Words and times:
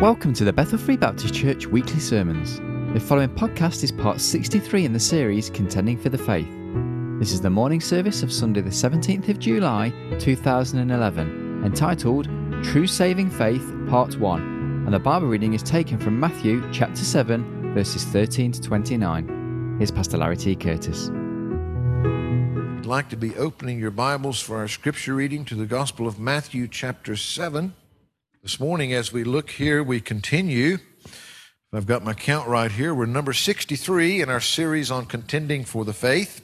Welcome 0.00 0.32
to 0.32 0.44
the 0.44 0.52
Bethel 0.54 0.78
Free 0.78 0.96
Baptist 0.96 1.34
Church 1.34 1.66
weekly 1.66 2.00
sermons. 2.00 2.58
The 2.94 3.00
following 3.00 3.28
podcast 3.28 3.84
is 3.84 3.92
part 3.92 4.18
63 4.18 4.86
in 4.86 4.94
the 4.94 4.98
series 4.98 5.50
Contending 5.50 5.98
for 5.98 6.08
the 6.08 6.16
Faith. 6.16 6.48
This 7.18 7.32
is 7.32 7.42
the 7.42 7.50
morning 7.50 7.82
service 7.82 8.22
of 8.22 8.32
Sunday, 8.32 8.62
the 8.62 8.70
17th 8.70 9.28
of 9.28 9.38
July 9.38 9.92
2011, 10.18 11.64
entitled 11.66 12.30
True 12.64 12.86
Saving 12.86 13.28
Faith, 13.28 13.70
Part 13.90 14.18
1, 14.18 14.84
and 14.86 14.94
the 14.94 14.98
Bible 14.98 15.26
reading 15.26 15.52
is 15.52 15.62
taken 15.62 15.98
from 15.98 16.18
Matthew 16.18 16.66
chapter 16.72 17.04
7, 17.04 17.74
verses 17.74 18.02
13 18.04 18.52
to 18.52 18.60
29. 18.62 19.76
Here's 19.76 19.90
Pastor 19.90 20.16
Larry 20.16 20.38
T. 20.38 20.56
Curtis. 20.56 21.10
Like 22.86 23.10
to 23.10 23.16
be 23.16 23.36
opening 23.36 23.78
your 23.78 23.90
Bibles 23.90 24.40
for 24.40 24.56
our 24.56 24.68
scripture 24.68 25.14
reading 25.14 25.44
to 25.44 25.54
the 25.54 25.66
Gospel 25.66 26.06
of 26.06 26.18
Matthew, 26.18 26.68
chapter 26.68 27.16
7. 27.16 27.74
This 28.42 28.58
morning, 28.58 28.94
as 28.94 29.12
we 29.12 29.22
look 29.22 29.50
here, 29.50 29.82
we 29.82 30.00
continue. 30.00 30.78
I've 31.74 31.84
got 31.84 32.02
my 32.02 32.14
count 32.14 32.48
right 32.48 32.72
here. 32.72 32.94
We're 32.94 33.04
number 33.04 33.34
63 33.34 34.22
in 34.22 34.30
our 34.30 34.40
series 34.40 34.90
on 34.90 35.04
contending 35.04 35.62
for 35.62 35.84
the 35.84 35.92
faith. 35.92 36.40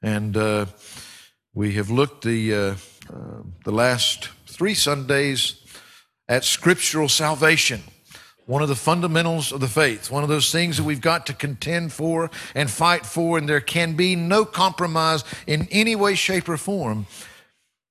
And 0.00 0.34
uh, 0.34 0.66
we 1.52 1.74
have 1.74 1.90
looked 1.90 2.24
the, 2.24 2.54
uh, 2.54 2.74
uh, 3.12 3.42
the 3.62 3.72
last 3.72 4.30
three 4.46 4.72
Sundays 4.72 5.62
at 6.28 6.44
scriptural 6.44 7.10
salvation, 7.10 7.82
one 8.46 8.62
of 8.62 8.70
the 8.70 8.74
fundamentals 8.74 9.52
of 9.52 9.60
the 9.60 9.68
faith, 9.68 10.10
one 10.10 10.22
of 10.22 10.30
those 10.30 10.50
things 10.50 10.78
that 10.78 10.84
we've 10.84 11.02
got 11.02 11.26
to 11.26 11.34
contend 11.34 11.92
for 11.92 12.30
and 12.54 12.70
fight 12.70 13.04
for, 13.04 13.36
and 13.36 13.46
there 13.46 13.60
can 13.60 13.96
be 13.96 14.16
no 14.16 14.46
compromise 14.46 15.24
in 15.46 15.68
any 15.70 15.94
way, 15.94 16.14
shape, 16.14 16.48
or 16.48 16.56
form. 16.56 17.04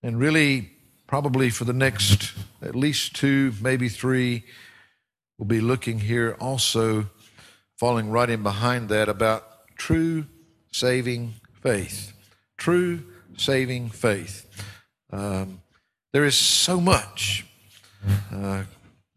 And 0.02 0.18
really, 0.18 0.71
probably 1.12 1.50
for 1.50 1.66
the 1.66 1.74
next 1.74 2.32
at 2.62 2.74
least 2.74 3.14
two, 3.14 3.52
maybe 3.60 3.90
three, 3.90 4.46
we'll 5.38 5.46
be 5.46 5.60
looking 5.60 6.00
here 6.00 6.38
also, 6.40 7.10
falling 7.78 8.10
right 8.10 8.30
in 8.30 8.42
behind 8.42 8.88
that, 8.88 9.10
about 9.10 9.68
true 9.76 10.26
saving 10.72 11.34
faith. 11.62 12.14
True 12.56 13.04
saving 13.36 13.90
faith. 13.90 14.64
Um, 15.12 15.62
there 16.14 16.24
is 16.24 16.36
so 16.36 16.80
much, 16.80 17.46
uh, 18.34 18.64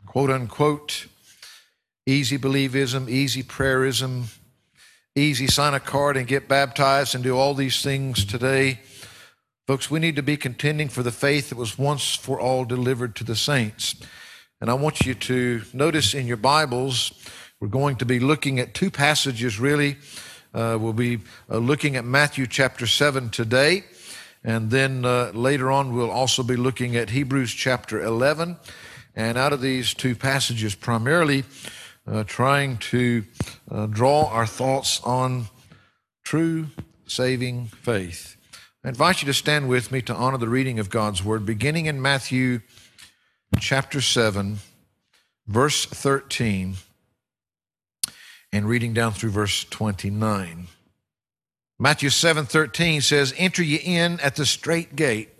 quote 0.05 0.31
unquote, 0.31 1.07
easy 2.07 2.39
believism, 2.39 3.09
easy 3.09 3.45
prayerism, 3.45 4.37
easy 5.15 5.47
sign 5.47 5.75
a 5.75 5.81
card 5.81 6.17
and 6.17 6.27
get 6.27 6.49
baptized 6.49 7.15
and 7.15 7.23
do 7.23 7.39
all 7.39 7.55
these 7.55 7.83
things 7.83 8.25
today. 8.25 8.81
Folks, 9.67 9.91
we 9.91 9.99
need 9.99 10.17
to 10.17 10.23
be 10.23 10.37
contending 10.37 10.91
for 10.91 11.03
the 11.03 11.11
faith 11.11 11.49
that 11.49 11.57
was 11.57 11.79
once 11.79 12.15
for 12.15 12.39
all 12.39 12.67
delivered 12.67 13.17
to 13.17 13.25
the 13.25 13.35
saints. 13.35 13.95
And 14.61 14.69
I 14.69 14.75
want 14.75 15.07
you 15.07 15.15
to 15.15 15.63
notice 15.73 16.13
in 16.13 16.27
your 16.27 16.37
Bibles, 16.37 17.13
we're 17.61 17.69
going 17.69 17.97
to 17.97 18.05
be 18.05 18.21
looking 18.21 18.61
at 18.61 18.75
two 18.75 18.91
passages 18.91 19.59
really. 19.59 19.97
Uh, 20.53 20.77
we'll 20.79 20.93
be 20.93 21.21
uh, 21.51 21.57
looking 21.57 21.97
at 21.97 22.05
Matthew 22.05 22.47
chapter 22.47 22.87
7 22.87 23.31
today. 23.31 23.85
And 24.45 24.71
then 24.71 25.07
uh, 25.07 25.31
later 25.33 25.71
on, 25.71 25.95
we'll 25.95 26.11
also 26.11 26.43
be 26.43 26.57
looking 26.57 26.95
at 26.95 27.09
Hebrews 27.09 27.51
chapter 27.51 28.03
11. 28.03 28.59
And 29.17 29.39
out 29.39 29.55
of 29.55 29.63
these 29.63 29.95
two 29.95 30.15
passages, 30.15 30.75
primarily 30.75 31.45
uh, 32.07 32.25
trying 32.25 32.77
to 32.93 33.25
uh, 33.71 33.87
draw 33.87 34.29
our 34.29 34.47
thoughts 34.47 35.01
on 35.05 35.47
true 36.23 36.67
saving 37.07 37.69
faith. 37.69 38.34
I 38.85 38.91
invite 38.91 39.23
you 39.23 39.27
to 39.27 39.35
stand 39.35 39.71
with 39.71 39.91
me 39.91 40.03
to 40.03 40.15
honor 40.15 40.37
the 40.37 40.47
reading 40.47 40.79
of 40.79 40.91
God's 40.91 41.25
word, 41.25 41.47
beginning 41.47 41.87
in 41.87 42.03
Matthew 42.03 42.61
chapter 43.59 44.03
7, 44.03 44.59
verse 45.47 45.87
13, 45.87 46.75
and 48.53 48.69
reading 48.69 48.93
down 48.93 49.13
through 49.13 49.31
verse 49.31 49.65
29. 49.65 50.67
Matthew 51.79 52.11
7 52.11 52.45
13 52.45 53.01
says, 53.01 53.33
Enter 53.39 53.63
ye 53.63 53.77
in 53.77 54.21
at 54.21 54.37
the 54.37 54.45
strait 54.45 54.95
gate. 54.95 55.31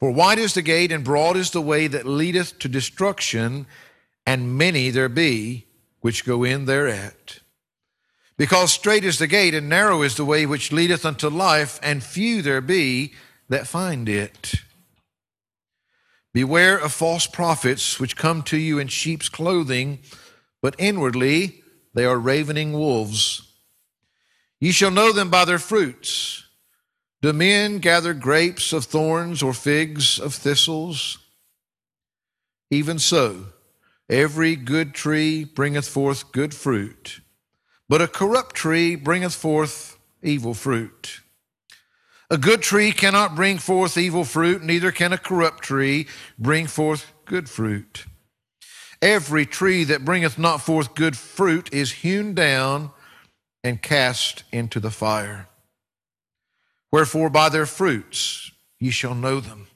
For 0.00 0.10
wide 0.10 0.40
is 0.40 0.54
the 0.54 0.62
gate, 0.62 0.90
and 0.90 1.04
broad 1.04 1.36
is 1.36 1.52
the 1.52 1.62
way 1.62 1.86
that 1.86 2.06
leadeth 2.06 2.58
to 2.58 2.68
destruction, 2.68 3.68
and 4.26 4.58
many 4.58 4.90
there 4.90 5.08
be 5.08 5.66
which 6.00 6.24
go 6.24 6.42
in 6.42 6.64
thereat. 6.64 7.38
Because 8.38 8.72
strait 8.72 9.04
is 9.04 9.18
the 9.18 9.26
gate 9.26 9.54
and 9.54 9.68
narrow 9.68 10.02
is 10.02 10.16
the 10.16 10.24
way 10.24 10.44
which 10.44 10.72
leadeth 10.72 11.06
unto 11.06 11.28
life, 11.28 11.80
and 11.82 12.02
few 12.02 12.42
there 12.42 12.60
be 12.60 13.14
that 13.48 13.66
find 13.66 14.08
it. 14.08 14.54
Beware 16.34 16.76
of 16.76 16.92
false 16.92 17.26
prophets 17.26 17.98
which 17.98 18.16
come 18.16 18.42
to 18.42 18.58
you 18.58 18.78
in 18.78 18.88
sheep's 18.88 19.30
clothing, 19.30 20.00
but 20.60 20.76
inwardly 20.78 21.62
they 21.94 22.04
are 22.04 22.18
ravening 22.18 22.74
wolves. 22.74 23.42
Ye 24.60 24.70
shall 24.70 24.90
know 24.90 25.12
them 25.12 25.30
by 25.30 25.46
their 25.46 25.58
fruits. 25.58 26.44
Do 27.22 27.32
men 27.32 27.78
gather 27.78 28.12
grapes 28.12 28.74
of 28.74 28.84
thorns 28.84 29.42
or 29.42 29.54
figs 29.54 30.18
of 30.18 30.34
thistles? 30.34 31.18
Even 32.70 32.98
so, 32.98 33.46
every 34.10 34.56
good 34.56 34.92
tree 34.92 35.44
bringeth 35.44 35.88
forth 35.88 36.32
good 36.32 36.52
fruit 36.52 37.20
but 37.88 38.02
a 38.02 38.08
corrupt 38.08 38.54
tree 38.54 38.96
bringeth 38.96 39.34
forth 39.34 39.98
evil 40.22 40.54
fruit. 40.54 41.20
A 42.30 42.38
good 42.38 42.62
tree 42.62 42.90
cannot 42.90 43.36
bring 43.36 43.58
forth 43.58 43.96
evil 43.96 44.24
fruit, 44.24 44.62
neither 44.62 44.90
can 44.90 45.12
a 45.12 45.18
corrupt 45.18 45.62
tree 45.62 46.08
bring 46.38 46.66
forth 46.66 47.12
good 47.24 47.48
fruit. 47.48 48.06
Every 49.00 49.46
tree 49.46 49.84
that 49.84 50.04
bringeth 50.04 50.38
not 50.38 50.60
forth 50.60 50.94
good 50.94 51.16
fruit 51.16 51.72
is 51.72 51.92
hewn 51.92 52.34
down 52.34 52.90
and 53.62 53.80
cast 53.80 54.42
into 54.50 54.80
the 54.80 54.90
fire. 54.90 55.48
Wherefore, 56.90 57.30
by 57.30 57.48
their 57.48 57.66
fruits 57.66 58.50
ye 58.80 58.90
shall 58.90 59.14
know 59.14 59.38
them. 59.38 59.68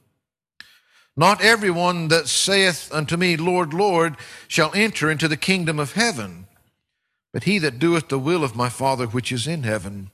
Not 1.17 1.43
everyone 1.43 2.09
that 2.09 2.29
saith 2.29 2.91
unto 2.93 3.17
me, 3.17 3.37
Lord, 3.37 3.75
Lord, 3.75 4.17
shall 4.49 4.73
enter 4.75 5.11
into 5.11 5.29
the 5.29 5.37
kingdom 5.37 5.79
of 5.79 5.93
heaven 5.93 6.47
but 7.33 7.45
he 7.45 7.59
that 7.59 7.79
doeth 7.79 8.09
the 8.09 8.19
will 8.19 8.43
of 8.43 8.57
my 8.57 8.69
Father 8.69 9.07
which 9.07 9.31
is 9.31 9.47
in 9.47 9.63
heaven. 9.63 10.11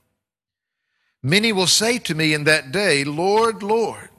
Many 1.22 1.52
will 1.52 1.66
say 1.66 1.98
to 1.98 2.14
me 2.14 2.34
in 2.34 2.44
that 2.44 2.72
day, 2.72 3.04
Lord, 3.04 3.62
Lord, 3.62 4.10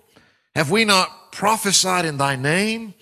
have 0.56 0.72
we 0.72 0.84
not 0.84 1.32
prophesied 1.32 2.06
in 2.06 2.18
thy 2.18 2.36
name? 2.36 2.94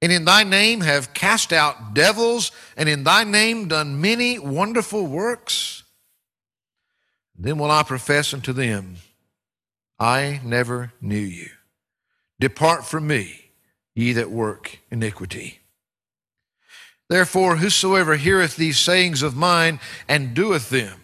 And 0.00 0.12
in 0.12 0.24
thy 0.24 0.44
name 0.44 0.82
have 0.82 1.14
cast 1.14 1.52
out 1.52 1.94
devils, 1.94 2.52
and 2.76 2.88
in 2.88 3.04
thy 3.04 3.24
name 3.24 3.68
done 3.68 4.00
many 4.00 4.38
wonderful 4.38 5.06
works? 5.06 5.82
Then 7.36 7.58
will 7.58 7.70
I 7.70 7.82
profess 7.82 8.34
unto 8.34 8.52
them, 8.52 8.96
I 9.98 10.40
never 10.44 10.92
knew 11.00 11.16
you. 11.16 11.50
Depart 12.38 12.84
from 12.84 13.06
me, 13.06 13.50
ye 13.94 14.12
that 14.12 14.30
work 14.30 14.78
iniquity. 14.90 15.60
Therefore, 17.08 17.56
whosoever 17.56 18.16
heareth 18.16 18.56
these 18.56 18.78
sayings 18.78 19.22
of 19.22 19.36
mine 19.36 19.80
and 20.06 20.34
doeth 20.34 20.68
them, 20.68 21.00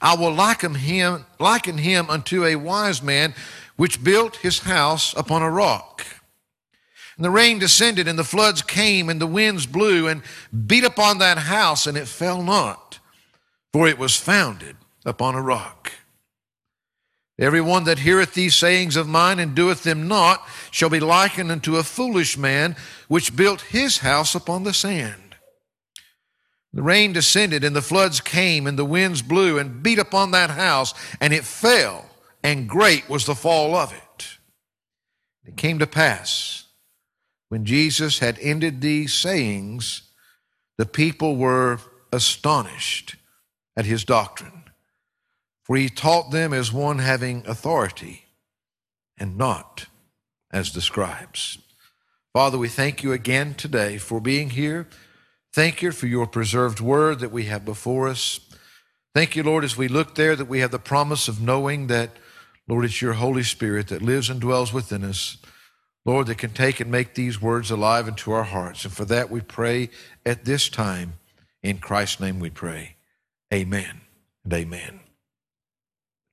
I 0.00 0.16
will 0.16 0.32
liken 0.32 0.74
him, 0.74 1.26
liken 1.38 1.78
him 1.78 2.10
unto 2.10 2.44
a 2.44 2.56
wise 2.56 3.02
man 3.02 3.34
which 3.76 4.02
built 4.02 4.36
his 4.36 4.60
house 4.60 5.14
upon 5.16 5.42
a 5.42 5.50
rock. 5.50 6.04
And 7.16 7.24
the 7.24 7.30
rain 7.30 7.58
descended, 7.58 8.08
and 8.08 8.18
the 8.18 8.24
floods 8.24 8.62
came, 8.62 9.08
and 9.08 9.20
the 9.20 9.26
winds 9.26 9.66
blew 9.66 10.08
and 10.08 10.22
beat 10.66 10.84
upon 10.84 11.18
that 11.18 11.38
house, 11.38 11.86
and 11.86 11.96
it 11.96 12.08
fell 12.08 12.42
not, 12.42 12.98
for 13.72 13.86
it 13.86 13.98
was 13.98 14.16
founded 14.16 14.76
upon 15.04 15.34
a 15.34 15.42
rock. 15.42 15.79
Every 17.40 17.62
one 17.62 17.84
that 17.84 18.00
heareth 18.00 18.34
these 18.34 18.54
sayings 18.54 18.96
of 18.96 19.08
mine 19.08 19.38
and 19.38 19.54
doeth 19.54 19.82
them 19.82 20.06
not 20.06 20.46
shall 20.70 20.90
be 20.90 21.00
likened 21.00 21.50
unto 21.50 21.76
a 21.76 21.82
foolish 21.82 22.36
man 22.36 22.76
which 23.08 23.34
built 23.34 23.62
his 23.62 23.98
house 23.98 24.34
upon 24.34 24.64
the 24.64 24.74
sand. 24.74 25.36
The 26.74 26.82
rain 26.82 27.14
descended 27.14 27.64
and 27.64 27.74
the 27.74 27.80
floods 27.80 28.20
came 28.20 28.66
and 28.66 28.78
the 28.78 28.84
winds 28.84 29.22
blew 29.22 29.58
and 29.58 29.82
beat 29.82 29.98
upon 29.98 30.32
that 30.32 30.50
house 30.50 30.92
and 31.18 31.32
it 31.32 31.44
fell 31.44 32.04
and 32.44 32.68
great 32.68 33.08
was 33.08 33.24
the 33.24 33.34
fall 33.34 33.74
of 33.74 33.92
it. 33.92 34.38
It 35.46 35.56
came 35.56 35.78
to 35.78 35.86
pass 35.86 36.66
when 37.48 37.64
Jesus 37.64 38.18
had 38.18 38.38
ended 38.40 38.80
these 38.80 39.14
sayings, 39.14 40.02
the 40.76 40.86
people 40.86 41.36
were 41.36 41.78
astonished 42.12 43.16
at 43.76 43.86
his 43.86 44.04
doctrine 44.04 44.59
for 45.70 45.76
he 45.76 45.88
taught 45.88 46.32
them 46.32 46.52
as 46.52 46.72
one 46.72 46.98
having 46.98 47.46
authority 47.46 48.24
and 49.16 49.38
not 49.38 49.86
as 50.50 50.72
the 50.72 50.80
scribes. 50.80 51.58
Father, 52.32 52.58
we 52.58 52.66
thank 52.66 53.04
you 53.04 53.12
again 53.12 53.54
today 53.54 53.96
for 53.96 54.20
being 54.20 54.50
here. 54.50 54.88
Thank 55.52 55.80
you 55.80 55.92
for 55.92 56.08
your 56.08 56.26
preserved 56.26 56.80
word 56.80 57.20
that 57.20 57.30
we 57.30 57.44
have 57.44 57.64
before 57.64 58.08
us. 58.08 58.40
Thank 59.14 59.36
you, 59.36 59.44
Lord, 59.44 59.62
as 59.62 59.76
we 59.76 59.86
look 59.86 60.16
there 60.16 60.34
that 60.34 60.48
we 60.48 60.58
have 60.58 60.72
the 60.72 60.80
promise 60.80 61.28
of 61.28 61.40
knowing 61.40 61.86
that, 61.86 62.10
Lord, 62.66 62.84
it's 62.84 63.00
your 63.00 63.12
Holy 63.12 63.44
Spirit 63.44 63.86
that 63.90 64.02
lives 64.02 64.28
and 64.28 64.40
dwells 64.40 64.72
within 64.72 65.04
us. 65.04 65.36
Lord, 66.04 66.26
that 66.26 66.38
can 66.38 66.50
take 66.50 66.80
and 66.80 66.90
make 66.90 67.14
these 67.14 67.40
words 67.40 67.70
alive 67.70 68.08
into 68.08 68.32
our 68.32 68.42
hearts. 68.42 68.84
And 68.84 68.92
for 68.92 69.04
that 69.04 69.30
we 69.30 69.40
pray 69.40 69.90
at 70.26 70.44
this 70.44 70.68
time. 70.68 71.20
In 71.62 71.78
Christ's 71.78 72.18
name 72.18 72.40
we 72.40 72.50
pray. 72.50 72.96
Amen 73.54 74.00
and 74.42 74.52
amen. 74.52 74.98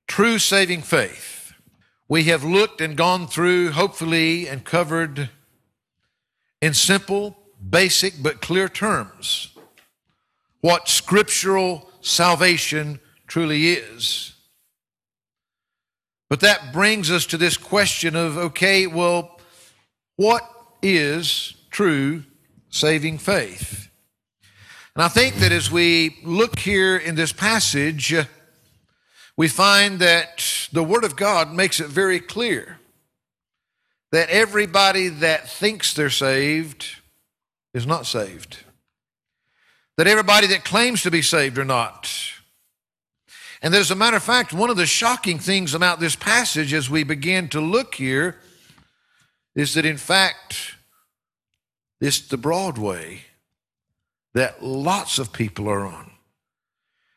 True 0.08 0.38
saving 0.38 0.82
faith. 0.82 1.52
We 2.08 2.24
have 2.24 2.42
looked 2.42 2.80
and 2.80 2.96
gone 2.96 3.28
through, 3.28 3.72
hopefully, 3.72 4.48
and 4.48 4.64
covered 4.64 5.30
in 6.60 6.74
simple, 6.74 7.36
basic, 7.70 8.22
but 8.22 8.40
clear 8.40 8.68
terms 8.68 9.54
what 10.60 10.88
scriptural 10.88 11.88
salvation 12.00 13.00
truly 13.26 13.68
is. 13.68 14.34
But 16.28 16.40
that 16.40 16.72
brings 16.72 17.10
us 17.10 17.26
to 17.26 17.36
this 17.36 17.56
question 17.56 18.16
of 18.16 18.36
okay, 18.36 18.86
well, 18.86 19.40
what 20.16 20.42
is 20.82 21.54
true 21.70 22.24
saving 22.70 23.18
faith? 23.18 23.88
And 24.94 25.02
I 25.04 25.08
think 25.08 25.36
that 25.36 25.52
as 25.52 25.70
we 25.70 26.18
look 26.24 26.58
here 26.58 26.96
in 26.96 27.14
this 27.14 27.32
passage, 27.32 28.14
we 29.38 29.46
find 29.46 30.00
that 30.00 30.68
the 30.72 30.82
Word 30.82 31.04
of 31.04 31.14
God 31.14 31.52
makes 31.52 31.78
it 31.78 31.86
very 31.86 32.18
clear 32.18 32.80
that 34.10 34.28
everybody 34.30 35.08
that 35.08 35.48
thinks 35.48 35.94
they're 35.94 36.10
saved 36.10 36.86
is 37.72 37.86
not 37.86 38.04
saved. 38.04 38.58
That 39.96 40.08
everybody 40.08 40.48
that 40.48 40.64
claims 40.64 41.02
to 41.02 41.12
be 41.12 41.22
saved 41.22 41.56
are 41.56 41.64
not. 41.64 42.10
And 43.62 43.76
as 43.76 43.92
a 43.92 43.94
matter 43.94 44.16
of 44.16 44.24
fact, 44.24 44.52
one 44.52 44.70
of 44.70 44.76
the 44.76 44.86
shocking 44.86 45.38
things 45.38 45.72
about 45.72 46.00
this 46.00 46.16
passage 46.16 46.74
as 46.74 46.90
we 46.90 47.04
begin 47.04 47.46
to 47.50 47.60
look 47.60 47.94
here 47.94 48.38
is 49.54 49.74
that 49.74 49.86
in 49.86 49.98
fact, 49.98 50.74
it's 52.00 52.20
the 52.22 52.36
broad 52.36 52.76
way 52.76 53.20
that 54.34 54.64
lots 54.64 55.20
of 55.20 55.32
people 55.32 55.68
are 55.68 55.86
on. 55.86 56.07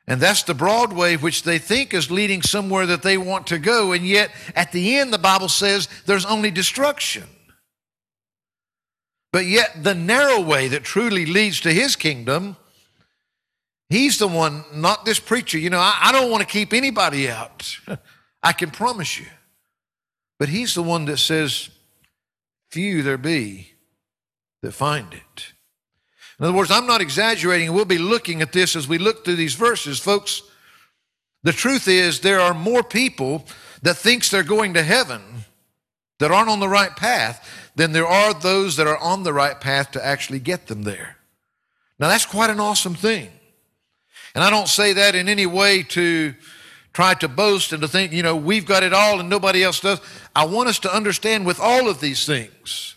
And 0.08 0.20
that's 0.20 0.44
the 0.44 0.54
broad 0.54 0.94
way 0.94 1.16
which 1.16 1.44
they 1.44 1.58
think 1.58 1.94
is 1.94 2.10
leading 2.10 2.42
somewhere 2.42 2.86
that 2.88 3.04
they 3.04 3.18
want 3.18 3.48
to 3.48 3.60
go. 3.60 3.92
And 3.92 4.06
yet, 4.06 4.32
at 4.56 4.72
the 4.72 4.98
end, 4.98 5.14
the 5.14 5.20
Bible 5.20 5.48
says 5.48 5.88
there's 6.06 6.26
only 6.26 6.52
destruction. 6.52 7.24
But 9.32 9.46
yet, 9.46 9.84
the 9.84 9.96
narrow 9.96 10.42
way 10.42 10.68
that 10.70 10.84
truly 10.84 11.26
leads 11.26 11.62
to 11.62 11.72
his 11.72 11.96
kingdom, 11.96 12.58
he's 13.90 14.18
the 14.18 14.28
one, 14.28 14.66
not 14.74 15.06
this 15.06 15.20
preacher. 15.20 15.58
You 15.58 15.70
know, 15.70 15.80
I, 15.80 15.98
I 16.02 16.12
don't 16.12 16.32
want 16.32 16.42
to 16.42 16.48
keep 16.48 16.74
anybody 16.74 17.30
out. 17.30 17.78
I 18.44 18.54
can 18.54 18.72
promise 18.72 19.20
you. 19.20 19.28
But 20.40 20.50
he's 20.50 20.74
the 20.74 20.84
one 20.84 21.06
that 21.06 21.18
says, 21.18 21.70
Few 22.72 23.04
there 23.04 23.18
be 23.18 23.74
that 24.62 24.72
find 24.72 25.14
it. 25.14 25.51
In 26.42 26.48
other 26.48 26.58
words, 26.58 26.72
I'm 26.72 26.88
not 26.88 27.02
exaggerating. 27.02 27.72
We'll 27.72 27.86
be 27.86 28.00
looking 28.00 28.42
at 28.42 28.52
this 28.52 28.76
as 28.76 28.88
we 28.88 28.98
look 28.98 29.24
through 29.24 29.36
these 29.36 29.54
verses. 29.54 30.00
Folks, 30.00 30.42
the 31.44 31.52
truth 31.52 31.88
is 31.88 32.20
there 32.20 32.40
are 32.40 32.56
more 32.56 32.82
people 32.82 33.46
that 33.84 33.98
thinks 33.98 34.32
they're 34.32 34.42
going 34.42 34.74
to 34.74 34.82
heaven 34.82 35.22
that 36.18 36.32
aren't 36.32 36.50
on 36.50 36.60
the 36.60 36.68
right 36.68 36.96
path 36.96 37.72
than 37.76 37.92
there 37.92 38.08
are 38.08 38.34
those 38.34 38.76
that 38.78 38.88
are 38.88 38.98
on 38.98 39.22
the 39.22 39.34
right 39.34 39.62
path 39.62 39.92
to 39.92 40.04
actually 40.04 40.40
get 40.40 40.66
them 40.66 40.82
there. 40.82 41.18
Now 42.00 42.08
that's 42.08 42.26
quite 42.26 42.50
an 42.50 42.60
awesome 42.60 42.96
thing. 42.96 43.30
And 44.34 44.44
I 44.44 44.50
don't 44.50 44.68
say 44.68 44.94
that 44.94 45.14
in 45.14 45.30
any 45.30 45.46
way 45.46 45.84
to 45.84 46.34
try 46.92 47.14
to 47.16 47.28
boast 47.28 47.72
and 47.72 47.84
to 47.84 47.88
think, 47.88 48.14
you 48.14 48.24
know, 48.24 48.36
we've 48.36 48.66
got 48.66 48.82
it 48.82 48.94
all 48.94 49.20
and 49.20 49.30
nobody 49.30 49.64
else 49.64 49.80
does. 49.80 50.02
I 50.36 50.46
want 50.46 50.70
us 50.70 50.80
to 50.80 50.94
understand 50.94 51.46
with 51.46 51.60
all 51.60 51.88
of 51.88 52.02
these 52.02 52.26
things 52.26 52.96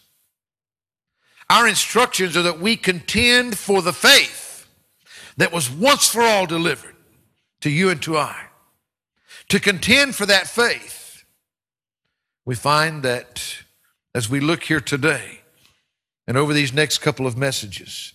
our 1.50 1.68
instructions 1.68 2.36
are 2.36 2.42
that 2.42 2.60
we 2.60 2.76
contend 2.76 3.58
for 3.58 3.82
the 3.82 3.92
faith 3.92 4.68
that 5.36 5.52
was 5.52 5.70
once 5.70 6.08
for 6.08 6.22
all 6.22 6.46
delivered 6.46 6.94
to 7.60 7.70
you 7.70 7.90
and 7.90 8.02
to 8.02 8.16
I. 8.16 8.46
To 9.48 9.60
contend 9.60 10.14
for 10.14 10.26
that 10.26 10.46
faith, 10.46 11.24
we 12.44 12.54
find 12.54 13.02
that 13.02 13.58
as 14.14 14.28
we 14.28 14.40
look 14.40 14.64
here 14.64 14.80
today 14.80 15.40
and 16.26 16.36
over 16.36 16.52
these 16.52 16.72
next 16.72 16.98
couple 16.98 17.26
of 17.26 17.36
messages, 17.36 18.14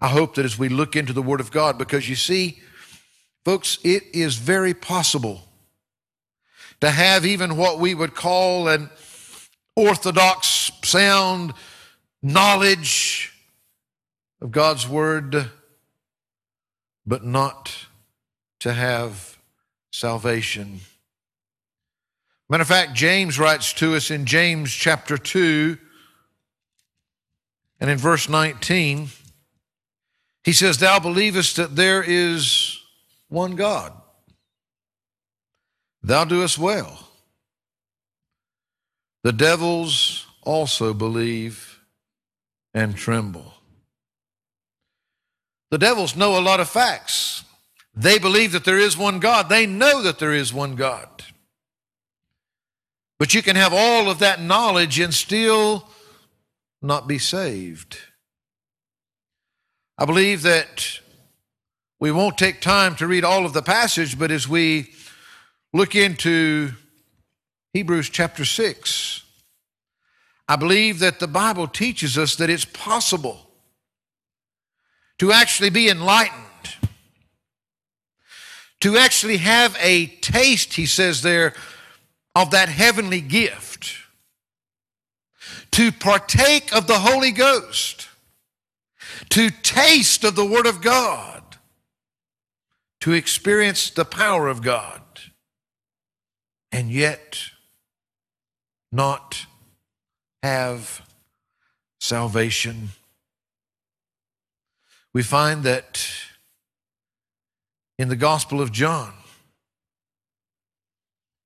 I 0.00 0.08
hope 0.08 0.34
that 0.34 0.44
as 0.44 0.58
we 0.58 0.68
look 0.68 0.96
into 0.96 1.12
the 1.12 1.22
Word 1.22 1.40
of 1.40 1.50
God, 1.50 1.78
because 1.78 2.08
you 2.08 2.16
see, 2.16 2.60
folks, 3.44 3.78
it 3.84 4.02
is 4.12 4.36
very 4.36 4.74
possible 4.74 5.42
to 6.80 6.90
have 6.90 7.24
even 7.24 7.56
what 7.56 7.78
we 7.78 7.94
would 7.94 8.14
call 8.14 8.66
an 8.68 8.90
orthodox, 9.76 10.72
sound, 10.82 11.54
knowledge 12.22 13.32
of 14.40 14.52
God's 14.52 14.88
Word, 14.88 15.50
but 17.04 17.24
not 17.24 17.86
to 18.60 18.72
have 18.72 19.38
salvation. 19.90 20.80
Matter 22.48 22.62
of 22.62 22.68
fact, 22.68 22.94
James 22.94 23.38
writes 23.38 23.72
to 23.74 23.94
us 23.96 24.10
in 24.10 24.26
James 24.26 24.72
chapter 24.72 25.16
2 25.16 25.78
and 27.80 27.90
in 27.90 27.98
verse 27.98 28.28
19, 28.28 29.08
he 30.44 30.52
says, 30.52 30.78
Thou 30.78 31.00
believest 31.00 31.56
that 31.56 31.74
there 31.74 32.02
is 32.02 32.80
one 33.28 33.56
God. 33.56 33.92
Thou 36.02 36.24
doest 36.24 36.58
well. 36.58 37.08
The 39.22 39.32
devils 39.32 40.26
also 40.42 40.92
believe 40.92 41.71
and 42.74 42.96
tremble. 42.96 43.54
The 45.70 45.78
devils 45.78 46.16
know 46.16 46.38
a 46.38 46.40
lot 46.40 46.60
of 46.60 46.68
facts. 46.68 47.44
They 47.94 48.18
believe 48.18 48.52
that 48.52 48.64
there 48.64 48.78
is 48.78 48.96
one 48.96 49.20
God. 49.20 49.48
They 49.48 49.66
know 49.66 50.02
that 50.02 50.18
there 50.18 50.32
is 50.32 50.52
one 50.52 50.76
God. 50.76 51.08
But 53.18 53.34
you 53.34 53.42
can 53.42 53.56
have 53.56 53.72
all 53.72 54.10
of 54.10 54.18
that 54.18 54.40
knowledge 54.40 54.98
and 54.98 55.14
still 55.14 55.88
not 56.80 57.06
be 57.06 57.18
saved. 57.18 57.98
I 59.96 60.04
believe 60.04 60.42
that 60.42 61.00
we 62.00 62.10
won't 62.10 62.36
take 62.36 62.60
time 62.60 62.96
to 62.96 63.06
read 63.06 63.24
all 63.24 63.46
of 63.46 63.52
the 63.52 63.62
passage, 63.62 64.18
but 64.18 64.32
as 64.32 64.48
we 64.48 64.90
look 65.72 65.94
into 65.94 66.72
Hebrews 67.72 68.10
chapter 68.10 68.44
6, 68.44 69.21
I 70.52 70.56
believe 70.56 70.98
that 70.98 71.18
the 71.18 71.26
Bible 71.26 71.66
teaches 71.66 72.18
us 72.18 72.36
that 72.36 72.50
it's 72.50 72.66
possible 72.66 73.48
to 75.18 75.32
actually 75.32 75.70
be 75.70 75.88
enlightened, 75.88 76.76
to 78.82 78.98
actually 78.98 79.38
have 79.38 79.74
a 79.80 80.08
taste, 80.20 80.74
he 80.74 80.84
says 80.84 81.22
there, 81.22 81.54
of 82.34 82.50
that 82.50 82.68
heavenly 82.68 83.22
gift, 83.22 83.94
to 85.70 85.90
partake 85.90 86.70
of 86.76 86.86
the 86.86 86.98
Holy 86.98 87.30
Ghost, 87.30 88.08
to 89.30 89.48
taste 89.48 90.22
of 90.22 90.36
the 90.36 90.44
Word 90.44 90.66
of 90.66 90.82
God, 90.82 91.42
to 93.00 93.14
experience 93.14 93.88
the 93.88 94.04
power 94.04 94.48
of 94.48 94.60
God, 94.60 95.00
and 96.70 96.90
yet 96.90 97.38
not 98.90 99.46
have 100.42 101.02
salvation. 102.00 102.90
We 105.14 105.22
find 105.22 105.62
that 105.64 106.04
in 107.98 108.08
the 108.08 108.16
Gospel 108.16 108.60
of 108.60 108.72
John, 108.72 109.12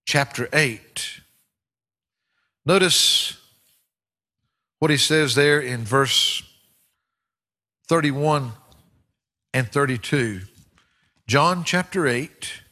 chapter 0.06 0.48
8, 0.52 1.20
notice 2.64 3.38
what 4.78 4.90
he 4.90 4.96
says 4.96 5.34
there 5.34 5.60
in 5.60 5.84
verse 5.84 6.42
31 7.88 8.52
and 9.52 9.70
32. 9.70 10.42
John 11.26 11.64
chapter 11.64 12.06
8, 12.06 12.62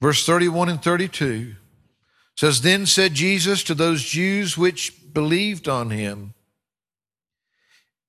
verse 0.00 0.24
31 0.24 0.68
and 0.68 0.82
32 0.82 1.56
says, 2.36 2.60
Then 2.60 2.86
said 2.86 3.14
Jesus 3.14 3.62
to 3.64 3.74
those 3.74 4.04
Jews 4.04 4.56
which 4.56 5.12
believed 5.12 5.68
on 5.68 5.90
him, 5.90 6.34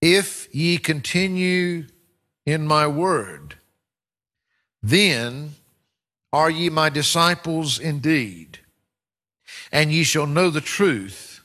If 0.02 0.54
ye 0.54 0.78
continue 0.78 1.86
in 2.46 2.68
my 2.68 2.88
word, 2.88 3.56
then 4.84 5.56
are 6.32 6.50
ye 6.50 6.70
my 6.70 6.90
disciples 6.90 7.80
indeed, 7.80 8.60
and 9.72 9.92
ye 9.92 10.04
shall 10.04 10.28
know 10.28 10.50
the 10.50 10.62
truth, 10.62 11.42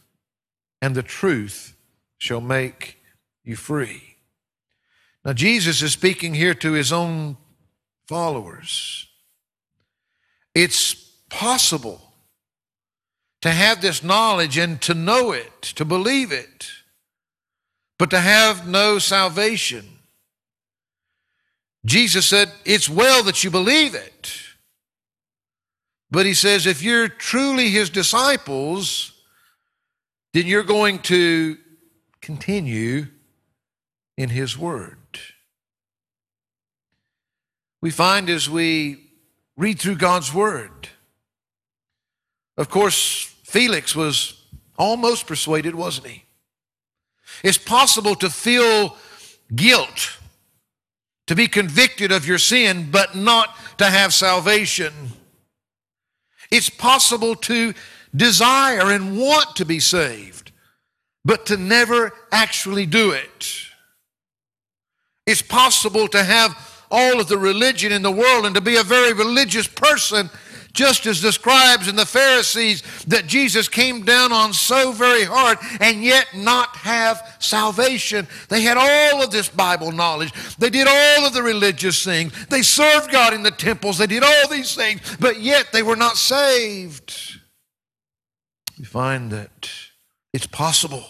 and 0.80 0.94
the 0.94 1.02
truth 1.02 1.76
shall 2.18 2.40
make 2.40 2.98
you 3.44 3.56
free. 3.56 4.16
Now, 5.24 5.32
Jesus 5.32 5.82
is 5.82 5.92
speaking 5.92 6.34
here 6.34 6.54
to 6.54 6.72
his 6.72 6.92
own 6.92 7.36
followers. 8.06 9.06
It's 10.54 10.94
possible 11.28 12.11
to 13.42 13.50
have 13.50 13.80
this 13.80 14.02
knowledge 14.02 14.56
and 14.56 14.80
to 14.82 14.94
know 14.94 15.32
it, 15.32 15.62
to 15.62 15.84
believe 15.84 16.32
it, 16.32 16.70
but 17.98 18.10
to 18.10 18.20
have 18.20 18.66
no 18.66 18.98
salvation. 18.98 19.86
Jesus 21.84 22.26
said, 22.26 22.50
It's 22.64 22.88
well 22.88 23.22
that 23.24 23.44
you 23.44 23.50
believe 23.50 23.94
it. 23.94 24.42
But 26.12 26.26
he 26.26 26.34
says, 26.34 26.66
if 26.66 26.82
you're 26.82 27.08
truly 27.08 27.70
his 27.70 27.88
disciples, 27.88 29.12
then 30.34 30.46
you're 30.46 30.62
going 30.62 30.98
to 31.00 31.56
continue 32.20 33.06
in 34.18 34.28
his 34.28 34.58
word. 34.58 34.98
We 37.80 37.90
find 37.90 38.28
as 38.28 38.48
we 38.48 38.98
read 39.56 39.78
through 39.78 39.96
God's 39.96 40.34
word, 40.34 40.88
of 42.58 42.68
course, 42.68 43.31
Felix 43.52 43.94
was 43.94 44.42
almost 44.78 45.26
persuaded, 45.26 45.74
wasn't 45.74 46.06
he? 46.06 46.24
It's 47.44 47.58
possible 47.58 48.14
to 48.14 48.30
feel 48.30 48.96
guilt, 49.54 50.16
to 51.26 51.34
be 51.34 51.48
convicted 51.48 52.12
of 52.12 52.26
your 52.26 52.38
sin, 52.38 52.88
but 52.90 53.14
not 53.14 53.54
to 53.76 53.84
have 53.84 54.14
salvation. 54.14 54.94
It's 56.50 56.70
possible 56.70 57.34
to 57.34 57.74
desire 58.16 58.90
and 58.90 59.18
want 59.18 59.56
to 59.56 59.66
be 59.66 59.80
saved, 59.80 60.50
but 61.22 61.44
to 61.46 61.58
never 61.58 62.14
actually 62.32 62.86
do 62.86 63.10
it. 63.10 63.50
It's 65.26 65.42
possible 65.42 66.08
to 66.08 66.24
have 66.24 66.56
all 66.90 67.20
of 67.20 67.28
the 67.28 67.36
religion 67.36 67.92
in 67.92 68.00
the 68.00 68.10
world 68.10 68.46
and 68.46 68.54
to 68.54 68.62
be 68.62 68.76
a 68.76 68.82
very 68.82 69.12
religious 69.12 69.68
person 69.68 70.30
just 70.72 71.06
as 71.06 71.20
the 71.20 71.32
scribes 71.32 71.88
and 71.88 71.98
the 71.98 72.06
Pharisees 72.06 72.82
that 73.06 73.26
Jesus 73.26 73.68
came 73.68 74.04
down 74.04 74.32
on 74.32 74.52
so 74.52 74.92
very 74.92 75.24
hard 75.24 75.58
and 75.80 76.02
yet 76.02 76.26
not 76.34 76.76
have 76.76 77.36
salvation. 77.38 78.26
They 78.48 78.62
had 78.62 78.76
all 78.76 79.22
of 79.22 79.30
this 79.30 79.48
Bible 79.48 79.92
knowledge. 79.92 80.32
They 80.56 80.70
did 80.70 80.86
all 80.88 81.26
of 81.26 81.34
the 81.34 81.42
religious 81.42 82.04
things. 82.04 82.46
They 82.46 82.62
served 82.62 83.10
God 83.10 83.34
in 83.34 83.42
the 83.42 83.50
temples. 83.50 83.98
They 83.98 84.06
did 84.06 84.22
all 84.22 84.48
these 84.50 84.74
things, 84.74 85.00
but 85.20 85.40
yet 85.40 85.68
they 85.72 85.82
were 85.82 85.96
not 85.96 86.16
saved. 86.16 87.40
We 88.78 88.84
find 88.84 89.30
that 89.30 89.70
it's 90.32 90.46
possible. 90.46 91.04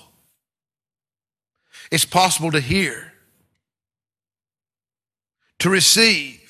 It's 1.90 2.04
possible 2.04 2.50
to 2.52 2.60
hear, 2.60 3.12
to 5.58 5.68
receive, 5.68 6.41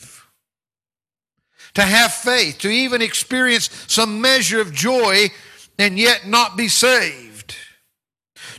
to 1.74 1.82
have 1.82 2.12
faith, 2.12 2.58
to 2.58 2.68
even 2.68 3.02
experience 3.02 3.70
some 3.88 4.20
measure 4.20 4.60
of 4.60 4.72
joy 4.72 5.28
and 5.78 5.98
yet 5.98 6.26
not 6.26 6.56
be 6.56 6.68
saved. 6.68 7.56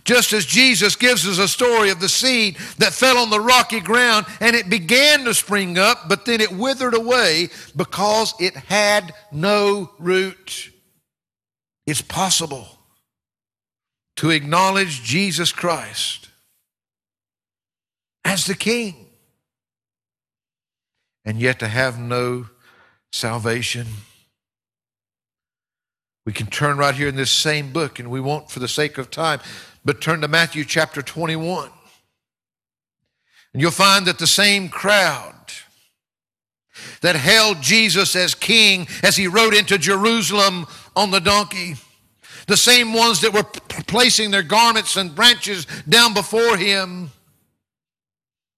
Just 0.03 0.33
as 0.33 0.45
Jesus 0.45 0.95
gives 0.95 1.25
us 1.25 1.37
a 1.37 1.47
story 1.47 1.89
of 1.89 2.01
the 2.01 2.09
seed 2.09 2.57
that 2.77 2.91
fell 2.91 3.17
on 3.17 3.29
the 3.29 3.39
rocky 3.39 3.79
ground 3.79 4.25
and 4.41 4.55
it 4.55 4.69
began 4.69 5.23
to 5.23 5.33
spring 5.33 5.77
up, 5.77 6.09
but 6.09 6.25
then 6.25 6.41
it 6.41 6.51
withered 6.51 6.93
away 6.93 7.49
because 7.75 8.33
it 8.39 8.55
had 8.55 9.13
no 9.31 9.91
root. 9.99 10.71
It's 11.87 12.01
possible 12.01 12.67
to 14.17 14.29
acknowledge 14.29 15.03
Jesus 15.03 15.51
Christ 15.51 16.29
as 18.25 18.45
the 18.45 18.55
King 18.55 19.07
and 21.23 21.39
yet 21.39 21.59
to 21.59 21.67
have 21.67 21.97
no 21.97 22.47
salvation. 23.13 23.85
We 26.25 26.33
can 26.33 26.47
turn 26.47 26.77
right 26.77 26.95
here 26.95 27.07
in 27.07 27.15
this 27.15 27.31
same 27.31 27.71
book, 27.71 27.99
and 27.99 28.09
we 28.09 28.19
won't 28.19 28.49
for 28.49 28.59
the 28.59 28.67
sake 28.67 28.97
of 28.97 29.11
time, 29.11 29.39
but 29.85 30.01
turn 30.01 30.21
to 30.21 30.27
Matthew 30.27 30.65
chapter 30.65 31.01
21. 31.01 31.69
And 33.53 33.61
you'll 33.61 33.71
find 33.71 34.07
that 34.07 34.17
the 34.17 34.27
same 34.27 34.67
crowd 34.67 35.35
that 37.01 37.15
held 37.15 37.61
Jesus 37.61 38.15
as 38.15 38.33
king 38.33 38.87
as 39.03 39.15
he 39.15 39.27
rode 39.27 39.53
into 39.53 39.77
Jerusalem 39.77 40.65
on 40.95 41.11
the 41.11 41.19
donkey, 41.19 41.75
the 42.47 42.57
same 42.57 42.93
ones 42.93 43.21
that 43.21 43.31
were 43.31 43.43
placing 43.43 44.31
their 44.31 44.43
garments 44.43 44.95
and 44.95 45.13
branches 45.13 45.67
down 45.87 46.15
before 46.15 46.57
him, 46.57 47.11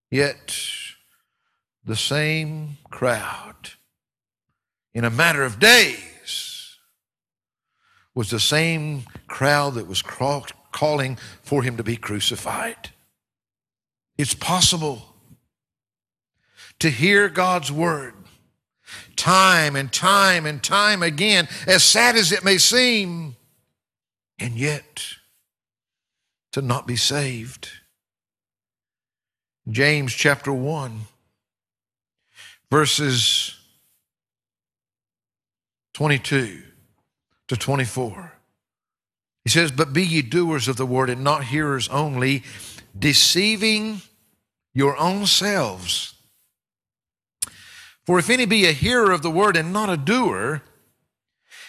yet 0.09 0.57
the 1.83 1.97
same 1.97 2.77
crowd 2.89 3.54
in 4.95 5.03
a 5.03 5.09
matter 5.11 5.43
of 5.43 5.59
days 5.59 6.77
was 8.15 8.31
the 8.31 8.39
same 8.39 9.03
crowd 9.27 9.73
that 9.75 9.87
was 9.87 10.01
calling 10.01 11.17
for 11.43 11.61
him 11.61 11.75
to 11.75 11.83
be 11.83 11.97
crucified. 11.97 12.89
It's 14.17 14.33
possible 14.33 15.13
to 16.79 16.89
hear 16.89 17.27
God's 17.27 17.71
word 17.71 18.13
time 19.15 19.75
and 19.75 19.91
time 19.91 20.45
and 20.45 20.63
time 20.63 21.03
again, 21.03 21.47
as 21.67 21.83
sad 21.83 22.15
as 22.15 22.31
it 22.31 22.45
may 22.45 22.57
seem, 22.57 23.35
and 24.39 24.53
yet 24.55 25.03
to 26.51 26.61
not 26.61 26.85
be 26.85 26.95
saved. 26.95 27.69
James 29.67 30.13
chapter 30.13 30.53
1, 30.53 31.01
verses 32.69 33.59
22 35.95 36.61
to 37.47 37.55
24. 37.55 38.33
He 39.45 39.49
says, 39.49 39.71
But 39.71 39.93
be 39.93 40.05
ye 40.05 40.21
doers 40.21 40.67
of 40.67 40.75
the 40.75 40.85
word 40.85 41.09
and 41.09 41.23
not 41.23 41.45
hearers 41.45 41.87
only, 41.87 42.43
deceiving 42.99 44.01
your 44.73 44.97
own 44.97 45.25
selves. 45.25 46.15
For 48.05 48.19
if 48.19 48.29
any 48.29 48.45
be 48.45 48.65
a 48.65 48.73
hearer 48.73 49.13
of 49.13 49.21
the 49.21 49.31
word 49.31 49.55
and 49.55 49.71
not 49.71 49.89
a 49.89 49.95
doer, 49.95 50.63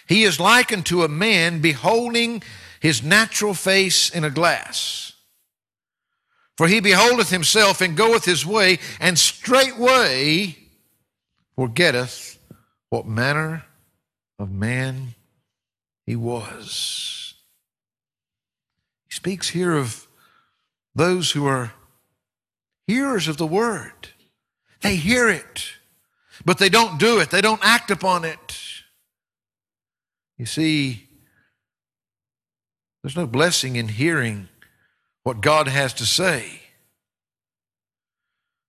he 0.09 0.25
is 0.25 0.41
likened 0.41 0.87
to 0.87 1.05
a 1.05 1.09
man 1.09 1.61
beholding 1.61 2.43
his 2.81 3.05
natural 3.05 3.55
face 3.55 4.11
in 4.11 4.25
a 4.25 4.31
glass. 4.31 5.13
For 6.57 6.67
he 6.67 6.81
beholdeth 6.81 7.31
himself 7.31 7.81
and 7.81 7.97
goeth 7.97 8.25
his 8.25 8.45
way, 8.45 8.81
and 8.99 9.17
straightway 9.17 10.57
forgetteth 11.55 12.41
what 12.89 13.07
manner 13.07 13.66
of 14.39 14.51
man 14.51 15.15
he 16.05 16.17
was. 16.17 17.35
He 19.09 19.15
speaks 19.15 19.51
here 19.51 19.73
of 19.73 20.07
those 20.95 21.33
who 21.33 21.47
are 21.47 21.73
hearers 22.87 23.29
of 23.29 23.37
the 23.37 23.47
word. 23.47 24.11
They 24.83 24.97
hear 24.97 25.29
it, 25.29 25.73
but 26.45 26.59
they 26.59 26.69
don't 26.69 26.99
do 26.99 27.19
it, 27.19 27.31
they 27.31 27.41
don't 27.41 27.65
act 27.65 27.91
upon 27.91 28.25
it. 28.25 28.59
You 30.39 30.47
see, 30.47 31.09
there's 33.03 33.17
no 33.17 33.27
blessing 33.27 33.77
in 33.77 33.89
hearing 33.89 34.49
what 35.23 35.41
God 35.41 35.67
has 35.67 35.93
to 35.95 36.07
say, 36.07 36.61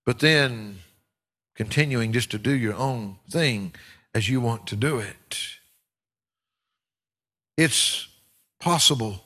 but 0.05 0.19
then 0.19 0.79
continuing 1.55 2.13
just 2.13 2.31
to 2.31 2.37
do 2.37 2.51
your 2.51 2.75
own 2.75 3.17
thing 3.29 3.73
as 4.13 4.29
you 4.29 4.39
want 4.39 4.65
to 4.67 4.75
do 4.75 4.99
it. 4.99 5.56
It's 7.57 8.07
possible 8.59 9.23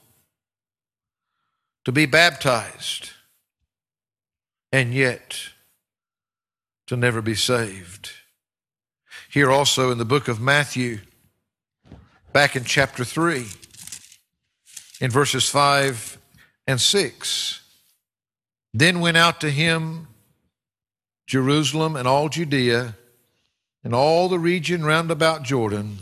to 1.83 1.91
be 1.91 2.05
baptized 2.05 3.11
and 4.71 4.93
yet 4.93 5.49
to 6.87 6.95
never 6.95 7.21
be 7.21 7.35
saved. 7.35 8.11
Here 9.29 9.51
also 9.51 9.91
in 9.91 9.97
the 9.97 10.05
book 10.05 10.27
of 10.27 10.39
Matthew, 10.39 10.99
back 12.31 12.55
in 12.55 12.63
chapter 12.63 13.03
3, 13.03 13.47
in 15.01 15.11
verses 15.11 15.49
5 15.49 16.17
and 16.67 16.79
6, 16.79 17.61
then 18.73 19.01
went 19.01 19.17
out 19.17 19.41
to 19.41 19.49
him 19.49 20.07
Jerusalem 21.27 21.95
and 21.95 22.07
all 22.07 22.29
Judea 22.29 22.95
and 23.83 23.95
all 23.95 24.29
the 24.29 24.39
region 24.39 24.85
round 24.85 25.11
about 25.11 25.43
Jordan 25.43 25.99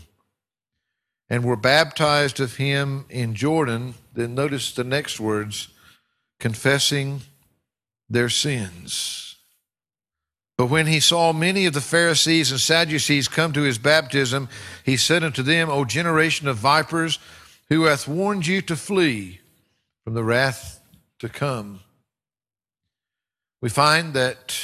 and 1.29 1.43
were 1.43 1.55
baptized 1.55 2.39
of 2.39 2.55
him 2.55 3.05
in 3.09 3.35
Jordan. 3.35 3.93
Then 4.13 4.33
notice 4.33 4.73
the 4.73 4.83
next 4.83 5.19
words 5.19 5.67
confessing 6.39 7.21
their 8.09 8.29
sins. 8.29 9.35
But 10.57 10.67
when 10.67 10.87
he 10.87 10.99
saw 10.99 11.31
many 11.31 11.65
of 11.67 11.73
the 11.73 11.79
Pharisees 11.79 12.51
and 12.51 12.59
Sadducees 12.59 13.29
come 13.29 13.53
to 13.53 13.61
his 13.61 13.77
baptism, 13.77 14.49
he 14.83 14.97
said 14.97 15.23
unto 15.23 15.41
them, 15.41 15.69
O 15.69 15.85
generation 15.85 16.49
of 16.49 16.57
vipers, 16.57 17.17
who 17.69 17.83
hath 17.83 18.07
warned 18.07 18.45
you 18.45 18.61
to 18.63 18.75
flee 18.75 19.39
from 20.03 20.15
the 20.15 20.23
wrath 20.23 20.81
to 21.19 21.29
come? 21.29 21.81
We 23.61 23.69
find 23.69 24.13
that 24.15 24.59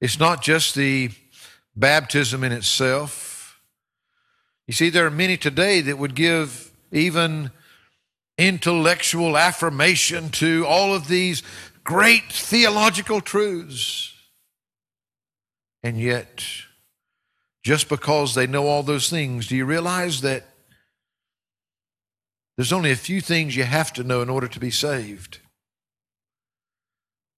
it's 0.00 0.18
not 0.18 0.42
just 0.42 0.74
the 0.74 1.10
baptism 1.76 2.42
in 2.42 2.50
itself, 2.50 3.21
you 4.72 4.74
see, 4.74 4.88
there 4.88 5.04
are 5.04 5.10
many 5.10 5.36
today 5.36 5.82
that 5.82 5.98
would 5.98 6.14
give 6.14 6.72
even 6.92 7.50
intellectual 8.38 9.36
affirmation 9.36 10.30
to 10.30 10.64
all 10.66 10.94
of 10.94 11.08
these 11.08 11.42
great 11.84 12.32
theological 12.32 13.20
truths. 13.20 14.14
And 15.82 16.00
yet, 16.00 16.42
just 17.62 17.90
because 17.90 18.34
they 18.34 18.46
know 18.46 18.66
all 18.66 18.82
those 18.82 19.10
things, 19.10 19.46
do 19.46 19.56
you 19.56 19.66
realize 19.66 20.22
that 20.22 20.44
there's 22.56 22.72
only 22.72 22.92
a 22.92 22.96
few 22.96 23.20
things 23.20 23.54
you 23.54 23.64
have 23.64 23.92
to 23.92 24.02
know 24.02 24.22
in 24.22 24.30
order 24.30 24.48
to 24.48 24.58
be 24.58 24.70
saved? 24.70 25.40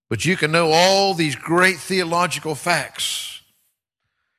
But 0.09 0.25
you 0.25 0.37
can 0.37 0.53
know 0.53 0.71
all 0.71 1.14
these 1.14 1.35
great 1.35 1.79
theological 1.79 2.55
facts. 2.55 3.43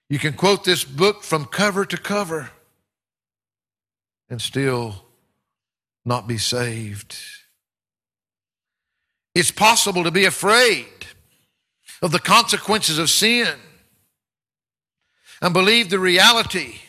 You 0.10 0.18
can 0.18 0.32
quote 0.32 0.64
this 0.64 0.86
book 0.86 1.24
from 1.24 1.44
cover 1.44 1.84
to 1.84 1.98
cover 1.98 2.52
and 4.36 4.42
still 4.42 4.94
not 6.04 6.28
be 6.28 6.38
saved. 6.38 7.16
It's 9.34 9.50
possible 9.50 10.04
to 10.04 10.12
be 10.12 10.26
afraid 10.26 11.06
of 12.02 12.12
the 12.12 12.20
consequences 12.20 13.00
of 13.00 13.10
sin 13.10 13.48
and 15.42 15.54
believe 15.54 15.90
the 15.90 16.00
reality 16.00 16.80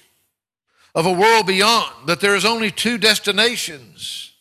of 0.92 1.06
a 1.06 1.12
world 1.12 1.46
beyond, 1.46 2.08
that 2.08 2.18
there 2.18 2.34
is 2.34 2.44
only 2.44 2.72
two 2.72 2.98
destinations. 2.98 4.32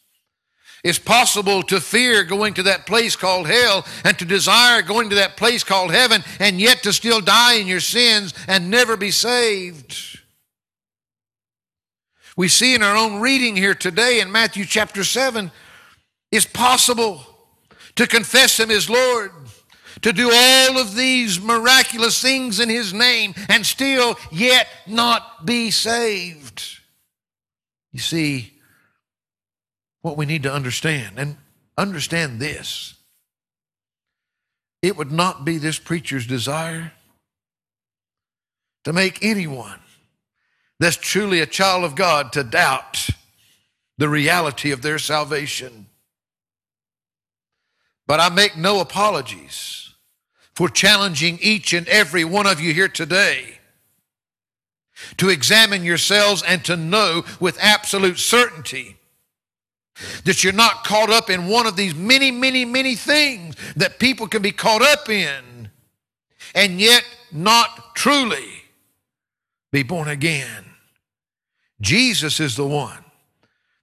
It's 0.84 0.98
possible 0.98 1.62
to 1.62 1.80
fear 1.80 2.24
going 2.24 2.56
to 2.56 2.64
that 2.64 2.88
place 2.88 3.16
called 3.16 3.46
hell 3.46 3.86
and 4.04 4.18
to 4.18 4.26
desire 4.26 4.82
going 4.82 5.12
to 5.12 5.16
that 5.18 5.38
place 5.38 5.64
called 5.64 5.92
heaven 5.92 6.24
and 6.40 6.60
yet 6.60 6.82
to 6.82 6.92
still 6.92 7.22
die 7.22 7.58
in 7.58 7.68
your 7.68 7.82
sins 7.82 8.34
and 8.48 8.72
never 8.72 8.98
be 8.98 9.12
saved. 9.12 10.22
We 12.38 12.48
see 12.50 12.76
in 12.76 12.84
our 12.84 12.96
own 12.96 13.22
reading 13.22 13.56
here 13.56 13.76
today 13.76 14.20
in 14.20 14.32
Matthew 14.32 14.66
chapter 14.66 15.04
7, 15.04 15.52
it's 16.32 16.46
possible 16.46 17.22
to 17.96 18.08
confess 18.08 18.60
Him 18.60 18.72
as 18.72 18.90
Lord, 18.90 19.32
to 20.02 20.12
do 20.12 20.30
all 20.34 20.78
of 20.78 20.96
these 20.96 21.40
miraculous 21.40 22.22
things 22.22 22.60
in 22.60 22.68
His 22.68 22.94
name, 22.94 23.34
and 23.48 23.66
still 23.66 24.18
yet 24.32 24.68
not 24.86 25.46
be 25.46 25.72
saved. 25.72 26.62
You 27.94 28.00
see, 28.00 28.54
what 30.02 30.18
we 30.18 30.26
need 30.26 30.44
to 30.44 30.54
understand, 30.54 31.18
and 31.18 31.38
understand 31.78 32.40
this 32.40 32.96
it 34.82 34.96
would 34.96 35.12
not 35.12 35.44
be 35.44 35.58
this 35.58 35.80
preacher's 35.80 36.28
desire 36.28 36.92
to 38.84 38.94
make 38.94 39.26
anyone 39.26 39.80
that's 40.80 40.98
truly 40.98 41.40
a 41.40 41.46
child 41.46 41.84
of 41.84 41.96
God 41.96 42.34
to 42.34 42.44
doubt 42.44 43.10
the 43.98 44.10
reality 44.10 44.72
of 44.72 44.82
their 44.82 45.00
salvation. 45.00 45.88
But 48.08 48.20
I 48.20 48.30
make 48.30 48.58
no 48.58 48.82
apologies 48.82 49.94
for 50.54 50.70
challenging 50.70 51.40
each 51.42 51.74
and 51.74 51.88
every 51.88 52.24
one 52.24 52.48
of 52.48 52.60
you 52.60 52.74
here 52.74 52.88
today 52.88 53.60
to 55.18 55.30
examine 55.30 55.84
yourselves 55.84 56.44
and 56.44 56.64
to 56.66 56.78
know 56.78 57.24
with 57.40 57.58
absolute 57.60 58.18
certainty 58.18 58.98
that 60.24 60.44
you're 60.44 60.54
not 60.54 60.84
caught 60.84 61.10
up 61.10 61.30
in 61.30 61.48
one 61.48 61.66
of 61.66 61.76
these 61.76 61.96
many, 61.96 62.32
many, 62.32 62.66
many 62.66 62.96
things 62.96 63.56
that 63.76 64.00
people 64.00 64.28
can 64.28 64.42
be 64.42 64.52
caught 64.52 64.82
up 64.82 65.10
in 65.10 65.70
and 66.54 66.80
yet 66.80 67.04
not 67.32 67.96
truly 67.96 68.65
be 69.76 69.84
born 69.84 70.08
again. 70.08 70.64
Jesus 71.82 72.40
is 72.40 72.56
the 72.56 72.66
one 72.66 73.04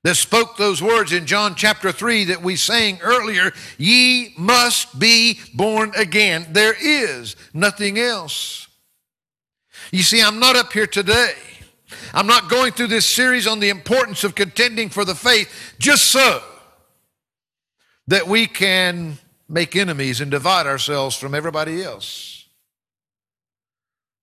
that 0.05 0.15
spoke 0.15 0.57
those 0.57 0.81
words 0.81 1.13
in 1.13 1.27
John 1.27 1.55
chapter 1.55 1.93
3 1.93 2.25
that 2.25 2.43
we 2.43 2.57
sang 2.57 2.99
earlier 3.03 3.53
Ye 3.77 4.33
must 4.39 4.99
be 4.99 5.39
born 5.53 5.93
again. 5.95 6.47
There 6.53 6.75
is 6.81 7.37
nothing 7.53 7.99
else. 7.99 8.69
You 9.90 10.03
see, 10.03 10.23
I'm 10.23 10.38
not 10.38 10.57
up 10.57 10.73
here 10.73 10.87
today. 10.87 11.35
I'm 12.14 12.27
not 12.27 12.49
going 12.49 12.73
through 12.73 12.87
this 12.87 13.05
series 13.05 13.47
on 13.47 13.61
the 13.61 13.69
importance 13.69 14.25
of 14.25 14.35
contending 14.35 14.88
for 14.88 15.05
the 15.05 15.14
faith 15.14 15.75
just 15.79 16.07
so 16.07 16.43
that 18.07 18.27
we 18.27 18.47
can 18.47 19.19
make 19.47 19.77
enemies 19.77 20.23
and 20.23 20.31
divide 20.31 20.66
ourselves 20.66 21.16
from 21.16 21.35
everybody 21.35 21.83
else. 21.83 22.47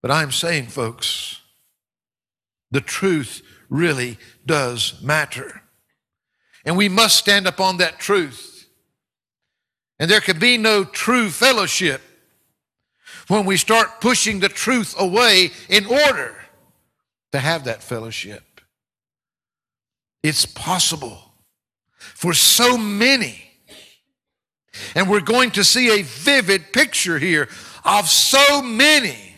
But 0.01 0.09
I'm 0.09 0.31
saying, 0.31 0.67
folks, 0.67 1.39
the 2.71 2.81
truth 2.81 3.41
really 3.69 4.17
does 4.45 5.01
matter. 5.01 5.63
And 6.65 6.77
we 6.77 6.89
must 6.89 7.17
stand 7.17 7.47
upon 7.47 7.77
that 7.77 7.99
truth. 7.99 8.67
And 9.99 10.09
there 10.09 10.21
can 10.21 10.39
be 10.39 10.57
no 10.57 10.83
true 10.83 11.29
fellowship 11.29 12.01
when 13.27 13.45
we 13.45 13.57
start 13.57 14.01
pushing 14.01 14.39
the 14.39 14.49
truth 14.49 14.95
away 14.97 15.51
in 15.67 15.85
order 15.85 16.35
to 17.31 17.39
have 17.39 17.65
that 17.65 17.83
fellowship. 17.83 18.61
It's 20.23 20.45
possible 20.45 21.33
for 21.97 22.33
so 22.33 22.77
many. 22.77 23.45
And 24.95 25.09
we're 25.09 25.21
going 25.21 25.51
to 25.51 25.63
see 25.63 25.99
a 25.99 26.03
vivid 26.03 26.73
picture 26.73 27.19
here 27.19 27.49
of 27.83 28.07
so 28.07 28.61
many 28.61 29.35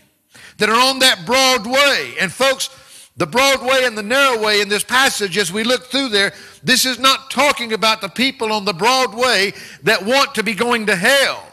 that 0.57 0.69
are 0.69 0.89
on 0.89 0.99
that 0.99 1.25
broad 1.25 1.65
way. 1.65 2.13
And 2.19 2.31
folks, 2.31 2.69
the 3.17 3.28
broad 3.28 3.62
way 3.62 3.84
and 3.84 3.97
the 3.97 4.04
narrow 4.04 4.41
way 4.41 4.62
in 4.62 4.69
this 4.69 4.84
passage, 4.84 5.38
as 5.38 5.52
we 5.52 5.63
look 5.63 5.86
through 5.86 6.10
there, 6.10 6.34
this 6.63 6.86
is 6.86 6.97
not 6.97 7.30
talking 7.30 7.74
about 7.74 8.02
the 8.02 8.10
people 8.10 8.52
on 8.52 8.65
the 8.65 8.74
broad 8.74 9.13
way 9.13 9.54
that 9.84 10.06
want 10.06 10.36
to 10.36 10.43
be 10.43 10.54
going 10.54 10.86
to 10.86 10.95
hell, 10.95 11.45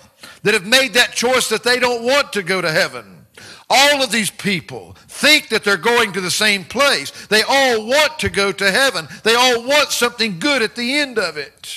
that 0.42 0.54
have 0.54 0.66
made 0.66 0.94
that 0.94 1.12
choice 1.12 1.48
that 1.48 1.64
they 1.64 1.78
don't 1.78 2.04
want 2.04 2.32
to 2.32 2.42
go 2.42 2.60
to 2.60 2.70
heaven. 2.70 3.26
All 3.70 4.02
of 4.02 4.10
these 4.10 4.30
people 4.30 4.96
think 5.08 5.48
that 5.48 5.62
they're 5.62 5.76
going 5.76 6.12
to 6.12 6.20
the 6.20 6.30
same 6.30 6.64
place. 6.64 7.10
They 7.26 7.42
all 7.42 7.86
want 7.86 8.18
to 8.20 8.30
go 8.30 8.50
to 8.50 8.70
heaven. 8.70 9.08
They 9.24 9.34
all 9.34 9.66
want 9.66 9.90
something 9.90 10.38
good 10.38 10.62
at 10.62 10.74
the 10.74 10.94
end 10.94 11.18
of 11.18 11.36
it. 11.36 11.76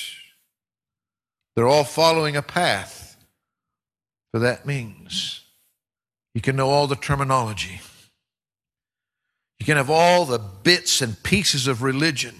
They're 1.55 1.67
all 1.67 1.83
following 1.83 2.37
a 2.37 2.41
path 2.41 3.17
for 4.31 4.39
that 4.39 4.65
means. 4.65 5.41
You 6.33 6.39
can 6.39 6.55
know 6.55 6.69
all 6.69 6.87
the 6.87 6.95
terminology. 6.95 7.81
You 9.61 9.65
can 9.65 9.77
have 9.77 9.91
all 9.91 10.25
the 10.25 10.39
bits 10.39 11.03
and 11.03 11.21
pieces 11.21 11.67
of 11.67 11.83
religion. 11.83 12.33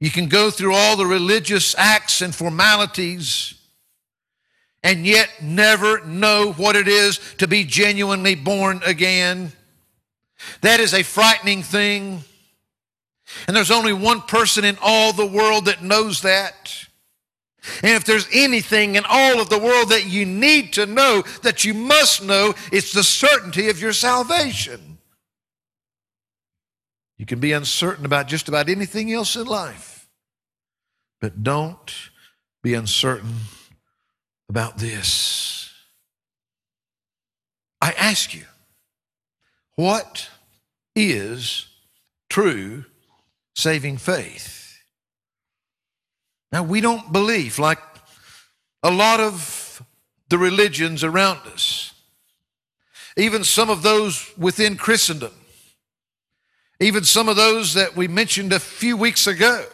You 0.00 0.10
can 0.10 0.28
go 0.28 0.50
through 0.50 0.74
all 0.74 0.98
the 0.98 1.06
religious 1.06 1.74
acts 1.78 2.20
and 2.20 2.34
formalities 2.34 3.54
and 4.82 5.06
yet 5.06 5.30
never 5.40 6.04
know 6.04 6.52
what 6.58 6.76
it 6.76 6.88
is 6.88 7.18
to 7.38 7.48
be 7.48 7.64
genuinely 7.64 8.34
born 8.34 8.82
again. 8.84 9.50
That 10.60 10.78
is 10.78 10.92
a 10.92 11.02
frightening 11.02 11.62
thing. 11.62 12.22
And 13.46 13.56
there's 13.56 13.70
only 13.70 13.94
one 13.94 14.20
person 14.20 14.66
in 14.66 14.76
all 14.82 15.14
the 15.14 15.24
world 15.24 15.64
that 15.64 15.82
knows 15.82 16.20
that. 16.20 16.86
And 17.82 17.92
if 17.92 18.04
there's 18.04 18.28
anything 18.30 18.96
in 18.96 19.04
all 19.08 19.40
of 19.40 19.48
the 19.48 19.58
world 19.58 19.88
that 19.88 20.04
you 20.04 20.26
need 20.26 20.74
to 20.74 20.84
know, 20.84 21.22
that 21.42 21.64
you 21.64 21.72
must 21.72 22.22
know, 22.22 22.52
it's 22.70 22.92
the 22.92 23.02
certainty 23.02 23.70
of 23.70 23.80
your 23.80 23.94
salvation. 23.94 24.91
You 27.22 27.26
can 27.26 27.38
be 27.38 27.52
uncertain 27.52 28.04
about 28.04 28.26
just 28.26 28.48
about 28.48 28.68
anything 28.68 29.12
else 29.12 29.36
in 29.36 29.46
life, 29.46 30.08
but 31.20 31.44
don't 31.44 32.10
be 32.64 32.74
uncertain 32.74 33.36
about 34.48 34.78
this. 34.78 35.72
I 37.80 37.92
ask 37.92 38.34
you, 38.34 38.42
what 39.76 40.30
is 40.96 41.66
true 42.28 42.86
saving 43.54 43.98
faith? 43.98 44.82
Now, 46.50 46.64
we 46.64 46.80
don't 46.80 47.12
believe, 47.12 47.60
like 47.60 47.78
a 48.82 48.90
lot 48.90 49.20
of 49.20 49.80
the 50.28 50.38
religions 50.38 51.04
around 51.04 51.46
us, 51.46 51.94
even 53.16 53.44
some 53.44 53.70
of 53.70 53.84
those 53.84 54.36
within 54.36 54.76
Christendom, 54.76 55.34
even 56.80 57.04
some 57.04 57.28
of 57.28 57.36
those 57.36 57.74
that 57.74 57.96
we 57.96 58.08
mentioned 58.08 58.52
a 58.52 58.60
few 58.60 58.96
weeks 58.96 59.26
ago, 59.26 59.64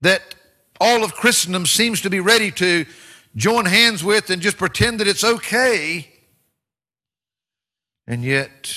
that 0.00 0.34
all 0.80 1.02
of 1.02 1.14
Christendom 1.14 1.66
seems 1.66 2.00
to 2.02 2.10
be 2.10 2.20
ready 2.20 2.50
to 2.52 2.86
join 3.34 3.64
hands 3.64 4.04
with 4.04 4.30
and 4.30 4.40
just 4.40 4.56
pretend 4.56 5.00
that 5.00 5.08
it's 5.08 5.24
okay, 5.24 6.08
and 8.06 8.24
yet 8.24 8.72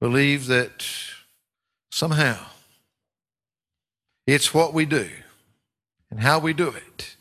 believe 0.00 0.46
that 0.46 0.86
somehow 1.90 2.38
it's 4.26 4.54
what 4.54 4.72
we 4.72 4.86
do 4.86 5.08
and 6.10 6.20
how 6.20 6.38
we 6.38 6.52
do 6.52 6.68
it, 6.68 7.16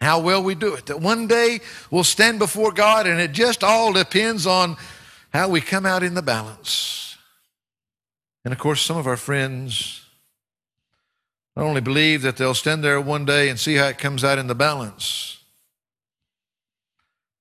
how 0.00 0.20
well 0.20 0.42
we 0.42 0.54
do 0.54 0.74
it, 0.74 0.86
that 0.86 1.00
one 1.00 1.26
day 1.26 1.60
we'll 1.90 2.04
stand 2.04 2.38
before 2.38 2.72
God 2.72 3.06
and 3.06 3.20
it 3.20 3.32
just 3.32 3.62
all 3.62 3.92
depends 3.92 4.46
on 4.46 4.76
how 5.32 5.48
we 5.48 5.60
come 5.60 5.86
out 5.86 6.02
in 6.02 6.14
the 6.14 6.22
balance. 6.22 7.16
And 8.44 8.52
of 8.52 8.58
course, 8.58 8.82
some 8.82 8.96
of 8.96 9.06
our 9.06 9.16
friends 9.16 10.04
not 11.56 11.64
only 11.64 11.80
believe 11.80 12.22
that 12.22 12.36
they'll 12.36 12.54
stand 12.54 12.82
there 12.82 13.00
one 13.00 13.24
day 13.24 13.48
and 13.48 13.58
see 13.58 13.74
how 13.74 13.86
it 13.86 13.98
comes 13.98 14.24
out 14.24 14.38
in 14.38 14.46
the 14.46 14.54
balance, 14.54 15.38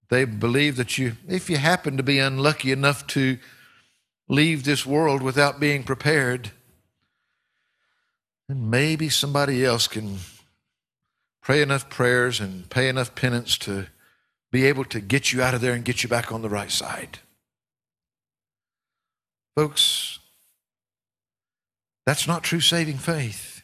they 0.10 0.26
believe 0.26 0.76
that 0.76 0.98
you, 0.98 1.14
if 1.28 1.50
you 1.50 1.58
happen 1.58 1.98
to 1.98 2.04
be 2.04 2.20
unlucky 2.20 2.72
enough 2.72 3.08
to 3.08 3.38
leave 4.28 4.64
this 4.64 4.86
world 4.86 5.22
without 5.22 5.60
being 5.60 5.84
prepared, 5.84 6.52
then 8.48 8.70
maybe 8.70 9.10
somebody 9.10 9.64
else 9.64 9.88
can 9.88 10.18
pray 11.42 11.62
enough 11.62 11.90
prayers 11.90 12.40
and 12.40 12.70
pay 12.70 12.88
enough 12.88 13.16
penance 13.16 13.58
to 13.58 13.88
be 14.52 14.66
able 14.66 14.84
to 14.86 15.00
get 15.00 15.32
you 15.32 15.42
out 15.42 15.54
of 15.54 15.62
there 15.62 15.74
and 15.74 15.86
get 15.86 16.04
you 16.04 16.10
back 16.10 16.32
on 16.32 16.42
the 16.42 16.50
right 16.50 16.72
side. 16.72 17.20
Folks, 19.56 20.20
that's 22.06 22.28
not 22.28 22.44
true 22.44 22.60
saving 22.60 22.98
faith. 22.98 23.62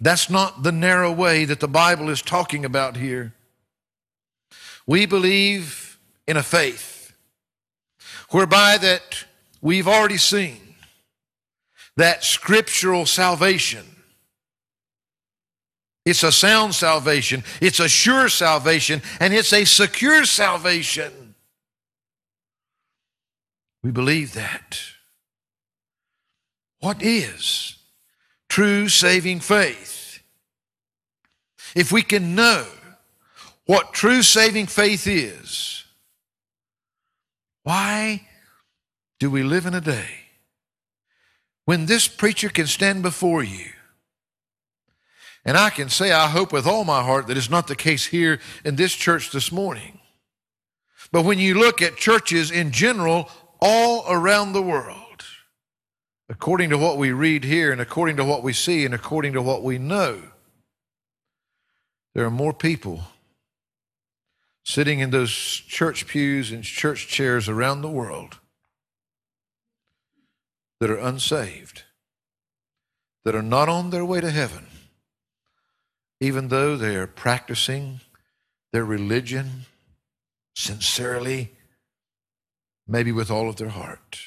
That's 0.00 0.28
not 0.28 0.62
the 0.62 0.72
narrow 0.72 1.12
way 1.12 1.44
that 1.44 1.60
the 1.60 1.68
Bible 1.68 2.08
is 2.10 2.22
talking 2.22 2.64
about 2.64 2.96
here. 2.96 3.32
We 4.86 5.06
believe 5.06 5.98
in 6.26 6.36
a 6.36 6.42
faith 6.42 7.12
whereby 8.30 8.78
that 8.78 9.24
we've 9.60 9.88
already 9.88 10.18
seen 10.18 10.60
that 11.96 12.24
scriptural 12.24 13.06
salvation 13.06 13.86
it's 16.04 16.22
a 16.22 16.32
sound 16.32 16.74
salvation, 16.74 17.44
it's 17.62 17.80
a 17.80 17.88
sure 17.88 18.28
salvation, 18.28 19.00
and 19.20 19.32
it's 19.32 19.52
a 19.52 19.64
secure 19.64 20.24
salvation. 20.24 21.23
We 23.84 23.90
believe 23.90 24.32
that. 24.32 24.80
What 26.80 27.02
is 27.02 27.76
true 28.48 28.88
saving 28.88 29.40
faith? 29.40 30.22
If 31.76 31.92
we 31.92 32.00
can 32.00 32.34
know 32.34 32.66
what 33.66 33.92
true 33.92 34.22
saving 34.22 34.66
faith 34.66 35.06
is, 35.06 35.84
why 37.62 38.26
do 39.20 39.30
we 39.30 39.42
live 39.42 39.66
in 39.66 39.74
a 39.74 39.82
day 39.82 40.08
when 41.66 41.84
this 41.84 42.08
preacher 42.08 42.48
can 42.48 42.66
stand 42.66 43.02
before 43.02 43.44
you? 43.44 43.66
And 45.44 45.58
I 45.58 45.68
can 45.68 45.90
say, 45.90 46.10
I 46.10 46.28
hope 46.28 46.54
with 46.54 46.66
all 46.66 46.84
my 46.84 47.02
heart 47.02 47.26
that 47.26 47.36
it's 47.36 47.50
not 47.50 47.66
the 47.66 47.76
case 47.76 48.06
here 48.06 48.40
in 48.64 48.76
this 48.76 48.94
church 48.94 49.30
this 49.30 49.52
morning. 49.52 50.00
But 51.12 51.26
when 51.26 51.38
you 51.38 51.54
look 51.54 51.82
at 51.82 51.96
churches 51.96 52.50
in 52.50 52.70
general 52.70 53.28
all 53.64 54.04
around 54.08 54.52
the 54.52 54.60
world, 54.60 55.24
according 56.28 56.68
to 56.68 56.76
what 56.76 56.98
we 56.98 57.12
read 57.12 57.44
here 57.44 57.72
and 57.72 57.80
according 57.80 58.14
to 58.14 58.24
what 58.24 58.42
we 58.42 58.52
see 58.52 58.84
and 58.84 58.92
according 58.92 59.32
to 59.32 59.40
what 59.40 59.62
we 59.62 59.78
know, 59.78 60.20
there 62.14 62.26
are 62.26 62.30
more 62.30 62.52
people 62.52 63.00
sitting 64.66 65.00
in 65.00 65.08
those 65.08 65.32
church 65.32 66.06
pews 66.06 66.52
and 66.52 66.62
church 66.62 67.08
chairs 67.08 67.48
around 67.48 67.80
the 67.80 67.88
world 67.88 68.38
that 70.78 70.90
are 70.90 70.98
unsaved, 70.98 71.84
that 73.24 73.34
are 73.34 73.42
not 73.42 73.70
on 73.70 73.88
their 73.88 74.04
way 74.04 74.20
to 74.20 74.30
heaven, 74.30 74.66
even 76.20 76.48
though 76.48 76.76
they 76.76 76.96
are 76.96 77.06
practicing 77.06 78.00
their 78.74 78.84
religion 78.84 79.64
sincerely, 80.54 81.52
maybe 82.86 83.12
with 83.12 83.30
all 83.30 83.48
of 83.48 83.56
their 83.56 83.68
heart. 83.68 84.18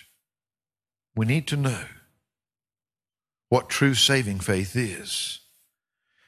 We 1.15 1.25
need 1.25 1.47
to 1.47 1.57
know 1.57 1.85
what 3.49 3.69
true 3.69 3.93
saving 3.93 4.39
faith 4.39 4.75
is. 4.75 5.39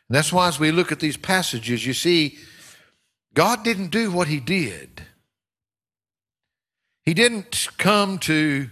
And 0.08 0.16
that's 0.16 0.34
why, 0.34 0.48
as 0.48 0.60
we 0.60 0.72
look 0.72 0.92
at 0.92 1.00
these 1.00 1.18
passages, 1.18 1.86
you 1.86 1.94
see, 1.94 2.38
God 3.34 3.64
didn't 3.64 3.90
do 3.90 4.12
what 4.12 4.28
He 4.28 4.40
did. 4.40 5.04
He 7.04 7.14
didn't 7.14 7.68
come 7.78 8.18
to 8.20 8.70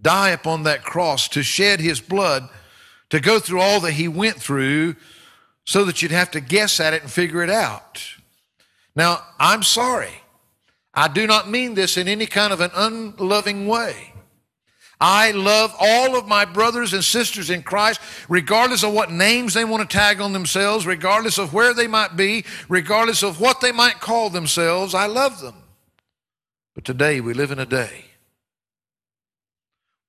die 0.00 0.30
upon 0.30 0.64
that 0.64 0.82
cross, 0.82 1.28
to 1.28 1.42
shed 1.42 1.80
His 1.80 2.00
blood, 2.00 2.48
to 3.10 3.20
go 3.20 3.38
through 3.38 3.60
all 3.60 3.80
that 3.80 3.92
He 3.92 4.08
went 4.08 4.36
through 4.36 4.96
so 5.64 5.84
that 5.84 6.02
you'd 6.02 6.10
have 6.10 6.32
to 6.32 6.40
guess 6.40 6.80
at 6.80 6.94
it 6.94 7.02
and 7.02 7.10
figure 7.10 7.42
it 7.42 7.50
out. 7.50 8.02
Now, 8.96 9.24
I'm 9.38 9.62
sorry. 9.62 10.21
I 10.94 11.08
do 11.08 11.26
not 11.26 11.48
mean 11.48 11.74
this 11.74 11.96
in 11.96 12.08
any 12.08 12.26
kind 12.26 12.52
of 12.52 12.60
an 12.60 12.70
unloving 12.74 13.66
way. 13.66 14.12
I 15.00 15.32
love 15.32 15.74
all 15.80 16.16
of 16.16 16.28
my 16.28 16.44
brothers 16.44 16.92
and 16.92 17.02
sisters 17.02 17.50
in 17.50 17.64
Christ, 17.64 18.00
regardless 18.28 18.84
of 18.84 18.92
what 18.92 19.10
names 19.10 19.52
they 19.52 19.64
want 19.64 19.88
to 19.88 19.96
tag 19.96 20.20
on 20.20 20.32
themselves, 20.32 20.86
regardless 20.86 21.38
of 21.38 21.52
where 21.52 21.74
they 21.74 21.88
might 21.88 22.16
be, 22.16 22.44
regardless 22.68 23.24
of 23.24 23.40
what 23.40 23.60
they 23.60 23.72
might 23.72 23.98
call 23.98 24.30
themselves. 24.30 24.94
I 24.94 25.06
love 25.06 25.40
them. 25.40 25.56
But 26.74 26.84
today 26.84 27.20
we 27.20 27.34
live 27.34 27.50
in 27.50 27.58
a 27.58 27.66
day 27.66 28.04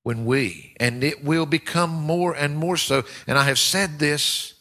when 0.04 0.26
we, 0.26 0.76
and 0.80 1.04
it 1.04 1.24
will 1.24 1.48
become 1.48 1.90
more 1.90 2.36
and 2.36 2.56
more 2.56 2.78
so, 2.78 3.04
and 3.26 3.38
I 3.38 3.46
have 3.46 3.58
said 3.58 3.98
this, 3.98 4.54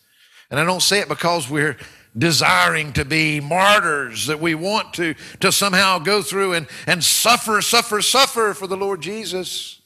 and 0.50 0.58
I 0.58 0.64
don't 0.64 0.80
say 0.80 1.00
it 1.00 1.08
because 1.08 1.50
we're 1.50 1.76
desiring 2.16 2.92
to 2.92 3.04
be 3.04 3.40
martyrs, 3.40 4.26
that 4.26 4.40
we 4.40 4.54
want 4.54 4.94
to, 4.94 5.14
to 5.40 5.50
somehow 5.50 5.98
go 5.98 6.22
through 6.22 6.52
and, 6.52 6.66
and 6.86 7.02
suffer, 7.02 7.62
suffer, 7.62 8.02
suffer 8.02 8.54
for 8.54 8.66
the 8.66 8.76
Lord 8.76 9.00
Jesus. 9.00 9.80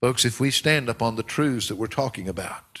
Folks, 0.00 0.24
if 0.24 0.38
we 0.38 0.50
stand 0.50 0.88
up 0.88 1.02
on 1.02 1.16
the 1.16 1.22
truths 1.22 1.68
that 1.68 1.76
we're 1.76 1.86
talking 1.86 2.28
about, 2.28 2.80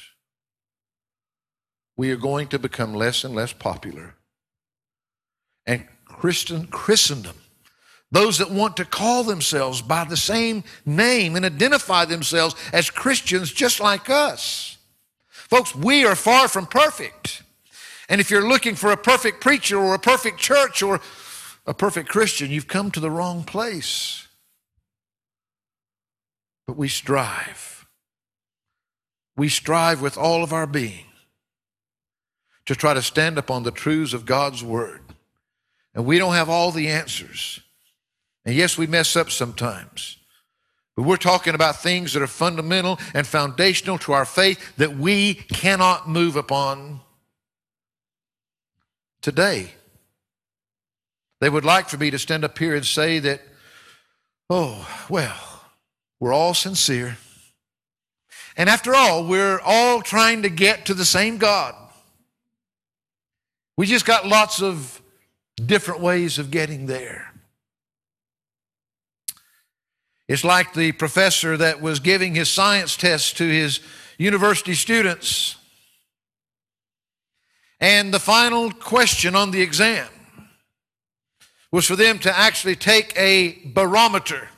we 1.96 2.10
are 2.12 2.16
going 2.16 2.46
to 2.48 2.58
become 2.58 2.94
less 2.94 3.24
and 3.24 3.34
less 3.34 3.52
popular. 3.52 4.14
And 5.66 5.86
Christian 6.04 6.66
Christendom, 6.68 7.36
those 8.10 8.38
that 8.38 8.50
want 8.50 8.76
to 8.76 8.84
call 8.84 9.24
themselves 9.24 9.82
by 9.82 10.04
the 10.04 10.16
same 10.16 10.64
name 10.86 11.34
and 11.34 11.44
identify 11.44 12.04
themselves 12.04 12.54
as 12.72 12.88
Christians 12.88 13.52
just 13.52 13.80
like 13.80 14.08
us. 14.08 14.78
Folks, 15.28 15.74
we 15.74 16.04
are 16.04 16.14
far 16.14 16.46
from 16.46 16.66
perfect. 16.66 17.42
And 18.08 18.20
if 18.20 18.30
you're 18.30 18.48
looking 18.48 18.74
for 18.74 18.90
a 18.90 18.96
perfect 18.96 19.40
preacher 19.40 19.78
or 19.78 19.94
a 19.94 19.98
perfect 19.98 20.38
church 20.38 20.82
or 20.82 21.00
a 21.66 21.74
perfect 21.74 22.08
Christian, 22.08 22.50
you've 22.50 22.68
come 22.68 22.90
to 22.92 23.00
the 23.00 23.10
wrong 23.10 23.44
place 23.44 24.28
but 26.68 26.76
we 26.76 26.86
strive. 26.86 27.86
We 29.34 29.48
strive 29.48 30.02
with 30.02 30.18
all 30.18 30.44
of 30.44 30.52
our 30.52 30.66
being 30.66 31.06
to 32.66 32.76
try 32.76 32.92
to 32.92 33.00
stand 33.00 33.38
upon 33.38 33.62
the 33.62 33.70
truths 33.70 34.12
of 34.12 34.26
God's 34.26 34.62
Word. 34.62 35.00
And 35.94 36.04
we 36.04 36.18
don't 36.18 36.34
have 36.34 36.50
all 36.50 36.70
the 36.70 36.88
answers. 36.88 37.60
And 38.44 38.54
yes, 38.54 38.76
we 38.76 38.86
mess 38.86 39.16
up 39.16 39.30
sometimes. 39.30 40.18
But 40.94 41.04
we're 41.04 41.16
talking 41.16 41.54
about 41.54 41.80
things 41.80 42.12
that 42.12 42.22
are 42.22 42.26
fundamental 42.26 42.98
and 43.14 43.26
foundational 43.26 43.96
to 44.00 44.12
our 44.12 44.26
faith 44.26 44.76
that 44.76 44.98
we 44.98 45.34
cannot 45.34 46.06
move 46.06 46.36
upon 46.36 47.00
today. 49.20 49.72
They 51.40 51.48
would 51.48 51.64
like 51.64 51.88
for 51.88 51.96
me 51.96 52.10
to 52.10 52.18
stand 52.18 52.44
up 52.44 52.58
here 52.58 52.74
and 52.74 52.84
say 52.84 53.18
that, 53.20 53.40
oh, 54.50 54.88
well, 55.08 55.62
we're 56.18 56.32
all 56.32 56.54
sincere. 56.54 57.16
And 58.56 58.68
after 58.68 58.94
all, 58.94 59.24
we're 59.24 59.60
all 59.60 60.02
trying 60.02 60.42
to 60.42 60.48
get 60.48 60.86
to 60.86 60.94
the 60.94 61.04
same 61.04 61.38
God. 61.38 61.74
We 63.76 63.86
just 63.86 64.04
got 64.04 64.26
lots 64.26 64.60
of 64.60 65.00
different 65.64 66.00
ways 66.00 66.40
of 66.40 66.50
getting 66.50 66.86
there. 66.86 67.32
It's 70.26 70.44
like 70.44 70.74
the 70.74 70.90
professor 70.92 71.56
that 71.56 71.80
was 71.80 72.00
giving 72.00 72.34
his 72.34 72.50
science 72.50 72.96
test 72.96 73.36
to 73.38 73.44
his 73.44 73.80
university 74.18 74.74
students. 74.74 75.57
And 77.80 78.12
the 78.12 78.18
final 78.18 78.70
question 78.72 79.34
on 79.34 79.50
the 79.50 79.62
exam 79.62 80.08
was 81.70 81.86
for 81.86 81.96
them 81.96 82.18
to 82.20 82.36
actually 82.36 82.76
take 82.76 83.12
a 83.16 83.58
barometer 83.66 84.48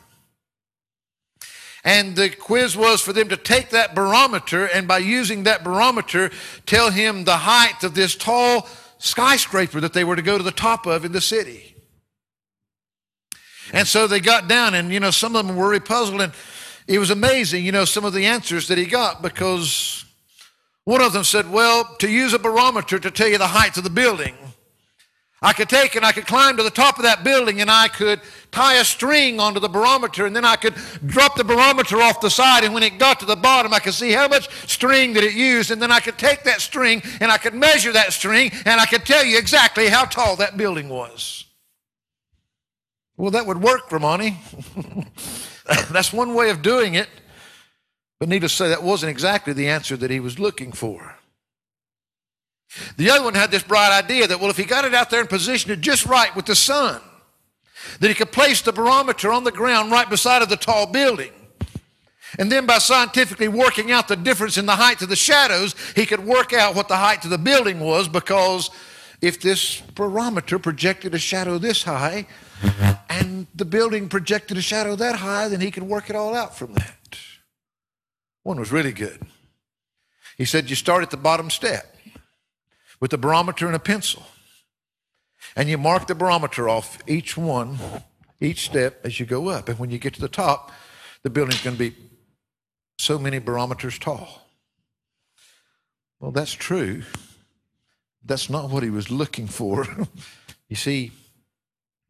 and 1.84 2.14
the 2.14 2.28
quiz 2.28 2.76
was 2.76 3.00
for 3.00 3.12
them 3.12 3.28
to 3.28 3.36
take 3.36 3.70
that 3.70 3.94
barometer 3.94 4.66
and 4.66 4.86
by 4.86 4.98
using 4.98 5.44
that 5.44 5.64
barometer, 5.64 6.30
tell 6.66 6.90
him 6.90 7.24
the 7.24 7.38
height 7.38 7.82
of 7.82 7.94
this 7.94 8.14
tall 8.14 8.68
skyscraper 8.98 9.80
that 9.80 9.94
they 9.94 10.04
were 10.04 10.16
to 10.16 10.22
go 10.22 10.36
to 10.36 10.44
the 10.44 10.50
top 10.50 10.86
of 10.86 11.04
in 11.04 11.12
the 11.12 11.20
city. 11.20 11.74
And 13.72 13.86
so 13.86 14.06
they 14.06 14.20
got 14.20 14.48
down, 14.48 14.74
and 14.74 14.92
you 14.92 14.98
know, 14.98 15.12
some 15.12 15.36
of 15.36 15.46
them 15.46 15.56
were 15.56 15.68
really 15.68 15.80
puzzled, 15.80 16.20
and 16.20 16.32
it 16.88 16.98
was 16.98 17.10
amazing, 17.10 17.64
you 17.64 17.70
know, 17.70 17.84
some 17.84 18.04
of 18.04 18.12
the 18.12 18.26
answers 18.26 18.66
that 18.66 18.78
he 18.78 18.84
got 18.84 19.22
because 19.22 20.04
one 20.90 21.02
of 21.02 21.12
them 21.12 21.22
said, 21.22 21.48
Well, 21.48 21.84
to 22.00 22.10
use 22.10 22.34
a 22.34 22.38
barometer 22.38 22.98
to 22.98 23.12
tell 23.12 23.28
you 23.28 23.38
the 23.38 23.46
height 23.46 23.76
of 23.76 23.84
the 23.84 23.90
building, 23.90 24.34
I 25.40 25.52
could 25.52 25.68
take 25.68 25.94
and 25.94 26.04
I 26.04 26.10
could 26.10 26.26
climb 26.26 26.56
to 26.56 26.64
the 26.64 26.70
top 26.70 26.98
of 26.98 27.04
that 27.04 27.22
building 27.22 27.60
and 27.60 27.70
I 27.70 27.86
could 27.86 28.20
tie 28.50 28.74
a 28.74 28.84
string 28.84 29.38
onto 29.38 29.60
the 29.60 29.68
barometer 29.68 30.26
and 30.26 30.34
then 30.34 30.44
I 30.44 30.56
could 30.56 30.74
drop 31.06 31.36
the 31.36 31.44
barometer 31.44 32.02
off 32.02 32.20
the 32.20 32.28
side 32.28 32.64
and 32.64 32.74
when 32.74 32.82
it 32.82 32.98
got 32.98 33.20
to 33.20 33.24
the 33.24 33.36
bottom 33.36 33.72
I 33.72 33.78
could 33.78 33.94
see 33.94 34.10
how 34.10 34.26
much 34.26 34.50
string 34.68 35.12
that 35.12 35.22
it 35.22 35.32
used 35.32 35.70
and 35.70 35.80
then 35.80 35.92
I 35.92 36.00
could 36.00 36.18
take 36.18 36.42
that 36.42 36.60
string 36.60 37.02
and 37.20 37.30
I 37.30 37.38
could 37.38 37.54
measure 37.54 37.92
that 37.92 38.12
string 38.12 38.50
and 38.66 38.80
I 38.80 38.84
could 38.84 39.06
tell 39.06 39.24
you 39.24 39.38
exactly 39.38 39.88
how 39.88 40.06
tall 40.06 40.34
that 40.36 40.56
building 40.56 40.88
was. 40.88 41.44
Well, 43.16 43.30
that 43.30 43.46
would 43.46 43.62
work, 43.62 43.92
Ramani. 43.92 44.38
That's 45.90 46.12
one 46.12 46.34
way 46.34 46.50
of 46.50 46.62
doing 46.62 46.94
it. 46.94 47.08
But 48.20 48.28
needless 48.28 48.52
to 48.52 48.64
say, 48.64 48.68
that 48.68 48.82
wasn't 48.82 49.10
exactly 49.10 49.54
the 49.54 49.68
answer 49.68 49.96
that 49.96 50.10
he 50.10 50.20
was 50.20 50.38
looking 50.38 50.72
for. 50.72 51.16
The 52.98 53.10
other 53.10 53.24
one 53.24 53.34
had 53.34 53.50
this 53.50 53.62
bright 53.62 53.90
idea 53.90 54.26
that, 54.26 54.38
well, 54.38 54.50
if 54.50 54.58
he 54.58 54.64
got 54.64 54.84
it 54.84 54.94
out 54.94 55.10
there 55.10 55.20
and 55.20 55.28
positioned 55.28 55.72
it 55.72 55.80
just 55.80 56.04
right 56.06 56.34
with 56.36 56.44
the 56.44 56.54
sun, 56.54 57.00
that 57.98 58.08
he 58.08 58.14
could 58.14 58.30
place 58.30 58.60
the 58.60 58.72
barometer 58.72 59.32
on 59.32 59.44
the 59.44 59.50
ground 59.50 59.90
right 59.90 60.08
beside 60.08 60.42
of 60.42 60.50
the 60.50 60.56
tall 60.56 60.86
building. 60.86 61.32
And 62.38 62.52
then 62.52 62.66
by 62.66 62.78
scientifically 62.78 63.48
working 63.48 63.90
out 63.90 64.06
the 64.06 64.16
difference 64.16 64.56
in 64.58 64.66
the 64.66 64.76
height 64.76 65.02
of 65.02 65.08
the 65.08 65.16
shadows, 65.16 65.74
he 65.96 66.06
could 66.06 66.24
work 66.24 66.52
out 66.52 66.76
what 66.76 66.88
the 66.88 66.96
height 66.96 67.24
of 67.24 67.30
the 67.30 67.38
building 67.38 67.80
was 67.80 68.06
because 68.06 68.70
if 69.20 69.40
this 69.40 69.80
barometer 69.94 70.58
projected 70.58 71.14
a 71.14 71.18
shadow 71.18 71.58
this 71.58 71.82
high 71.82 72.26
and 73.08 73.46
the 73.54 73.64
building 73.64 74.08
projected 74.08 74.58
a 74.58 74.62
shadow 74.62 74.94
that 74.94 75.16
high, 75.16 75.48
then 75.48 75.60
he 75.60 75.70
could 75.70 75.82
work 75.82 76.08
it 76.08 76.14
all 76.14 76.36
out 76.36 76.56
from 76.56 76.74
that. 76.74 77.18
One 78.42 78.58
was 78.58 78.72
really 78.72 78.92
good. 78.92 79.20
He 80.36 80.44
said, 80.44 80.70
You 80.70 80.76
start 80.76 81.02
at 81.02 81.10
the 81.10 81.16
bottom 81.16 81.50
step 81.50 81.96
with 83.00 83.12
a 83.12 83.18
barometer 83.18 83.66
and 83.66 83.76
a 83.76 83.80
pencil. 83.80 84.24
And 85.56 85.68
you 85.68 85.78
mark 85.78 86.06
the 86.06 86.14
barometer 86.14 86.68
off 86.68 86.98
each 87.06 87.36
one, 87.36 87.78
each 88.40 88.64
step 88.64 89.00
as 89.04 89.18
you 89.18 89.26
go 89.26 89.48
up. 89.48 89.68
And 89.68 89.78
when 89.78 89.90
you 89.90 89.98
get 89.98 90.14
to 90.14 90.20
the 90.20 90.28
top, 90.28 90.72
the 91.22 91.30
building's 91.30 91.62
going 91.62 91.76
to 91.76 91.90
be 91.90 91.96
so 92.98 93.18
many 93.18 93.38
barometers 93.38 93.98
tall. 93.98 94.46
Well, 96.20 96.30
that's 96.30 96.52
true. 96.52 97.02
That's 98.24 98.50
not 98.50 98.70
what 98.70 98.82
he 98.82 98.90
was 98.90 99.10
looking 99.10 99.46
for. 99.46 99.86
you 100.68 100.76
see, 100.76 101.12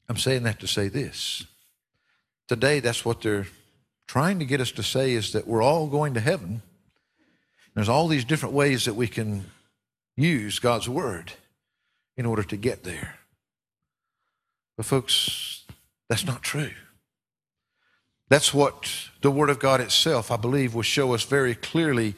I'm 0.08 0.16
saying 0.16 0.42
that 0.42 0.60
to 0.60 0.66
say 0.66 0.88
this. 0.88 1.44
Today, 2.48 2.80
that's 2.80 3.04
what 3.04 3.22
they're 3.22 3.46
trying 4.10 4.40
to 4.40 4.44
get 4.44 4.60
us 4.60 4.72
to 4.72 4.82
say 4.82 5.12
is 5.12 5.30
that 5.30 5.46
we're 5.46 5.62
all 5.62 5.86
going 5.86 6.14
to 6.14 6.20
heaven. 6.20 6.62
There's 7.76 7.88
all 7.88 8.08
these 8.08 8.24
different 8.24 8.56
ways 8.56 8.86
that 8.86 8.94
we 8.94 9.06
can 9.06 9.44
use 10.16 10.58
God's 10.58 10.88
word 10.88 11.34
in 12.16 12.26
order 12.26 12.42
to 12.42 12.56
get 12.56 12.82
there. 12.82 13.20
But, 14.76 14.86
folks, 14.86 15.64
that's 16.08 16.26
not 16.26 16.42
true. 16.42 16.72
That's 18.28 18.52
what 18.52 18.92
the 19.20 19.30
Word 19.30 19.48
of 19.48 19.60
God 19.60 19.80
itself, 19.80 20.32
I 20.32 20.36
believe, 20.36 20.74
will 20.74 20.82
show 20.82 21.14
us 21.14 21.22
very 21.22 21.54
clearly 21.54 22.16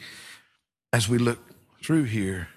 as 0.91 1.07
we 1.07 1.19
look 1.19 1.41
through 1.83 2.05
here. 2.05 2.47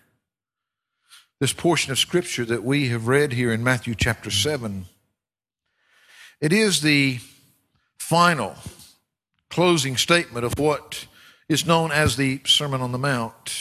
This 1.40 1.52
portion 1.52 1.92
of 1.92 1.98
Scripture 1.98 2.46
that 2.46 2.64
we 2.64 2.88
have 2.88 3.06
read 3.06 3.34
here 3.34 3.52
in 3.52 3.62
Matthew 3.62 3.94
chapter 3.94 4.30
7, 4.30 4.86
it 6.40 6.54
is 6.54 6.80
the 6.80 7.18
final 7.98 8.56
closing 9.56 9.96
statement 9.96 10.44
of 10.44 10.52
what 10.58 11.06
is 11.48 11.64
known 11.64 11.90
as 11.90 12.16
the 12.16 12.38
Sermon 12.44 12.82
on 12.82 12.92
the 12.92 12.98
Mount. 12.98 13.54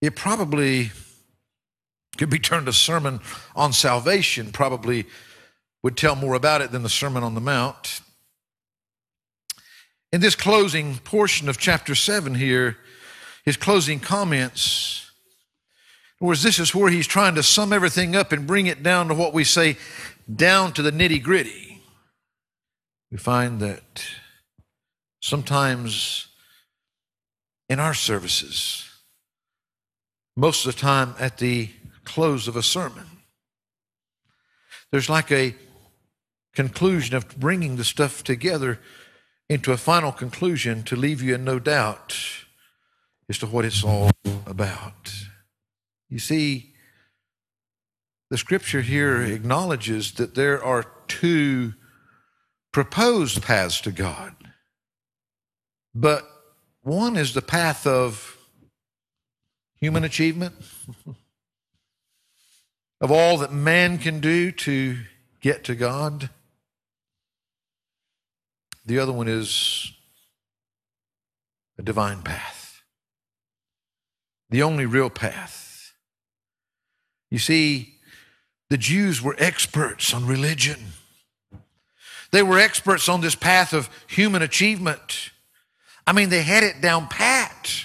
It 0.00 0.16
probably 0.16 0.92
could 2.16 2.30
be 2.30 2.38
turned 2.38 2.68
a 2.68 2.72
sermon 2.72 3.20
on 3.54 3.74
salvation, 3.74 4.50
probably 4.50 5.04
would 5.82 5.94
tell 5.94 6.16
more 6.16 6.32
about 6.32 6.62
it 6.62 6.72
than 6.72 6.82
the 6.82 6.88
Sermon 6.88 7.22
on 7.22 7.34
the 7.34 7.42
Mount. 7.42 8.00
In 10.10 10.22
this 10.22 10.34
closing 10.34 10.96
portion 10.96 11.50
of 11.50 11.58
chapter 11.58 11.94
7 11.94 12.34
here, 12.34 12.78
his 13.44 13.58
closing 13.58 14.00
comments, 14.00 15.10
whereas 16.18 16.42
this 16.42 16.58
is 16.58 16.74
where 16.74 16.90
he's 16.90 17.06
trying 17.06 17.34
to 17.34 17.42
sum 17.42 17.74
everything 17.74 18.16
up 18.16 18.32
and 18.32 18.46
bring 18.46 18.68
it 18.68 18.82
down 18.82 19.08
to 19.08 19.14
what 19.14 19.34
we 19.34 19.44
say, 19.44 19.76
down 20.34 20.72
to 20.72 20.80
the 20.80 20.92
nitty 20.92 21.22
gritty. 21.22 21.71
We 23.12 23.18
find 23.18 23.60
that 23.60 24.02
sometimes 25.20 26.28
in 27.68 27.78
our 27.78 27.92
services, 27.92 28.88
most 30.34 30.64
of 30.64 30.74
the 30.74 30.80
time 30.80 31.14
at 31.18 31.36
the 31.36 31.68
close 32.04 32.48
of 32.48 32.56
a 32.56 32.62
sermon. 32.62 33.04
There's 34.90 35.10
like 35.10 35.30
a 35.30 35.54
conclusion 36.54 37.14
of 37.14 37.38
bringing 37.38 37.76
the 37.76 37.84
stuff 37.84 38.24
together 38.24 38.80
into 39.46 39.72
a 39.72 39.76
final 39.76 40.10
conclusion 40.10 40.82
to 40.84 40.96
leave 40.96 41.20
you 41.20 41.34
in 41.34 41.44
no 41.44 41.58
doubt 41.58 42.16
as 43.28 43.36
to 43.38 43.46
what 43.46 43.66
it's 43.66 43.84
all 43.84 44.10
about. 44.46 45.12
You 46.08 46.18
see, 46.18 46.72
the 48.30 48.38
scripture 48.38 48.80
here 48.80 49.20
acknowledges 49.20 50.12
that 50.12 50.34
there 50.34 50.64
are 50.64 50.86
two 51.08 51.74
proposed 52.72 53.42
paths 53.42 53.80
to 53.82 53.92
God, 53.92 54.34
but 55.94 56.28
one 56.82 57.16
is 57.16 57.34
the 57.34 57.42
path 57.42 57.86
of 57.86 58.38
human 59.76 60.04
achievement, 60.04 60.54
of 63.00 63.10
all 63.10 63.36
that 63.38 63.52
man 63.52 63.98
can 63.98 64.20
do 64.20 64.50
to 64.50 64.98
get 65.40 65.64
to 65.64 65.74
God. 65.74 66.30
The 68.86 68.98
other 68.98 69.12
one 69.12 69.28
is 69.28 69.92
a 71.78 71.82
divine 71.82 72.22
path, 72.22 72.82
the 74.50 74.62
only 74.62 74.86
real 74.86 75.10
path. 75.10 75.92
You 77.30 77.38
see, 77.38 77.94
the 78.70 78.78
Jews 78.78 79.20
were 79.20 79.36
experts 79.38 80.14
on 80.14 80.26
religion. 80.26 80.78
They 82.32 82.42
were 82.42 82.58
experts 82.58 83.08
on 83.08 83.20
this 83.20 83.34
path 83.34 83.72
of 83.72 83.88
human 84.08 84.42
achievement. 84.42 85.30
I 86.06 86.12
mean, 86.12 86.30
they 86.30 86.42
had 86.42 86.64
it 86.64 86.80
down 86.80 87.06
pat. 87.08 87.84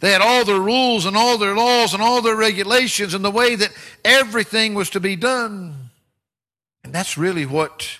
They 0.00 0.12
had 0.12 0.20
all 0.20 0.44
their 0.44 0.60
rules 0.60 1.06
and 1.06 1.16
all 1.16 1.38
their 1.38 1.54
laws 1.54 1.92
and 1.92 2.02
all 2.02 2.22
their 2.22 2.36
regulations 2.36 3.14
and 3.14 3.24
the 3.24 3.30
way 3.30 3.56
that 3.56 3.72
everything 4.04 4.74
was 4.74 4.90
to 4.90 5.00
be 5.00 5.16
done. 5.16 5.90
And 6.84 6.92
that's 6.92 7.18
really 7.18 7.46
what 7.46 7.98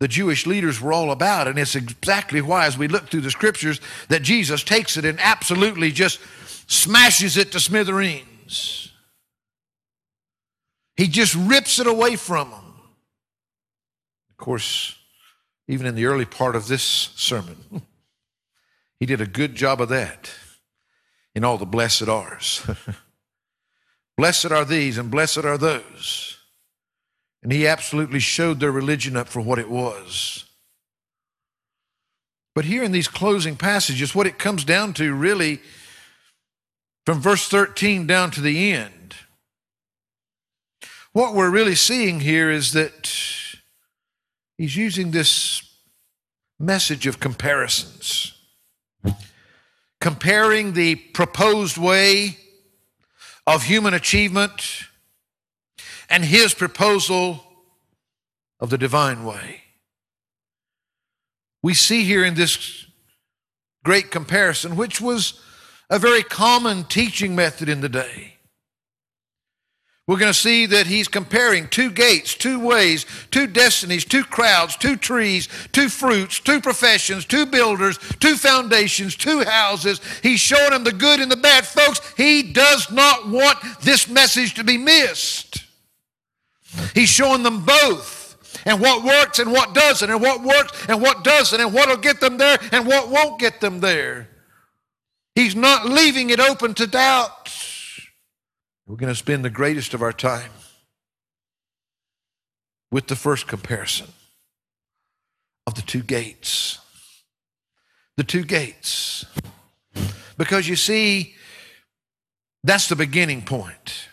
the 0.00 0.08
Jewish 0.08 0.46
leaders 0.46 0.80
were 0.80 0.92
all 0.92 1.10
about. 1.10 1.46
And 1.46 1.58
it's 1.58 1.76
exactly 1.76 2.40
why, 2.40 2.66
as 2.66 2.76
we 2.76 2.88
look 2.88 3.08
through 3.08 3.20
the 3.20 3.30
scriptures, 3.30 3.80
that 4.08 4.22
Jesus 4.22 4.64
takes 4.64 4.96
it 4.96 5.04
and 5.04 5.20
absolutely 5.20 5.92
just 5.92 6.20
smashes 6.66 7.36
it 7.36 7.52
to 7.52 7.60
smithereens. 7.60 8.90
He 10.96 11.06
just 11.06 11.34
rips 11.34 11.78
it 11.78 11.86
away 11.86 12.16
from 12.16 12.50
them. 12.50 12.63
Of 14.34 14.44
course, 14.44 14.96
even 15.68 15.86
in 15.86 15.94
the 15.94 16.06
early 16.06 16.24
part 16.24 16.56
of 16.56 16.66
this 16.66 16.82
sermon, 16.82 17.56
he 18.98 19.06
did 19.06 19.20
a 19.20 19.26
good 19.26 19.54
job 19.54 19.80
of 19.80 19.88
that 19.90 20.28
in 21.36 21.44
all 21.44 21.56
the 21.56 21.64
blessed 21.64 22.08
are's. 22.08 22.66
blessed 24.16 24.50
are 24.50 24.64
these 24.64 24.98
and 24.98 25.08
blessed 25.08 25.44
are 25.44 25.56
those. 25.56 26.36
And 27.44 27.52
he 27.52 27.64
absolutely 27.64 28.18
showed 28.18 28.58
their 28.58 28.72
religion 28.72 29.16
up 29.16 29.28
for 29.28 29.40
what 29.40 29.60
it 29.60 29.70
was. 29.70 30.46
But 32.56 32.64
here 32.64 32.82
in 32.82 32.90
these 32.90 33.08
closing 33.08 33.54
passages, 33.54 34.16
what 34.16 34.26
it 34.26 34.38
comes 34.38 34.64
down 34.64 34.94
to 34.94 35.14
really, 35.14 35.60
from 37.06 37.20
verse 37.20 37.46
13 37.46 38.08
down 38.08 38.32
to 38.32 38.40
the 38.40 38.72
end, 38.72 39.14
what 41.12 41.34
we're 41.34 41.50
really 41.50 41.76
seeing 41.76 42.18
here 42.18 42.50
is 42.50 42.72
that 42.72 43.43
he's 44.56 44.76
using 44.76 45.10
this 45.10 45.62
message 46.58 47.06
of 47.06 47.20
comparisons 47.20 48.34
comparing 50.04 50.74
the 50.74 50.96
proposed 50.96 51.78
way 51.78 52.36
of 53.46 53.62
human 53.62 53.94
achievement 53.94 54.84
and 56.10 56.22
his 56.22 56.52
proposal 56.52 57.42
of 58.60 58.68
the 58.68 58.76
divine 58.76 59.24
way. 59.24 59.62
We 61.62 61.72
see 61.72 62.04
here 62.04 62.22
in 62.22 62.34
this 62.34 62.84
great 63.82 64.10
comparison, 64.10 64.76
which 64.76 65.00
was 65.00 65.40
a 65.88 65.98
very 65.98 66.22
common 66.22 66.84
teaching 66.84 67.34
method 67.34 67.70
in 67.70 67.80
the 67.80 67.88
day. 67.88 68.33
We're 70.06 70.18
going 70.18 70.32
to 70.32 70.38
see 70.38 70.66
that 70.66 70.86
he's 70.86 71.08
comparing 71.08 71.66
two 71.68 71.90
gates, 71.90 72.34
two 72.34 72.60
ways, 72.60 73.06
two 73.30 73.46
destinies, 73.46 74.04
two 74.04 74.22
crowds, 74.22 74.76
two 74.76 74.96
trees, 74.96 75.48
two 75.72 75.88
fruits, 75.88 76.40
two 76.40 76.60
professions, 76.60 77.24
two 77.24 77.46
builders, 77.46 77.98
two 78.20 78.36
foundations, 78.36 79.16
two 79.16 79.44
houses. 79.44 80.02
He's 80.22 80.40
showing 80.40 80.70
them 80.70 80.84
the 80.84 80.92
good 80.92 81.20
and 81.20 81.30
the 81.30 81.36
bad. 81.36 81.64
Folks, 81.64 82.00
he 82.18 82.42
does 82.42 82.92
not 82.92 83.30
want 83.30 83.58
this 83.80 84.06
message 84.06 84.54
to 84.54 84.64
be 84.64 84.76
missed. 84.76 85.64
He's 86.94 87.08
showing 87.08 87.42
them 87.42 87.64
both 87.64 88.60
and 88.66 88.82
what 88.82 89.04
works 89.04 89.38
and 89.38 89.52
what 89.52 89.74
doesn't, 89.74 90.10
and 90.10 90.20
what 90.20 90.42
works 90.42 90.86
and 90.86 91.00
what 91.00 91.24
doesn't, 91.24 91.60
and 91.60 91.72
what 91.72 91.88
will 91.88 91.96
get 91.96 92.20
them 92.20 92.36
there 92.36 92.58
and 92.72 92.86
what 92.86 93.08
won't 93.08 93.40
get 93.40 93.58
them 93.62 93.80
there. 93.80 94.28
He's 95.34 95.56
not 95.56 95.86
leaving 95.86 96.28
it 96.28 96.40
open 96.40 96.74
to 96.74 96.86
doubt. 96.86 97.73
We're 98.86 98.96
going 98.96 99.12
to 99.12 99.18
spend 99.18 99.44
the 99.44 99.50
greatest 99.50 99.94
of 99.94 100.02
our 100.02 100.12
time 100.12 100.50
with 102.90 103.06
the 103.06 103.16
first 103.16 103.46
comparison 103.46 104.08
of 105.66 105.74
the 105.74 105.82
two 105.82 106.02
gates. 106.02 106.78
The 108.16 108.24
two 108.24 108.44
gates. 108.44 109.24
Because 110.36 110.68
you 110.68 110.76
see, 110.76 111.34
that's 112.62 112.88
the 112.88 112.96
beginning 112.96 113.42
point. 113.42 114.08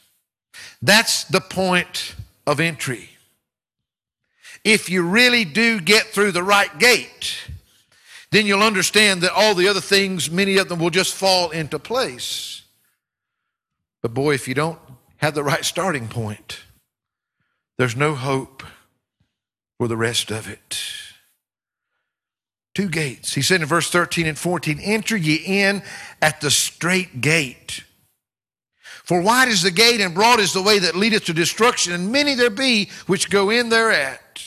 That's 0.81 1.25
the 1.25 1.41
point 1.41 2.15
of 2.47 2.59
entry. 2.59 3.09
If 4.63 4.89
you 4.89 5.03
really 5.03 5.43
do 5.43 5.81
get 5.81 6.07
through 6.07 6.31
the 6.31 6.43
right 6.43 6.77
gate, 6.79 7.35
then 8.31 8.45
you'll 8.45 8.63
understand 8.63 9.21
that 9.21 9.33
all 9.33 9.53
the 9.53 9.67
other 9.67 9.81
things, 9.81 10.31
many 10.31 10.57
of 10.57 10.69
them 10.69 10.79
will 10.79 10.89
just 10.89 11.13
fall 11.13 11.51
into 11.51 11.77
place. 11.77 12.60
But 14.01 14.13
boy, 14.13 14.33
if 14.33 14.47
you 14.47 14.53
don't 14.53 14.79
have 15.17 15.35
the 15.35 15.43
right 15.43 15.63
starting 15.63 16.07
point, 16.07 16.61
there's 17.77 17.95
no 17.95 18.15
hope 18.15 18.63
for 19.77 19.87
the 19.87 19.97
rest 19.97 20.31
of 20.31 20.49
it. 20.49 20.79
Two 22.73 22.87
gates. 22.87 23.33
He 23.33 23.41
said 23.41 23.61
in 23.61 23.67
verse 23.67 23.89
13 23.89 24.25
and 24.25 24.37
14, 24.37 24.79
Enter 24.79 25.17
ye 25.17 25.35
in 25.35 25.83
at 26.21 26.41
the 26.41 26.51
strait 26.51 27.21
gate. 27.21 27.83
For 29.03 29.21
wide 29.21 29.49
is 29.49 29.61
the 29.61 29.71
gate 29.71 29.99
and 29.99 30.13
broad 30.13 30.39
is 30.39 30.53
the 30.53 30.61
way 30.61 30.79
that 30.79 30.95
leadeth 30.95 31.25
to 31.25 31.33
destruction, 31.33 31.91
and 31.91 32.11
many 32.11 32.33
there 32.33 32.49
be 32.49 32.89
which 33.07 33.29
go 33.29 33.49
in 33.49 33.69
thereat. 33.69 34.39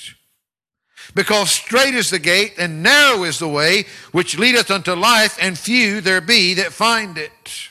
Because 1.14 1.50
strait 1.50 1.94
is 1.94 2.10
the 2.10 2.18
gate 2.18 2.54
and 2.58 2.82
narrow 2.82 3.24
is 3.24 3.38
the 3.38 3.48
way 3.48 3.84
which 4.12 4.38
leadeth 4.38 4.70
unto 4.70 4.94
life, 4.94 5.36
and 5.40 5.58
few 5.58 6.00
there 6.00 6.20
be 6.20 6.54
that 6.54 6.72
find 6.72 7.18
it. 7.18 7.68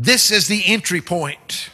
This 0.00 0.30
is 0.30 0.46
the 0.46 0.62
entry 0.66 1.00
point. 1.00 1.70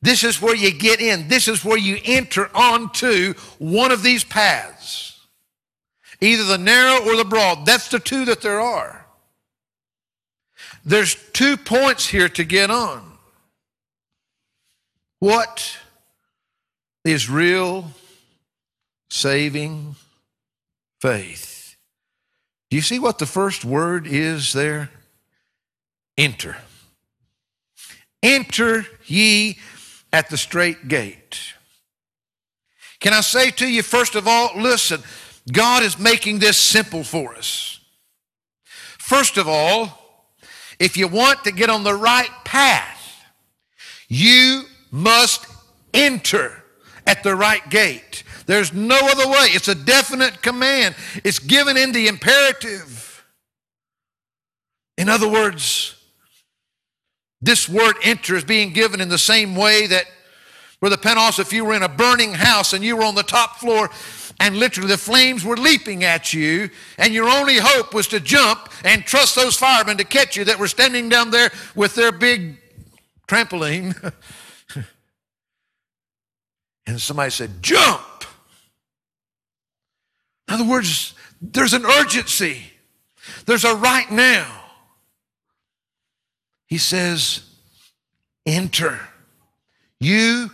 This 0.00 0.22
is 0.22 0.40
where 0.40 0.54
you 0.54 0.72
get 0.72 1.00
in. 1.00 1.26
This 1.26 1.48
is 1.48 1.64
where 1.64 1.78
you 1.78 1.98
enter 2.04 2.48
onto 2.54 3.34
one 3.58 3.90
of 3.90 4.04
these 4.04 4.22
paths. 4.22 5.26
Either 6.20 6.44
the 6.44 6.58
narrow 6.58 7.04
or 7.04 7.16
the 7.16 7.24
broad. 7.24 7.66
That's 7.66 7.88
the 7.88 7.98
two 7.98 8.24
that 8.26 8.40
there 8.40 8.60
are. 8.60 9.04
There's 10.84 11.16
two 11.32 11.56
points 11.56 12.06
here 12.06 12.28
to 12.28 12.44
get 12.44 12.70
on. 12.70 13.18
What 15.18 15.76
is 17.04 17.28
real 17.28 17.90
saving 19.10 19.96
faith. 21.00 21.76
Do 22.70 22.76
you 22.76 22.82
see 22.82 22.98
what 22.98 23.18
the 23.18 23.26
first 23.26 23.64
word 23.64 24.06
is 24.06 24.52
there? 24.52 24.90
Enter. 26.16 26.56
Enter 28.22 28.86
ye 29.06 29.58
at 30.12 30.30
the 30.30 30.36
strait 30.36 30.88
gate. 30.88 31.54
Can 33.00 33.12
I 33.12 33.20
say 33.20 33.50
to 33.50 33.66
you, 33.66 33.82
first 33.82 34.14
of 34.14 34.26
all, 34.26 34.50
listen, 34.56 35.02
God 35.52 35.82
is 35.82 35.98
making 35.98 36.38
this 36.38 36.56
simple 36.56 37.04
for 37.04 37.34
us. 37.34 37.80
First 38.64 39.36
of 39.36 39.46
all, 39.46 40.24
if 40.78 40.96
you 40.96 41.08
want 41.08 41.44
to 41.44 41.52
get 41.52 41.68
on 41.68 41.84
the 41.84 41.94
right 41.94 42.30
path, 42.44 43.22
you 44.08 44.62
must 44.90 45.46
enter 45.92 46.62
at 47.06 47.22
the 47.22 47.34
right 47.34 47.68
gate. 47.68 48.22
There's 48.46 48.72
no 48.72 48.98
other 48.98 49.28
way. 49.28 49.48
It's 49.50 49.68
a 49.68 49.74
definite 49.74 50.40
command, 50.40 50.94
it's 51.24 51.38
given 51.38 51.76
in 51.76 51.92
the 51.92 52.08
imperative. 52.08 53.24
In 54.96 55.08
other 55.08 55.28
words, 55.28 55.93
this 57.44 57.68
word 57.68 57.96
enter 58.02 58.36
is 58.36 58.44
being 58.44 58.72
given 58.72 59.00
in 59.00 59.08
the 59.10 59.18
same 59.18 59.54
way 59.54 59.86
that, 59.86 60.06
Brother 60.80 60.96
Penhouse, 60.96 61.38
if 61.38 61.52
you 61.52 61.64
were 61.64 61.74
in 61.74 61.82
a 61.82 61.88
burning 61.88 62.32
house 62.32 62.72
and 62.72 62.82
you 62.82 62.96
were 62.96 63.04
on 63.04 63.14
the 63.14 63.22
top 63.22 63.56
floor 63.56 63.90
and 64.40 64.56
literally 64.56 64.88
the 64.88 64.98
flames 64.98 65.44
were 65.44 65.56
leaping 65.56 66.04
at 66.04 66.32
you, 66.32 66.70
and 66.98 67.14
your 67.14 67.28
only 67.28 67.58
hope 67.58 67.94
was 67.94 68.08
to 68.08 68.18
jump 68.18 68.68
and 68.82 69.04
trust 69.04 69.36
those 69.36 69.56
firemen 69.56 69.96
to 69.98 70.04
catch 70.04 70.36
you 70.36 70.44
that 70.44 70.58
were 70.58 70.66
standing 70.66 71.08
down 71.08 71.30
there 71.30 71.50
with 71.74 71.94
their 71.94 72.10
big 72.10 72.56
trampoline. 73.28 74.12
and 76.86 77.00
somebody 77.00 77.30
said, 77.30 77.62
Jump! 77.62 78.24
In 80.48 80.54
other 80.54 80.64
words, 80.64 81.14
there's 81.40 81.74
an 81.74 81.84
urgency, 81.84 82.62
there's 83.46 83.64
a 83.64 83.74
right 83.76 84.10
now. 84.10 84.63
He 86.66 86.78
says, 86.78 87.42
Enter. 88.46 89.00
You 90.00 90.50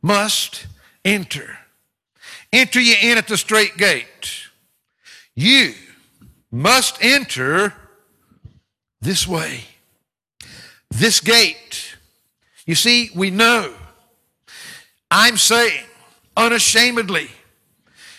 must 0.00 0.66
enter. 1.04 1.58
Enter 2.52 2.80
ye 2.80 3.10
in 3.10 3.18
at 3.18 3.28
the 3.28 3.36
strait 3.36 3.76
gate. 3.76 4.06
You 5.34 5.74
must 6.50 6.96
enter 7.02 7.74
this 9.00 9.28
way, 9.28 9.64
this 10.90 11.20
gate. 11.20 11.96
You 12.64 12.74
see, 12.74 13.10
we 13.14 13.30
know. 13.30 13.74
I'm 15.10 15.36
saying 15.36 15.84
unashamedly 16.36 17.28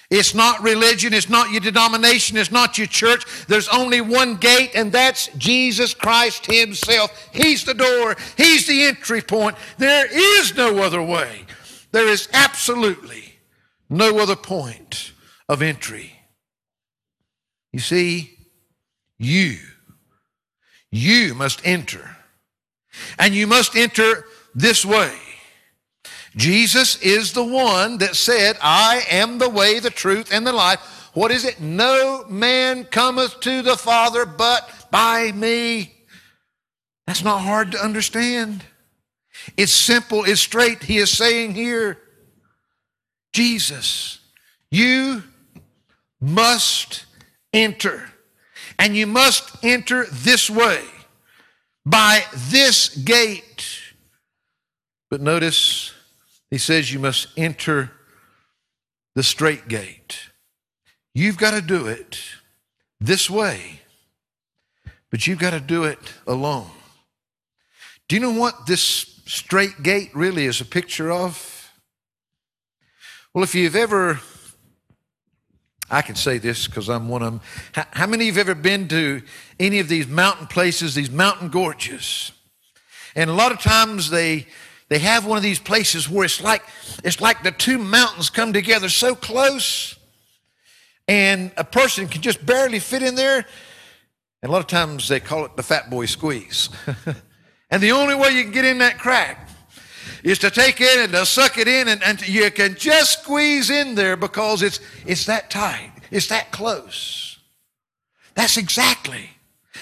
it's 0.09 0.33
not 0.33 0.63
religion, 0.63 1.13
it's 1.13 1.29
not 1.29 1.51
your 1.51 1.59
denomination, 1.59 2.37
it's 2.37 2.51
not 2.51 2.77
your 2.77 2.87
church. 2.87 3.25
There's 3.47 3.67
only 3.67 3.99
one 3.99 4.37
gate, 4.37 4.71
and 4.73 4.91
that's 4.91 5.27
Jesus 5.37 5.93
Christ 5.93 6.45
Himself. 6.45 7.29
He's 7.33 7.65
the 7.65 7.73
door, 7.73 8.15
He's 8.37 8.67
the 8.67 8.83
entry 8.83 9.21
point. 9.21 9.57
There 9.77 10.07
is 10.09 10.55
no 10.55 10.77
other 10.77 11.01
way. 11.01 11.45
There 11.91 12.07
is 12.07 12.29
absolutely 12.31 13.35
no 13.89 14.19
other 14.19 14.35
point 14.35 15.11
of 15.49 15.61
entry. 15.61 16.13
You 17.73 17.79
see, 17.79 18.37
you, 19.17 19.57
you 20.89 21.33
must 21.33 21.61
enter. 21.65 22.15
And 23.19 23.33
you 23.33 23.45
must 23.45 23.75
enter 23.75 24.25
this 24.55 24.85
way. 24.85 25.13
Jesus 26.37 27.01
is 27.01 27.33
the 27.33 27.43
one 27.43 27.97
that 27.97 28.15
said, 28.15 28.57
I 28.61 29.03
am 29.09 29.39
the 29.39 29.49
way, 29.49 29.79
the 29.79 29.89
truth, 29.89 30.31
and 30.31 30.45
the 30.45 30.53
life. 30.53 30.79
What 31.13 31.31
is 31.31 31.43
it? 31.43 31.59
No 31.59 32.25
man 32.29 32.85
cometh 32.85 33.39
to 33.41 33.63
the 33.63 33.75
Father 33.75 34.25
but 34.25 34.87
by 34.91 35.31
me. 35.31 35.95
That's 37.07 37.23
not 37.23 37.39
hard 37.39 37.71
to 37.71 37.83
understand. 37.83 38.63
It's 39.57 39.71
simple, 39.71 40.25
it's 40.25 40.41
straight. 40.41 40.83
He 40.83 40.97
is 40.97 41.09
saying 41.09 41.55
here, 41.55 41.99
Jesus, 43.33 44.19
you 44.69 45.23
must 46.21 47.05
enter. 47.53 48.11
And 48.77 48.95
you 48.95 49.07
must 49.07 49.63
enter 49.63 50.05
this 50.11 50.51
way, 50.51 50.83
by 51.83 52.23
this 52.33 52.89
gate. 52.95 53.67
But 55.09 55.21
notice, 55.21 55.93
he 56.49 56.57
says 56.57 56.91
you 56.91 56.99
must 56.99 57.27
enter 57.37 57.91
the 59.15 59.23
strait 59.23 59.67
gate. 59.67 60.29
You've 61.13 61.37
got 61.37 61.51
to 61.51 61.61
do 61.61 61.87
it 61.87 62.19
this 62.99 63.29
way, 63.29 63.81
but 65.09 65.25
you've 65.25 65.39
got 65.39 65.51
to 65.51 65.59
do 65.59 65.83
it 65.83 65.99
alone. 66.25 66.69
Do 68.07 68.15
you 68.15 68.21
know 68.21 68.33
what 68.33 68.67
this 68.67 69.21
strait 69.25 69.83
gate 69.83 70.11
really 70.13 70.45
is 70.45 70.61
a 70.61 70.65
picture 70.65 71.11
of? 71.11 71.71
Well, 73.33 73.43
if 73.43 73.53
you've 73.53 73.75
ever, 73.75 74.19
I 75.89 76.01
can 76.01 76.15
say 76.15 76.37
this 76.37 76.67
because 76.67 76.89
I'm 76.89 77.09
one 77.09 77.21
of 77.21 77.33
them. 77.33 77.41
How 77.91 78.07
many 78.07 78.29
of 78.29 78.35
you 78.35 78.39
have 78.39 78.49
ever 78.49 78.59
been 78.59 78.87
to 78.87 79.21
any 79.59 79.79
of 79.79 79.89
these 79.89 80.07
mountain 80.07 80.47
places, 80.47 80.95
these 80.95 81.11
mountain 81.11 81.49
gorges? 81.49 82.31
And 83.15 83.29
a 83.29 83.33
lot 83.33 83.51
of 83.51 83.59
times 83.59 84.09
they 84.09 84.47
they 84.89 84.99
have 84.99 85.25
one 85.25 85.37
of 85.37 85.43
these 85.43 85.59
places 85.59 86.09
where 86.09 86.25
it's 86.25 86.41
like 86.41 86.63
it's 87.03 87.21
like 87.21 87.43
the 87.43 87.51
two 87.51 87.77
mountains 87.77 88.29
come 88.29 88.53
together 88.53 88.89
so 88.89 89.15
close 89.15 89.97
and 91.07 91.51
a 91.57 91.63
person 91.63 92.07
can 92.07 92.21
just 92.21 92.45
barely 92.45 92.79
fit 92.79 93.03
in 93.03 93.15
there 93.15 93.45
and 94.41 94.49
a 94.49 94.51
lot 94.51 94.59
of 94.59 94.67
times 94.67 95.07
they 95.07 95.19
call 95.19 95.45
it 95.45 95.55
the 95.55 95.63
fat 95.63 95.89
boy 95.89 96.05
squeeze 96.05 96.69
And 97.69 97.83
the 97.83 97.91
only 97.91 98.15
way 98.15 98.31
you 98.31 98.43
can 98.43 98.51
get 98.51 98.65
in 98.65 98.77
that 98.79 98.97
crack 98.97 99.49
is 100.23 100.39
to 100.39 100.49
take 100.49 100.79
it 100.79 100.99
and 100.99 101.11
to 101.13 101.25
suck 101.25 101.57
it 101.57 101.67
in, 101.67 101.87
and, 101.87 102.01
and 102.03 102.27
you 102.27 102.49
can 102.51 102.75
just 102.75 103.23
squeeze 103.23 103.69
in 103.69 103.95
there 103.95 104.15
because 104.15 104.61
it's, 104.61 104.79
it's 105.05 105.25
that 105.25 105.49
tight, 105.49 105.91
it's 106.09 106.27
that 106.27 106.51
close. 106.51 107.39
That's 108.35 108.57
exactly. 108.57 109.31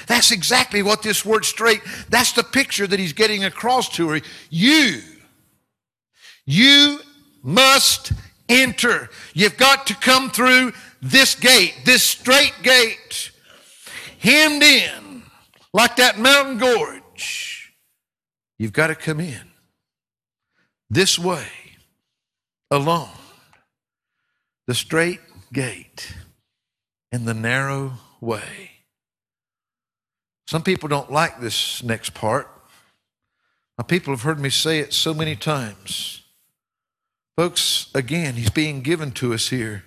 That's 0.07 0.31
exactly 0.31 0.83
what 0.83 1.01
this 1.01 1.25
word 1.25 1.45
strait, 1.45 1.81
that's 2.09 2.33
the 2.33 2.43
picture 2.43 2.87
that 2.87 2.99
he's 2.99 3.13
getting 3.13 3.43
across 3.43 3.89
to 3.95 4.09
her. 4.09 4.21
You, 4.49 5.01
you 6.45 6.99
must 7.43 8.13
enter. 8.49 9.09
You've 9.33 9.57
got 9.57 9.87
to 9.87 9.95
come 9.95 10.29
through 10.29 10.73
this 11.01 11.35
gate, 11.35 11.75
this 11.85 12.03
strait 12.03 12.53
gate, 12.63 13.31
hemmed 14.19 14.63
in 14.63 15.23
like 15.73 15.97
that 15.97 16.17
mountain 16.17 16.57
gorge. 16.57 17.73
You've 18.57 18.73
got 18.73 18.87
to 18.87 18.95
come 18.95 19.19
in 19.19 19.51
this 20.89 21.19
way 21.19 21.47
alone. 22.71 23.09
The 24.67 24.73
strait 24.73 25.19
gate 25.53 26.15
and 27.11 27.25
the 27.25 27.33
narrow 27.33 27.93
way. 28.19 28.71
Some 30.45 30.61
people 30.61 30.89
don't 30.89 31.11
like 31.11 31.39
this 31.39 31.83
next 31.83 32.13
part. 32.13 32.49
Now, 33.77 33.83
people 33.83 34.13
have 34.13 34.21
heard 34.21 34.39
me 34.39 34.49
say 34.49 34.79
it 34.79 34.93
so 34.93 35.13
many 35.13 35.35
times. 35.35 36.21
Folks, 37.35 37.89
again, 37.93 38.35
he's 38.35 38.49
being 38.49 38.81
given 38.81 39.11
to 39.13 39.33
us 39.33 39.49
here. 39.49 39.83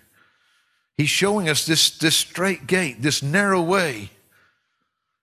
He's 0.97 1.09
showing 1.09 1.49
us 1.49 1.65
this, 1.65 1.97
this 1.97 2.17
strait 2.17 2.67
gate, 2.67 3.01
this 3.01 3.23
narrow 3.23 3.63
way. 3.63 4.11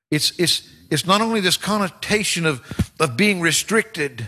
It's, 0.10 0.32
it's, 0.40 0.68
it's 0.90 1.06
not 1.06 1.22
only 1.22 1.42
this 1.42 1.58
connotation 1.58 2.46
of, 2.46 2.94
of 3.00 3.18
being 3.18 3.42
restricted, 3.42 4.28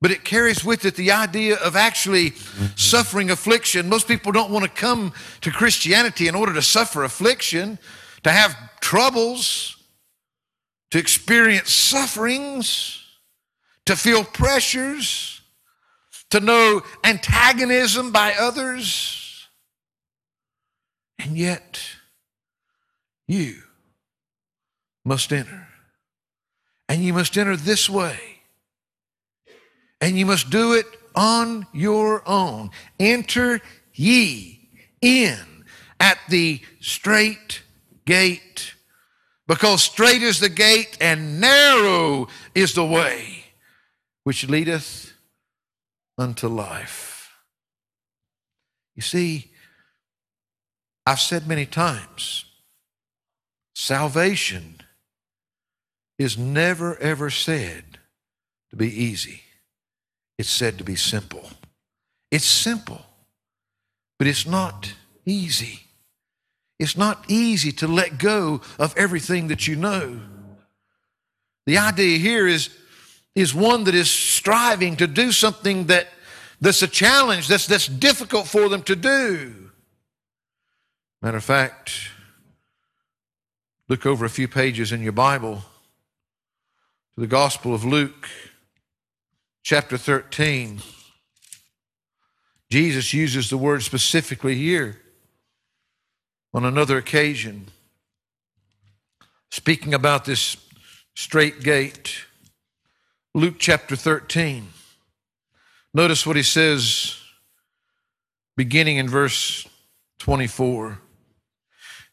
but 0.00 0.10
it 0.10 0.24
carries 0.24 0.64
with 0.64 0.84
it 0.84 0.94
the 0.94 1.10
idea 1.10 1.56
of 1.56 1.74
actually 1.74 2.34
suffering 2.76 3.30
affliction. 3.30 3.88
Most 3.88 4.06
people 4.06 4.30
don't 4.30 4.50
want 4.50 4.64
to 4.64 4.70
come 4.70 5.12
to 5.40 5.50
Christianity 5.50 6.28
in 6.28 6.36
order 6.36 6.54
to 6.54 6.62
suffer 6.62 7.02
affliction, 7.02 7.78
to 8.28 8.32
have 8.32 8.58
troubles, 8.80 9.78
to 10.90 10.98
experience 10.98 11.72
sufferings, 11.72 13.02
to 13.86 13.96
feel 13.96 14.22
pressures, 14.22 15.40
to 16.28 16.38
know 16.38 16.82
antagonism 17.04 18.12
by 18.12 18.34
others. 18.38 19.48
And 21.18 21.38
yet, 21.38 21.80
you 23.26 23.62
must 25.06 25.32
enter. 25.32 25.66
And 26.86 27.02
you 27.02 27.14
must 27.14 27.34
enter 27.38 27.56
this 27.56 27.88
way. 27.88 28.20
And 30.02 30.18
you 30.18 30.26
must 30.26 30.50
do 30.50 30.74
it 30.74 30.84
on 31.14 31.66
your 31.72 32.22
own. 32.28 32.72
Enter 33.00 33.62
ye 33.94 34.68
in 35.00 35.64
at 35.98 36.18
the 36.28 36.60
strait 36.80 37.62
gate. 38.08 38.74
Because 39.46 39.82
strait 39.82 40.22
is 40.22 40.40
the 40.40 40.48
gate 40.48 40.96
and 41.00 41.40
narrow 41.40 42.28
is 42.54 42.74
the 42.74 42.84
way 42.84 43.44
which 44.24 44.48
leadeth 44.48 45.12
unto 46.16 46.48
life. 46.48 47.30
You 48.96 49.02
see, 49.02 49.52
I've 51.06 51.20
said 51.20 51.46
many 51.46 51.66
times, 51.66 52.44
salvation 53.74 54.80
is 56.18 56.36
never 56.36 56.98
ever 56.98 57.30
said 57.30 57.98
to 58.70 58.76
be 58.76 58.88
easy. 58.88 59.42
It's 60.36 60.50
said 60.50 60.78
to 60.78 60.84
be 60.84 60.96
simple. 60.96 61.50
It's 62.30 62.44
simple, 62.44 63.06
but 64.18 64.26
it's 64.26 64.46
not 64.46 64.92
easy. 65.24 65.87
It's 66.78 66.96
not 66.96 67.24
easy 67.28 67.72
to 67.72 67.88
let 67.88 68.18
go 68.18 68.60
of 68.78 68.96
everything 68.96 69.48
that 69.48 69.66
you 69.66 69.74
know. 69.74 70.20
The 71.66 71.78
idea 71.78 72.18
here 72.18 72.46
is, 72.46 72.70
is 73.34 73.54
one 73.54 73.84
that 73.84 73.94
is 73.94 74.10
striving 74.10 74.96
to 74.96 75.06
do 75.06 75.32
something 75.32 75.86
that, 75.86 76.08
that's 76.60 76.82
a 76.82 76.88
challenge, 76.88 77.48
that's, 77.48 77.66
that's 77.66 77.88
difficult 77.88 78.46
for 78.46 78.68
them 78.68 78.82
to 78.84 78.94
do. 78.94 79.70
Matter 81.20 81.38
of 81.38 81.44
fact, 81.44 82.10
look 83.88 84.06
over 84.06 84.24
a 84.24 84.30
few 84.30 84.46
pages 84.46 84.92
in 84.92 85.02
your 85.02 85.12
Bible 85.12 85.64
to 87.14 87.20
the 87.20 87.26
Gospel 87.26 87.74
of 87.74 87.84
Luke, 87.84 88.28
chapter 89.64 89.98
13. 89.98 90.80
Jesus 92.70 93.12
uses 93.12 93.50
the 93.50 93.58
word 93.58 93.82
specifically 93.82 94.54
here 94.54 95.00
on 96.54 96.64
another 96.64 96.96
occasion, 96.96 97.66
speaking 99.50 99.94
about 99.94 100.24
this 100.24 100.56
strait 101.14 101.60
gate. 101.62 102.24
Luke 103.34 103.56
chapter 103.58 103.96
13. 103.96 104.68
Notice 105.92 106.26
what 106.26 106.36
he 106.36 106.42
says 106.42 107.16
beginning 108.56 108.96
in 108.96 109.08
verse 109.08 109.66
24. 110.18 111.00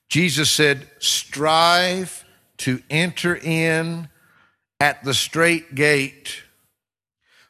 Jesus 0.10 0.52
said, 0.52 0.88
Strive 1.00 2.24
to 2.58 2.82
enter 2.90 3.36
in 3.36 4.10
at 4.80 5.04
the 5.04 5.14
strait 5.14 5.76
gate. 5.76 6.44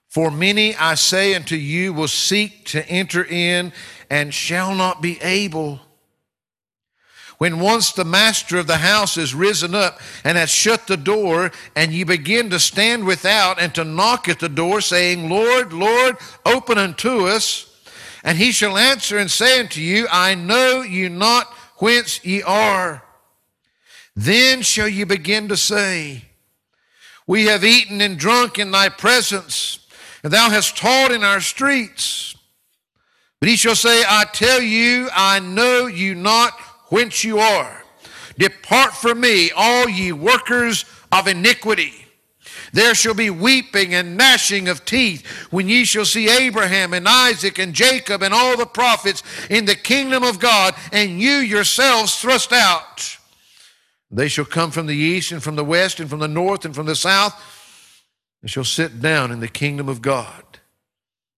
For 0.09 0.31
many, 0.31 0.75
I 0.75 0.95
say 0.95 1.35
unto 1.35 1.55
you, 1.55 1.93
will 1.93 2.07
seek 2.07 2.65
to 2.67 2.87
enter 2.87 3.23
in 3.23 3.73
and 4.09 4.33
shall 4.33 4.73
not 4.73 5.01
be 5.01 5.21
able. 5.21 5.81
When 7.37 7.59
once 7.59 7.91
the 7.91 8.05
master 8.05 8.57
of 8.57 8.67
the 8.67 8.77
house 8.77 9.17
is 9.17 9.35
risen 9.35 9.75
up 9.75 9.99
and 10.23 10.37
has 10.37 10.49
shut 10.49 10.87
the 10.87 10.97
door, 10.97 11.51
and 11.75 11.91
ye 11.91 12.03
begin 12.03 12.49
to 12.51 12.59
stand 12.59 13.05
without 13.05 13.59
and 13.59 13.75
to 13.75 13.83
knock 13.83 14.29
at 14.29 14.39
the 14.39 14.49
door, 14.49 14.79
saying, 14.79 15.29
Lord, 15.29 15.73
Lord, 15.73 16.17
open 16.45 16.77
unto 16.77 17.27
us. 17.27 17.71
And 18.23 18.37
he 18.37 18.51
shall 18.51 18.77
answer 18.77 19.17
and 19.17 19.29
say 19.29 19.59
unto 19.59 19.81
you, 19.81 20.07
I 20.11 20.35
know 20.35 20.81
you 20.81 21.09
not 21.09 21.47
whence 21.77 22.23
ye 22.23 22.41
are. 22.41 23.03
Then 24.15 24.61
shall 24.61 24.87
ye 24.87 25.03
begin 25.03 25.49
to 25.49 25.57
say, 25.57 26.23
We 27.27 27.45
have 27.45 27.65
eaten 27.65 27.99
and 27.99 28.17
drunk 28.17 28.57
in 28.57 28.71
thy 28.71 28.87
presence, 28.89 29.79
and 30.23 30.31
thou 30.31 30.49
hast 30.49 30.77
taught 30.77 31.11
in 31.11 31.23
our 31.23 31.41
streets. 31.41 32.35
But 33.39 33.49
he 33.49 33.57
shall 33.57 33.75
say, 33.75 34.03
I 34.07 34.25
tell 34.31 34.61
you, 34.61 35.09
I 35.13 35.39
know 35.39 35.85
you 35.85 36.15
not 36.15 36.53
whence 36.89 37.23
you 37.23 37.39
are. 37.39 37.83
Depart 38.37 38.93
from 38.93 39.21
me, 39.21 39.51
all 39.55 39.87
ye 39.87 40.11
workers 40.11 40.85
of 41.11 41.27
iniquity. 41.27 42.05
There 42.73 42.93
shall 42.93 43.13
be 43.13 43.29
weeping 43.29 43.93
and 43.93 44.17
gnashing 44.17 44.67
of 44.67 44.83
teeth 44.83 45.25
when 45.49 45.69
ye 45.69 45.85
shall 45.85 46.05
see 46.05 46.29
Abraham 46.29 46.93
and 46.93 47.07
Isaac 47.07 47.57
and 47.57 47.73
Jacob 47.73 48.21
and 48.21 48.33
all 48.33 48.57
the 48.57 48.65
prophets 48.65 49.23
in 49.49 49.65
the 49.65 49.75
kingdom 49.75 50.23
of 50.23 50.39
God, 50.39 50.75
and 50.91 51.21
you 51.21 51.37
yourselves 51.37 52.17
thrust 52.17 52.51
out. 52.51 53.17
They 54.11 54.27
shall 54.27 54.45
come 54.45 54.71
from 54.71 54.87
the 54.87 54.95
east 54.95 55.31
and 55.31 55.41
from 55.41 55.55
the 55.55 55.63
west 55.63 55.99
and 55.99 56.09
from 56.09 56.19
the 56.19 56.27
north 56.27 56.65
and 56.65 56.75
from 56.75 56.85
the 56.85 56.95
south, 56.95 57.41
and 58.41 58.51
shall 58.51 58.65
sit 58.65 59.01
down 59.01 59.31
in 59.31 59.39
the 59.39 59.47
kingdom 59.47 59.87
of 59.87 60.01
God. 60.01 60.43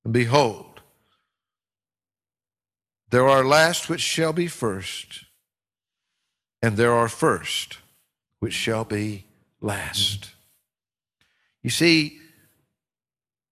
And 0.04 0.14
behold, 0.14 0.82
there 3.10 3.28
are 3.28 3.46
last 3.46 3.90
which 3.90 4.02
shall 4.02 4.34
be 4.34 4.48
first 4.48 5.27
and 6.62 6.78
there 6.78 6.94
are 6.94 7.08
first, 7.08 7.78
which 8.40 8.54
shall 8.54 8.84
be 8.84 9.26
last. 9.62 10.32
You 11.64 11.70
see, 11.70 12.20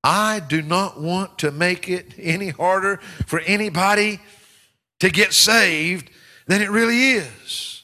I 0.04 0.40
do 0.40 0.62
not 0.62 1.02
want 1.02 1.40
to 1.40 1.52
make 1.52 1.90
it 1.90 2.14
any 2.20 2.50
harder 2.50 2.98
for 3.26 3.40
anybody 3.42 4.20
to 5.00 5.10
get 5.10 5.34
saved 5.34 6.10
than 6.48 6.62
it 6.62 6.70
really 6.70 7.12
is. 7.12 7.84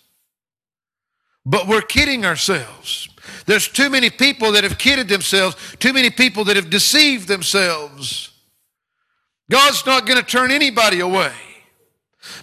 But 1.45 1.67
we're 1.67 1.81
kidding 1.81 2.25
ourselves. 2.25 3.09
There's 3.47 3.67
too 3.67 3.89
many 3.89 4.09
people 4.09 4.51
that 4.51 4.63
have 4.63 4.77
kidded 4.77 5.07
themselves, 5.07 5.55
too 5.79 5.93
many 5.93 6.09
people 6.09 6.43
that 6.45 6.55
have 6.55 6.69
deceived 6.69 7.27
themselves. 7.27 8.31
God's 9.49 9.85
not 9.85 10.05
going 10.05 10.19
to 10.19 10.25
turn 10.25 10.51
anybody 10.51 10.99
away. 10.99 11.33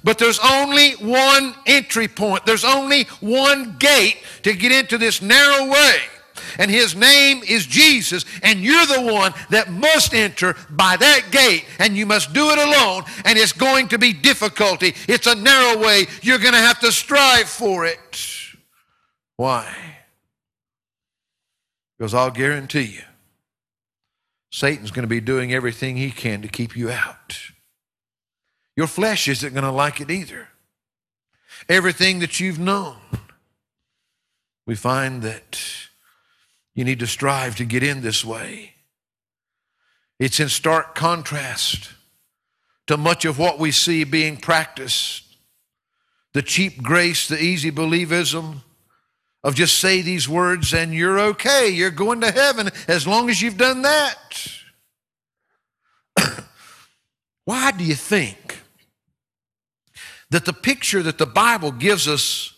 But 0.02 0.18
there's 0.18 0.40
only 0.40 0.92
one 0.92 1.54
entry 1.66 2.08
point. 2.08 2.44
There's 2.46 2.64
only 2.64 3.04
one 3.20 3.76
gate 3.78 4.18
to 4.42 4.52
get 4.54 4.72
into 4.72 4.98
this 4.98 5.22
narrow 5.22 5.70
way. 5.70 5.96
And 6.58 6.70
his 6.70 6.96
name 6.96 7.42
is 7.46 7.66
Jesus. 7.66 8.24
And 8.42 8.60
you're 8.60 8.86
the 8.86 9.02
one 9.02 9.32
that 9.50 9.70
must 9.70 10.14
enter 10.14 10.56
by 10.70 10.96
that 10.96 11.30
gate. 11.30 11.64
And 11.78 11.96
you 11.96 12.06
must 12.06 12.32
do 12.32 12.50
it 12.50 12.58
alone. 12.58 13.04
And 13.24 13.38
it's 13.38 13.52
going 13.52 13.88
to 13.88 13.98
be 13.98 14.12
difficulty. 14.12 14.94
It's 15.06 15.26
a 15.26 15.34
narrow 15.34 15.80
way. 15.80 16.06
You're 16.22 16.38
going 16.38 16.54
to 16.54 16.60
have 16.60 16.80
to 16.80 16.92
strive 16.92 17.48
for 17.48 17.86
it. 17.86 18.26
Why? 19.36 19.72
Because 21.96 22.14
I'll 22.14 22.30
guarantee 22.30 22.82
you, 22.82 23.02
Satan's 24.50 24.90
going 24.90 25.02
to 25.02 25.08
be 25.08 25.20
doing 25.20 25.52
everything 25.52 25.96
he 25.96 26.10
can 26.10 26.42
to 26.42 26.48
keep 26.48 26.76
you 26.76 26.90
out. 26.90 27.38
Your 28.78 28.86
flesh 28.86 29.26
isn't 29.26 29.54
going 29.54 29.64
to 29.64 29.72
like 29.72 30.00
it 30.00 30.08
either. 30.08 30.46
Everything 31.68 32.20
that 32.20 32.38
you've 32.38 32.60
known, 32.60 32.94
we 34.68 34.76
find 34.76 35.20
that 35.22 35.60
you 36.76 36.84
need 36.84 37.00
to 37.00 37.06
strive 37.08 37.56
to 37.56 37.64
get 37.64 37.82
in 37.82 38.02
this 38.02 38.24
way. 38.24 38.74
It's 40.20 40.38
in 40.38 40.48
stark 40.48 40.94
contrast 40.94 41.90
to 42.86 42.96
much 42.96 43.24
of 43.24 43.36
what 43.36 43.58
we 43.58 43.72
see 43.72 44.04
being 44.04 44.36
practiced 44.36 45.24
the 46.32 46.42
cheap 46.42 46.80
grace, 46.80 47.26
the 47.26 47.42
easy 47.42 47.72
believism 47.72 48.58
of 49.42 49.56
just 49.56 49.78
say 49.78 50.02
these 50.02 50.28
words 50.28 50.72
and 50.72 50.94
you're 50.94 51.18
okay. 51.18 51.68
You're 51.68 51.90
going 51.90 52.20
to 52.20 52.30
heaven 52.30 52.70
as 52.86 53.08
long 53.08 53.28
as 53.28 53.42
you've 53.42 53.56
done 53.56 53.82
that. 53.82 54.52
Why 57.44 57.72
do 57.72 57.82
you 57.82 57.96
think 57.96 58.57
that 60.30 60.44
the 60.44 60.52
picture 60.52 61.02
that 61.02 61.18
the 61.18 61.26
Bible 61.26 61.72
gives 61.72 62.06
us 62.06 62.54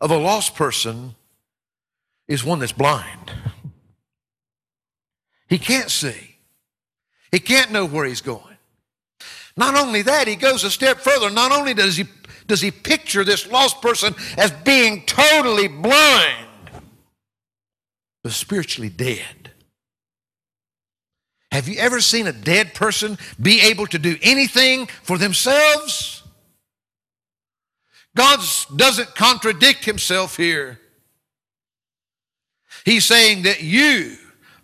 of 0.00 0.10
a 0.10 0.16
lost 0.16 0.54
person 0.54 1.14
is 2.26 2.44
one 2.44 2.58
that's 2.58 2.72
blind? 2.72 3.32
He 5.48 5.58
can't 5.58 5.90
see. 5.90 6.36
He 7.32 7.40
can't 7.40 7.72
know 7.72 7.86
where 7.86 8.04
he's 8.04 8.20
going. 8.20 8.42
Not 9.56 9.74
only 9.74 10.02
that, 10.02 10.28
he 10.28 10.36
goes 10.36 10.62
a 10.62 10.70
step 10.70 10.98
further. 11.00 11.30
Not 11.30 11.52
only 11.52 11.74
does 11.74 11.96
he 11.96 12.04
does 12.46 12.60
he 12.60 12.70
picture 12.70 13.24
this 13.24 13.46
lost 13.46 13.82
person 13.82 14.14
as 14.38 14.50
being 14.50 15.04
totally 15.04 15.68
blind, 15.68 16.46
but 18.22 18.32
spiritually 18.32 18.88
dead. 18.88 19.52
Have 21.52 21.68
you 21.68 21.76
ever 21.78 22.00
seen 22.00 22.26
a 22.26 22.32
dead 22.32 22.74
person 22.74 23.18
be 23.40 23.60
able 23.62 23.86
to 23.88 23.98
do 23.98 24.16
anything 24.22 24.86
for 25.02 25.18
themselves? 25.18 26.17
God 28.18 28.40
doesn't 28.74 29.14
contradict 29.14 29.84
himself 29.84 30.36
here. 30.36 30.80
He's 32.84 33.04
saying 33.04 33.42
that 33.42 33.62
you 33.62 34.16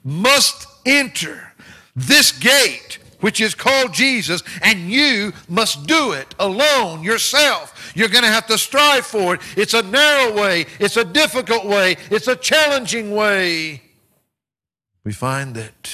must 0.02 0.66
enter 0.84 1.52
this 1.94 2.32
gate 2.32 2.98
which 3.20 3.40
is 3.40 3.54
called 3.54 3.94
Jesus, 3.94 4.42
and 4.60 4.90
you 4.90 5.32
must 5.48 5.86
do 5.86 6.12
it 6.12 6.34
alone 6.40 7.04
yourself. 7.04 7.92
You're 7.94 8.08
going 8.08 8.24
to 8.24 8.28
have 8.28 8.46
to 8.48 8.58
strive 8.58 9.06
for 9.06 9.36
it. 9.36 9.40
It's 9.56 9.72
a 9.72 9.82
narrow 9.82 10.34
way, 10.36 10.66
it's 10.80 10.96
a 10.96 11.04
difficult 11.04 11.64
way, 11.64 11.96
it's 12.10 12.26
a 12.26 12.36
challenging 12.36 13.14
way. 13.14 13.82
We 15.04 15.12
find 15.12 15.54
that 15.54 15.90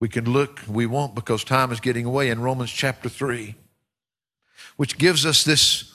we 0.00 0.08
can 0.08 0.24
look, 0.24 0.60
we 0.66 0.86
won't 0.86 1.14
because 1.14 1.44
time 1.44 1.70
is 1.70 1.78
getting 1.78 2.06
away 2.06 2.30
in 2.30 2.40
Romans 2.40 2.72
chapter 2.72 3.10
3, 3.10 3.54
which 4.76 4.96
gives 4.96 5.26
us 5.26 5.44
this 5.44 5.91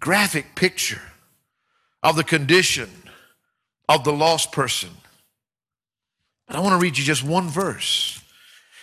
graphic 0.00 0.54
picture 0.54 1.02
of 2.02 2.16
the 2.16 2.24
condition 2.24 2.90
of 3.88 4.04
the 4.04 4.12
lost 4.12 4.52
person. 4.52 4.90
But 6.46 6.56
I 6.56 6.60
want 6.60 6.72
to 6.72 6.82
read 6.82 6.96
you 6.96 7.04
just 7.04 7.24
one 7.24 7.48
verse 7.48 8.22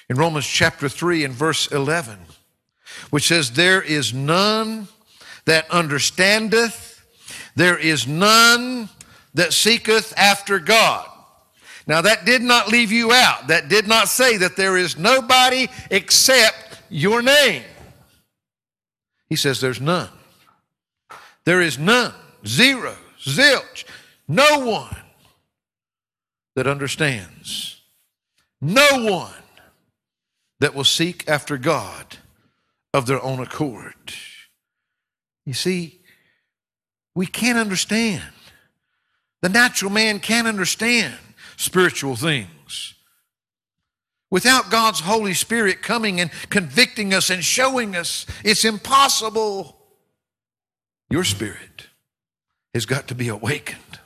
in 0.09 0.17
Romans 0.17 0.45
chapter 0.45 0.89
3 0.89 1.23
and 1.23 1.33
verse 1.33 1.67
11, 1.71 2.17
which 3.09 3.27
says, 3.27 3.51
There 3.51 3.81
is 3.81 4.13
none 4.13 4.87
that 5.45 5.69
understandeth, 5.71 7.03
there 7.55 7.77
is 7.77 8.07
none 8.07 8.89
that 9.33 9.53
seeketh 9.53 10.13
after 10.17 10.59
God. 10.59 11.07
Now, 11.87 12.01
that 12.01 12.25
did 12.25 12.41
not 12.41 12.69
leave 12.69 12.91
you 12.91 13.11
out. 13.11 13.47
That 13.47 13.69
did 13.69 13.87
not 13.87 14.07
say 14.07 14.37
that 14.37 14.55
there 14.55 14.75
is 14.75 14.97
nobody 14.97 15.67
except 15.91 16.81
your 16.89 17.21
name. 17.21 17.63
He 19.29 19.35
says 19.35 19.61
there's 19.61 19.81
none. 19.81 20.09
There 21.45 21.61
is 21.61 21.77
none, 21.77 22.13
zero, 22.45 22.95
zilch, 23.19 23.85
no 24.27 24.59
one 24.59 24.97
that 26.55 26.67
understands. 26.67 27.81
No 28.61 28.87
one 28.93 29.31
that 30.59 30.73
will 30.73 30.83
seek 30.83 31.27
after 31.27 31.57
God 31.57 32.17
of 32.93 33.05
their 33.05 33.21
own 33.21 33.39
accord. 33.39 34.13
You 35.45 35.53
see, 35.53 35.99
we 37.13 37.27
can't 37.27 37.59
understand. 37.59 38.23
The 39.41 39.49
natural 39.49 39.91
man 39.91 40.19
can't 40.19 40.47
understand 40.47 41.13
spiritual 41.57 42.15
things. 42.15 42.95
Without 44.31 44.71
God's 44.71 45.01
Holy 45.01 45.33
Spirit 45.33 45.83
coming 45.83 46.19
and 46.19 46.31
convicting 46.49 47.13
us 47.13 47.29
and 47.29 47.43
showing 47.43 47.95
us, 47.95 48.25
it's 48.43 48.65
impossible. 48.65 49.77
Your 51.09 51.23
spirit 51.23 51.87
has 52.73 52.85
got 52.85 53.07
to 53.07 53.15
be 53.15 53.27
awakened. 53.27 53.99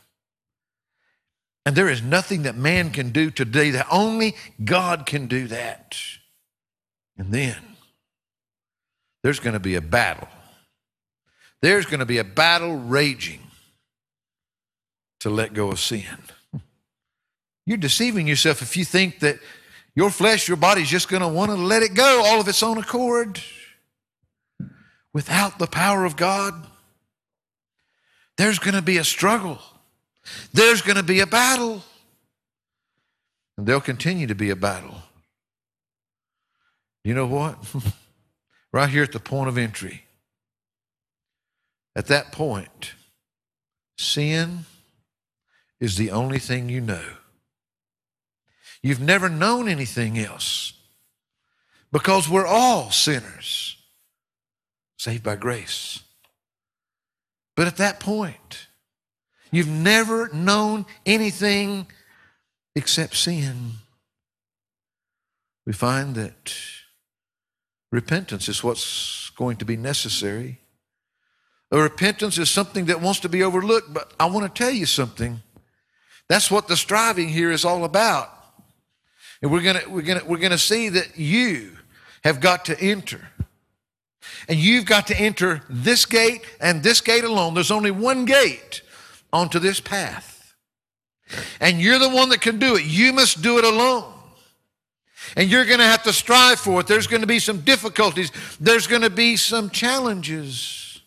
And 1.66 1.76
there 1.76 1.90
is 1.90 2.02
nothing 2.02 2.44
that 2.44 2.56
man 2.56 2.92
can 2.92 3.12
do 3.12 3.30
today 3.30 3.72
that 3.72 3.88
only 3.92 4.36
God 4.64 5.06
can 5.06 5.28
do 5.28 5.48
that. 5.48 5.98
And 7.18 7.32
then 7.32 7.58
there's 9.24 9.40
going 9.40 9.54
to 9.54 9.60
be 9.60 9.76
a 9.76 9.82
battle. 9.82 10.28
There's 11.62 11.86
going 11.86 12.00
to 12.00 12.06
be 12.06 12.18
a 12.18 12.24
battle 12.24 12.76
raging 12.76 13.42
to 15.20 15.30
let 15.30 15.54
go 15.54 15.72
of 15.72 15.80
sin. 15.80 16.06
You're 17.66 17.78
deceiving 17.78 18.28
yourself 18.28 18.62
if 18.62 18.78
you 18.78 18.86
think 18.86 19.20
that 19.20 19.40
your 19.96 20.10
flesh, 20.10 20.48
your 20.48 20.58
body's 20.58 20.90
just 20.90 21.10
going 21.10 21.22
to 21.22 21.28
want 21.28 21.52
to 21.52 21.58
let 21.58 21.84
it 21.84 21.94
go 21.94 22.24
all 22.26 22.40
of 22.40 22.48
its 22.48 22.64
own 22.64 22.78
accord. 22.78 23.42
Without 25.14 25.60
the 25.60 25.68
power 25.68 26.06
of 26.06 26.16
God, 26.16 26.69
there's 28.40 28.58
going 28.58 28.76
to 28.76 28.82
be 28.82 28.96
a 29.00 29.04
struggle. 29.04 29.60
There's 30.54 30.82
going 30.82 30.96
to 30.96 31.04
be 31.04 31.20
a 31.20 31.28
battle. 31.28 31.84
And 33.58 33.68
there'll 33.68 33.82
continue 33.82 34.28
to 34.28 34.34
be 34.34 34.50
a 34.50 34.56
battle. 34.56 34.96
You 37.04 37.16
know 37.16 37.28
what? 37.28 37.58
right 38.72 38.90
here 38.90 39.04
at 39.04 39.12
the 39.12 39.20
point 39.20 39.50
of 39.50 39.58
entry. 39.58 40.06
At 41.98 42.08
that 42.08 42.32
point, 42.32 42.94
sin 43.98 44.60
is 45.82 45.98
the 45.98 46.12
only 46.12 46.40
thing 46.40 46.70
you 46.70 46.80
know. 46.80 47.04
You've 48.82 49.02
never 49.02 49.28
known 49.28 49.68
anything 49.68 50.18
else 50.18 50.72
because 51.92 52.30
we're 52.30 52.48
all 52.48 52.90
sinners 52.90 53.76
saved 54.96 55.24
by 55.24 55.36
grace. 55.36 56.04
But 57.60 57.68
at 57.68 57.76
that 57.76 58.00
point, 58.00 58.68
you've 59.52 59.68
never 59.68 60.30
known 60.30 60.86
anything 61.06 61.88
except 62.74 63.18
sin. 63.18 63.72
We 65.66 65.74
find 65.74 66.16
that 66.16 66.54
Repentance 67.92 68.48
is 68.48 68.64
what's 68.64 69.32
going 69.32 69.58
to 69.58 69.66
be 69.66 69.76
necessary. 69.76 70.60
A 71.72 71.80
repentance 71.80 72.38
is 72.38 72.50
something 72.50 72.86
that 72.86 73.02
wants 73.02 73.20
to 73.22 73.30
be 73.30 73.44
overlooked, 73.44 73.94
but 73.94 74.14
I 74.20 74.28
want 74.28 74.54
to 74.54 74.64
tell 74.64 74.72
you 74.72 74.86
something. 74.86 75.42
That's 76.28 76.52
what 76.52 76.68
the 76.68 76.78
striving 76.78 77.30
here 77.30 77.52
is 77.52 77.66
all 77.66 77.84
about. 77.84 78.30
And 79.42 79.52
we're 79.52 79.62
gonna 79.62 79.82
we're 79.88 80.02
gonna 80.02 80.24
we're 80.26 80.38
gonna 80.38 80.58
see 80.58 80.90
that 80.90 81.18
you 81.18 81.78
have 82.24 82.42
got 82.42 82.66
to 82.66 82.80
enter. 82.80 83.22
And 84.48 84.60
you've 84.60 84.86
got 84.86 85.08
to 85.08 85.20
enter 85.20 85.62
this 85.70 86.06
gate 86.06 86.44
and 86.60 86.84
this 86.84 87.02
gate 87.02 87.24
alone. 87.24 87.54
There's 87.54 87.72
only 87.72 87.92
one 87.92 88.26
gate 88.26 88.82
onto 89.32 89.60
this 89.60 89.80
path. 89.80 90.56
And 91.60 91.80
you're 91.80 92.00
the 92.00 92.10
one 92.10 92.30
that 92.30 92.42
can 92.42 92.60
do 92.60 92.76
it. 92.76 92.84
You 92.86 93.14
must 93.14 93.42
do 93.42 93.58
it 93.58 93.64
alone. 93.64 94.14
And 95.38 95.50
you're 95.50 95.66
going 95.66 95.80
to 95.80 95.86
have 95.86 96.04
to 96.04 96.14
strive 96.14 96.60
for 96.60 96.80
it. 96.82 96.88
There's 96.88 97.08
going 97.08 97.22
to 97.22 97.28
be 97.28 97.40
some 97.40 97.62
difficulties, 97.62 98.32
there's 98.60 98.88
going 98.88 99.04
to 99.04 99.10
be 99.10 99.38
some 99.38 99.70
challenges. 99.70 101.02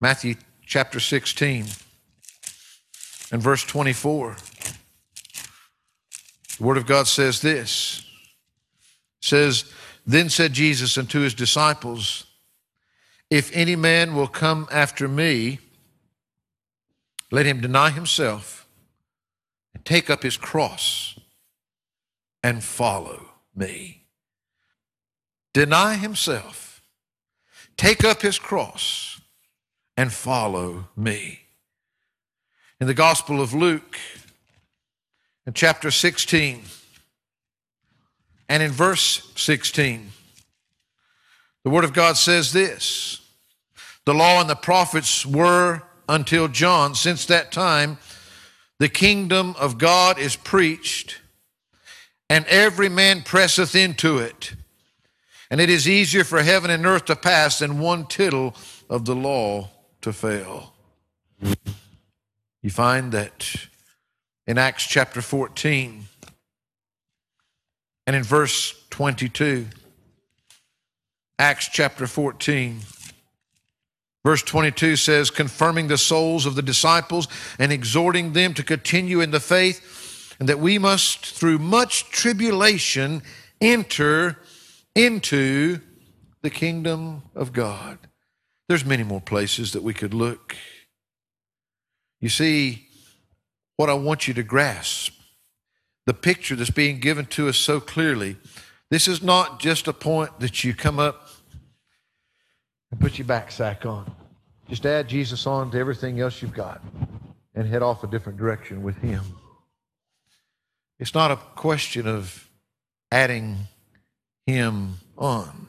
Matthew 0.00 0.34
chapter 0.66 1.00
16 1.00 1.66
and 3.30 3.42
verse 3.42 3.64
24. 3.64 4.36
The 6.58 6.64
Word 6.64 6.76
of 6.76 6.86
God 6.86 7.06
says 7.06 7.40
this. 7.40 8.04
Says, 9.20 9.72
Then 10.06 10.28
said 10.28 10.52
Jesus 10.52 10.98
unto 10.98 11.20
his 11.20 11.34
disciples, 11.34 12.26
If 13.30 13.50
any 13.54 13.76
man 13.76 14.14
will 14.14 14.26
come 14.26 14.68
after 14.70 15.08
me, 15.08 15.60
let 17.30 17.46
him 17.46 17.60
deny 17.60 17.90
himself 17.90 18.66
and 19.72 19.84
take 19.84 20.10
up 20.10 20.22
his 20.22 20.36
cross 20.36 21.18
and 22.42 22.62
follow 22.62 23.30
me. 23.56 24.04
Deny 25.52 25.94
himself, 25.94 26.82
take 27.76 28.04
up 28.04 28.22
his 28.22 28.38
cross, 28.38 29.20
and 29.96 30.12
follow 30.12 30.88
me. 30.96 31.40
In 32.80 32.86
the 32.86 32.94
Gospel 32.94 33.40
of 33.40 33.54
Luke, 33.54 33.96
In 35.46 35.54
chapter 35.54 35.90
16 35.90 36.64
and 38.54 38.62
in 38.62 38.70
verse 38.70 39.32
16, 39.34 40.12
the 41.64 41.70
Word 41.70 41.82
of 41.82 41.92
God 41.92 42.16
says 42.16 42.52
this 42.52 43.20
The 44.04 44.14
law 44.14 44.40
and 44.40 44.48
the 44.48 44.54
prophets 44.54 45.26
were 45.26 45.82
until 46.08 46.46
John. 46.46 46.94
Since 46.94 47.26
that 47.26 47.50
time, 47.50 47.98
the 48.78 48.88
kingdom 48.88 49.56
of 49.58 49.76
God 49.76 50.20
is 50.20 50.36
preached, 50.36 51.20
and 52.30 52.46
every 52.46 52.88
man 52.88 53.22
presseth 53.22 53.74
into 53.74 54.18
it. 54.18 54.54
And 55.50 55.60
it 55.60 55.68
is 55.68 55.88
easier 55.88 56.22
for 56.22 56.40
heaven 56.40 56.70
and 56.70 56.86
earth 56.86 57.06
to 57.06 57.16
pass 57.16 57.58
than 57.58 57.80
one 57.80 58.06
tittle 58.06 58.54
of 58.88 59.04
the 59.04 59.16
law 59.16 59.68
to 60.02 60.12
fail. 60.12 60.74
You 62.62 62.70
find 62.70 63.10
that 63.10 63.66
in 64.46 64.58
Acts 64.58 64.86
chapter 64.86 65.20
14 65.20 66.04
and 68.06 68.14
in 68.14 68.22
verse 68.22 68.74
22. 68.90 69.66
Acts 71.38 71.68
chapter 71.68 72.06
14. 72.06 72.80
Verse 74.24 74.42
22 74.42 74.96
says, 74.96 75.30
confirming 75.30 75.88
the 75.88 75.98
souls 75.98 76.46
of 76.46 76.54
the 76.54 76.62
disciples 76.62 77.28
and 77.58 77.70
exhorting 77.72 78.32
them 78.32 78.54
to 78.54 78.62
continue 78.62 79.20
in 79.20 79.30
the 79.30 79.40
faith, 79.40 80.34
and 80.38 80.48
that 80.48 80.58
we 80.58 80.78
must, 80.78 81.26
through 81.26 81.58
much 81.58 82.08
tribulation, 82.10 83.22
enter 83.60 84.38
into 84.94 85.80
the 86.42 86.50
kingdom 86.50 87.22
of 87.34 87.52
God. 87.52 87.98
There's 88.68 88.84
many 88.84 89.02
more 89.02 89.20
places 89.20 89.72
that 89.72 89.82
we 89.82 89.92
could 89.92 90.14
look. 90.14 90.56
You 92.20 92.28
see, 92.30 92.88
what 93.76 93.90
I 93.90 93.94
want 93.94 94.26
you 94.26 94.34
to 94.34 94.42
grasp, 94.42 95.13
the 96.06 96.14
picture 96.14 96.54
that's 96.56 96.70
being 96.70 97.00
given 97.00 97.26
to 97.26 97.48
us 97.48 97.56
so 97.56 97.80
clearly, 97.80 98.36
this 98.90 99.08
is 99.08 99.22
not 99.22 99.60
just 99.60 99.88
a 99.88 99.92
point 99.92 100.38
that 100.40 100.62
you 100.62 100.74
come 100.74 100.98
up 100.98 101.28
and 102.90 103.00
put 103.00 103.18
your 103.18 103.26
back 103.26 103.50
sack 103.50 103.86
on. 103.86 104.10
Just 104.68 104.86
add 104.86 105.08
Jesus 105.08 105.46
on 105.46 105.70
to 105.72 105.78
everything 105.78 106.20
else 106.20 106.40
you've 106.40 106.54
got 106.54 106.82
and 107.54 107.66
head 107.66 107.82
off 107.82 108.04
a 108.04 108.06
different 108.06 108.38
direction 108.38 108.82
with 108.82 108.96
Him. 108.98 109.22
It's 110.98 111.14
not 111.14 111.30
a 111.30 111.36
question 111.36 112.06
of 112.06 112.48
adding 113.10 113.56
Him 114.46 114.98
on, 115.16 115.68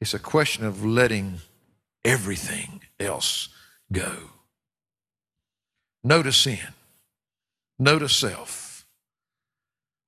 it's 0.00 0.14
a 0.14 0.18
question 0.18 0.64
of 0.64 0.84
letting 0.84 1.40
everything 2.04 2.82
else 3.00 3.48
go. 3.92 4.12
Notice 6.02 6.36
sin, 6.36 6.58
notice 7.78 8.14
self. 8.14 8.63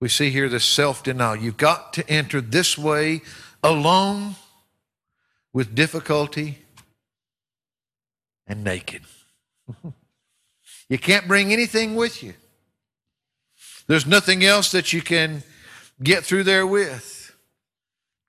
We 0.00 0.08
see 0.08 0.30
here 0.30 0.48
this 0.48 0.64
self 0.64 1.02
denial. 1.02 1.36
You've 1.36 1.56
got 1.56 1.92
to 1.94 2.08
enter 2.08 2.40
this 2.40 2.76
way 2.76 3.22
alone 3.62 4.36
with 5.52 5.74
difficulty 5.74 6.58
and 8.46 8.62
naked. 8.62 9.02
you 10.88 10.98
can't 10.98 11.26
bring 11.26 11.52
anything 11.52 11.94
with 11.94 12.22
you. 12.22 12.34
There's 13.86 14.06
nothing 14.06 14.44
else 14.44 14.70
that 14.72 14.92
you 14.92 15.00
can 15.00 15.42
get 16.02 16.24
through 16.24 16.44
there 16.44 16.66
with. 16.66 17.34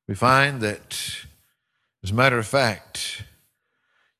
We 0.08 0.16
find 0.16 0.62
that, 0.62 0.98
as 2.04 2.12
a 2.12 2.14
matter 2.14 2.38
of 2.38 2.48
fact, 2.48 3.24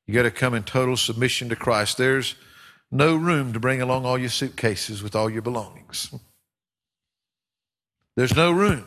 you 0.06 0.14
got 0.14 0.24
to 0.24 0.30
come 0.30 0.54
in 0.54 0.64
total 0.64 0.96
submission 0.96 1.48
to 1.48 1.56
Christ. 1.56 1.96
There's 1.96 2.34
no 2.90 3.16
room 3.16 3.52
to 3.52 3.60
bring 3.60 3.80
along 3.80 4.04
all 4.04 4.18
your 4.18 4.28
suitcases 4.28 5.02
with 5.02 5.16
all 5.16 5.30
your 5.30 5.42
belongings. 5.42 6.12
There's 8.18 8.34
no 8.34 8.50
room 8.50 8.84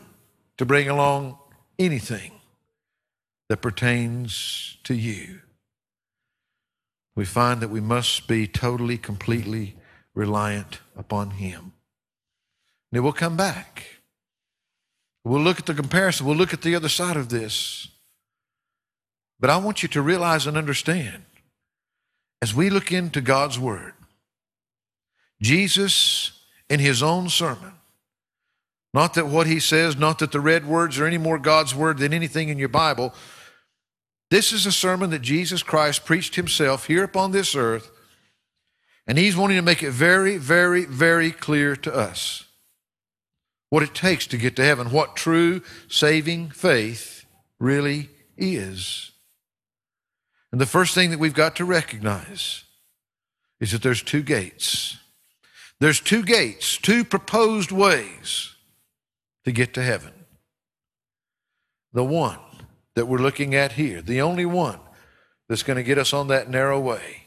to 0.58 0.66
bring 0.66 0.90
along 0.90 1.38
anything 1.78 2.32
that 3.48 3.62
pertains 3.62 4.76
to 4.84 4.92
you. 4.92 5.40
We 7.16 7.24
find 7.24 7.62
that 7.62 7.70
we 7.70 7.80
must 7.80 8.28
be 8.28 8.46
totally, 8.46 8.98
completely 8.98 9.76
reliant 10.14 10.80
upon 10.94 11.30
Him. 11.30 11.72
Now 12.92 13.00
we'll 13.00 13.14
come 13.14 13.38
back. 13.38 14.02
We'll 15.24 15.40
look 15.40 15.60
at 15.60 15.64
the 15.64 15.72
comparison. 15.72 16.26
We'll 16.26 16.36
look 16.36 16.52
at 16.52 16.60
the 16.60 16.74
other 16.74 16.90
side 16.90 17.16
of 17.16 17.30
this. 17.30 17.88
But 19.40 19.48
I 19.48 19.56
want 19.56 19.82
you 19.82 19.88
to 19.88 20.02
realize 20.02 20.46
and 20.46 20.58
understand 20.58 21.22
as 22.42 22.54
we 22.54 22.68
look 22.68 22.92
into 22.92 23.22
God's 23.22 23.58
Word, 23.58 23.94
Jesus, 25.40 26.32
in 26.68 26.80
his 26.80 27.02
own 27.02 27.30
sermon, 27.30 27.72
not 28.94 29.14
that 29.14 29.26
what 29.26 29.46
he 29.46 29.58
says, 29.58 29.96
not 29.96 30.18
that 30.18 30.32
the 30.32 30.40
red 30.40 30.66
words 30.66 30.98
are 30.98 31.06
any 31.06 31.18
more 31.18 31.38
God's 31.38 31.74
Word 31.74 31.98
than 31.98 32.12
anything 32.12 32.48
in 32.48 32.58
your 32.58 32.68
Bible, 32.68 33.14
this 34.30 34.52
is 34.52 34.64
a 34.64 34.72
sermon 34.72 35.10
that 35.10 35.22
Jesus 35.22 35.62
Christ 35.62 36.04
preached 36.04 36.36
himself 36.36 36.86
here 36.86 37.04
upon 37.04 37.32
this 37.32 37.54
earth, 37.54 37.90
and 39.06 39.18
he's 39.18 39.36
wanting 39.36 39.56
to 39.56 39.62
make 39.62 39.82
it 39.82 39.90
very, 39.90 40.36
very, 40.36 40.84
very 40.84 41.30
clear 41.30 41.76
to 41.76 41.94
us 41.94 42.44
what 43.68 43.82
it 43.82 43.94
takes 43.94 44.26
to 44.26 44.36
get 44.36 44.56
to 44.56 44.64
heaven, 44.64 44.90
what 44.90 45.16
true 45.16 45.62
saving 45.88 46.50
faith 46.50 47.24
really 47.58 48.08
is. 48.36 49.12
And 50.50 50.60
the 50.60 50.66
first 50.66 50.94
thing 50.94 51.10
that 51.10 51.18
we've 51.18 51.32
got 51.32 51.56
to 51.56 51.64
recognize 51.64 52.64
is 53.60 53.72
that 53.72 53.82
there's 53.82 54.02
two 54.02 54.22
gates. 54.22 54.98
There's 55.80 56.00
two 56.00 56.22
gates, 56.22 56.76
two 56.76 57.04
proposed 57.04 57.72
ways 57.72 58.51
to 59.44 59.52
get 59.52 59.74
to 59.74 59.82
heaven. 59.82 60.12
The 61.92 62.04
one 62.04 62.38
that 62.94 63.06
we're 63.06 63.18
looking 63.18 63.54
at 63.54 63.72
here, 63.72 64.00
the 64.02 64.20
only 64.20 64.46
one 64.46 64.80
that's 65.48 65.62
going 65.62 65.76
to 65.76 65.82
get 65.82 65.98
us 65.98 66.12
on 66.12 66.28
that 66.28 66.48
narrow 66.48 66.80
way, 66.80 67.24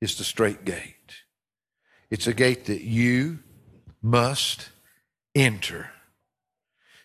is 0.00 0.16
the 0.16 0.24
strait 0.24 0.64
gate. 0.64 1.22
It's 2.10 2.26
a 2.26 2.34
gate 2.34 2.66
that 2.66 2.82
you 2.82 3.38
must 4.02 4.68
enter. 5.34 5.90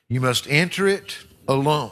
You 0.09 0.19
must 0.19 0.47
enter 0.49 0.87
it 0.87 1.17
alone. 1.47 1.91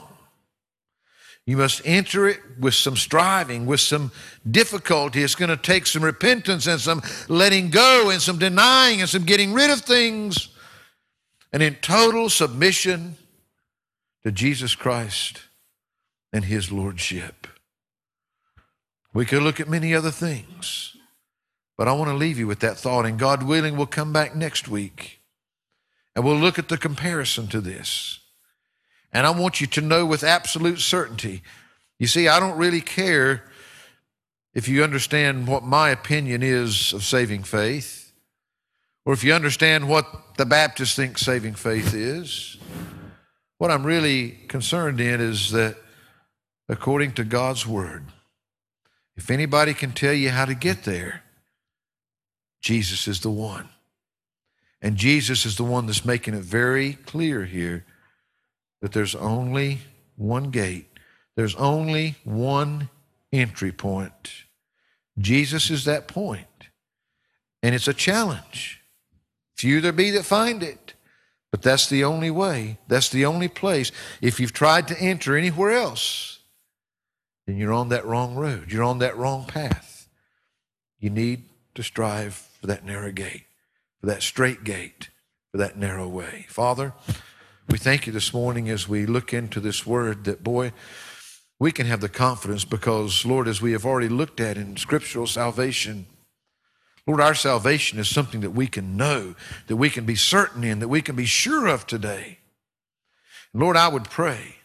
You 1.46 1.56
must 1.56 1.80
enter 1.84 2.26
it 2.26 2.40
with 2.58 2.74
some 2.74 2.96
striving, 2.96 3.66
with 3.66 3.80
some 3.80 4.10
difficulty. 4.50 5.22
It's 5.22 5.36
going 5.36 5.48
to 5.48 5.56
take 5.56 5.86
some 5.86 6.02
repentance 6.02 6.66
and 6.66 6.80
some 6.80 7.02
letting 7.28 7.70
go 7.70 8.10
and 8.10 8.20
some 8.20 8.38
denying 8.38 9.00
and 9.00 9.08
some 9.08 9.24
getting 9.24 9.52
rid 9.52 9.70
of 9.70 9.82
things 9.82 10.48
and 11.56 11.62
in 11.62 11.74
total 11.76 12.28
submission 12.28 13.16
to 14.22 14.30
Jesus 14.30 14.74
Christ 14.74 15.44
and 16.30 16.44
His 16.44 16.70
Lordship. 16.70 17.46
We 19.14 19.24
could 19.24 19.42
look 19.42 19.58
at 19.58 19.66
many 19.66 19.94
other 19.94 20.10
things, 20.10 20.98
but 21.78 21.88
I 21.88 21.94
want 21.94 22.10
to 22.10 22.14
leave 22.14 22.38
you 22.38 22.46
with 22.46 22.58
that 22.58 22.76
thought, 22.76 23.06
and 23.06 23.18
God 23.18 23.42
willing, 23.42 23.74
we'll 23.74 23.86
come 23.86 24.12
back 24.12 24.36
next 24.36 24.68
week 24.68 25.22
and 26.14 26.26
we'll 26.26 26.36
look 26.36 26.58
at 26.58 26.68
the 26.68 26.76
comparison 26.76 27.46
to 27.46 27.62
this. 27.62 28.18
And 29.10 29.26
I 29.26 29.30
want 29.30 29.58
you 29.58 29.66
to 29.66 29.80
know 29.80 30.04
with 30.04 30.22
absolute 30.22 30.80
certainty. 30.80 31.40
You 31.98 32.06
see, 32.06 32.28
I 32.28 32.38
don't 32.38 32.58
really 32.58 32.82
care 32.82 33.44
if 34.52 34.68
you 34.68 34.84
understand 34.84 35.48
what 35.48 35.62
my 35.62 35.88
opinion 35.88 36.42
is 36.42 36.92
of 36.92 37.02
saving 37.02 37.44
faith, 37.44 38.05
or 39.06 39.14
if 39.14 39.24
you 39.24 39.32
understand 39.32 39.88
what 39.88 40.26
the 40.36 40.44
Baptists 40.44 40.94
think 40.94 41.16
saving 41.16 41.54
faith 41.54 41.94
is. 41.94 42.58
What 43.58 43.70
I'm 43.70 43.84
really 43.86 44.30
concerned 44.48 45.00
in 45.00 45.20
is 45.20 45.52
that 45.52 45.76
according 46.68 47.12
to 47.12 47.24
God's 47.24 47.66
Word, 47.66 48.04
if 49.16 49.30
anybody 49.30 49.72
can 49.72 49.92
tell 49.92 50.12
you 50.12 50.30
how 50.30 50.44
to 50.44 50.54
get 50.54 50.84
there, 50.84 51.22
Jesus 52.60 53.08
is 53.08 53.20
the 53.20 53.30
one. 53.30 53.68
And 54.82 54.96
Jesus 54.96 55.46
is 55.46 55.56
the 55.56 55.64
one 55.64 55.86
that's 55.86 56.04
making 56.04 56.34
it 56.34 56.42
very 56.42 56.94
clear 56.94 57.46
here 57.46 57.86
that 58.82 58.92
there's 58.92 59.14
only 59.14 59.78
one 60.16 60.50
gate, 60.50 60.88
there's 61.34 61.54
only 61.54 62.16
one 62.24 62.90
entry 63.32 63.72
point. 63.72 64.44
Jesus 65.18 65.70
is 65.70 65.86
that 65.86 66.08
point. 66.08 66.46
And 67.62 67.74
it's 67.74 67.88
a 67.88 67.94
challenge. 67.94 68.75
Few 69.56 69.80
there 69.80 69.92
be 69.92 70.10
that 70.10 70.24
find 70.24 70.62
it. 70.62 70.94
But 71.50 71.62
that's 71.62 71.88
the 71.88 72.04
only 72.04 72.30
way. 72.30 72.78
That's 72.88 73.08
the 73.08 73.24
only 73.24 73.48
place. 73.48 73.90
If 74.20 74.38
you've 74.38 74.52
tried 74.52 74.88
to 74.88 75.00
enter 75.00 75.36
anywhere 75.36 75.70
else, 75.70 76.40
then 77.46 77.56
you're 77.56 77.72
on 77.72 77.88
that 77.88 78.04
wrong 78.04 78.34
road. 78.34 78.70
You're 78.70 78.84
on 78.84 78.98
that 78.98 79.16
wrong 79.16 79.46
path. 79.46 80.08
You 80.98 81.10
need 81.10 81.44
to 81.74 81.82
strive 81.82 82.34
for 82.34 82.66
that 82.66 82.84
narrow 82.84 83.12
gate, 83.12 83.44
for 84.00 84.06
that 84.06 84.22
strait 84.22 84.64
gate, 84.64 85.08
for 85.52 85.58
that 85.58 85.78
narrow 85.78 86.08
way. 86.08 86.46
Father, 86.48 86.92
we 87.68 87.78
thank 87.78 88.06
you 88.06 88.12
this 88.12 88.34
morning 88.34 88.68
as 88.68 88.88
we 88.88 89.06
look 89.06 89.32
into 89.32 89.60
this 89.60 89.86
word 89.86 90.24
that, 90.24 90.42
boy, 90.42 90.72
we 91.58 91.72
can 91.72 91.86
have 91.86 92.00
the 92.00 92.08
confidence 92.08 92.64
because, 92.64 93.24
Lord, 93.24 93.48
as 93.48 93.62
we 93.62 93.72
have 93.72 93.86
already 93.86 94.08
looked 94.08 94.40
at 94.40 94.58
in 94.58 94.76
scriptural 94.76 95.26
salvation, 95.26 96.06
Lord, 97.06 97.20
our 97.20 97.34
salvation 97.34 97.98
is 97.98 98.08
something 98.08 98.40
that 98.40 98.50
we 98.50 98.66
can 98.66 98.96
know, 98.96 99.36
that 99.68 99.76
we 99.76 99.90
can 99.90 100.04
be 100.04 100.16
certain 100.16 100.64
in, 100.64 100.80
that 100.80 100.88
we 100.88 101.02
can 101.02 101.14
be 101.14 101.24
sure 101.24 101.66
of 101.68 101.86
today. 101.86 102.38
Lord, 103.54 103.76
I 103.76 103.88
would 103.88 104.04
pray 104.04 104.56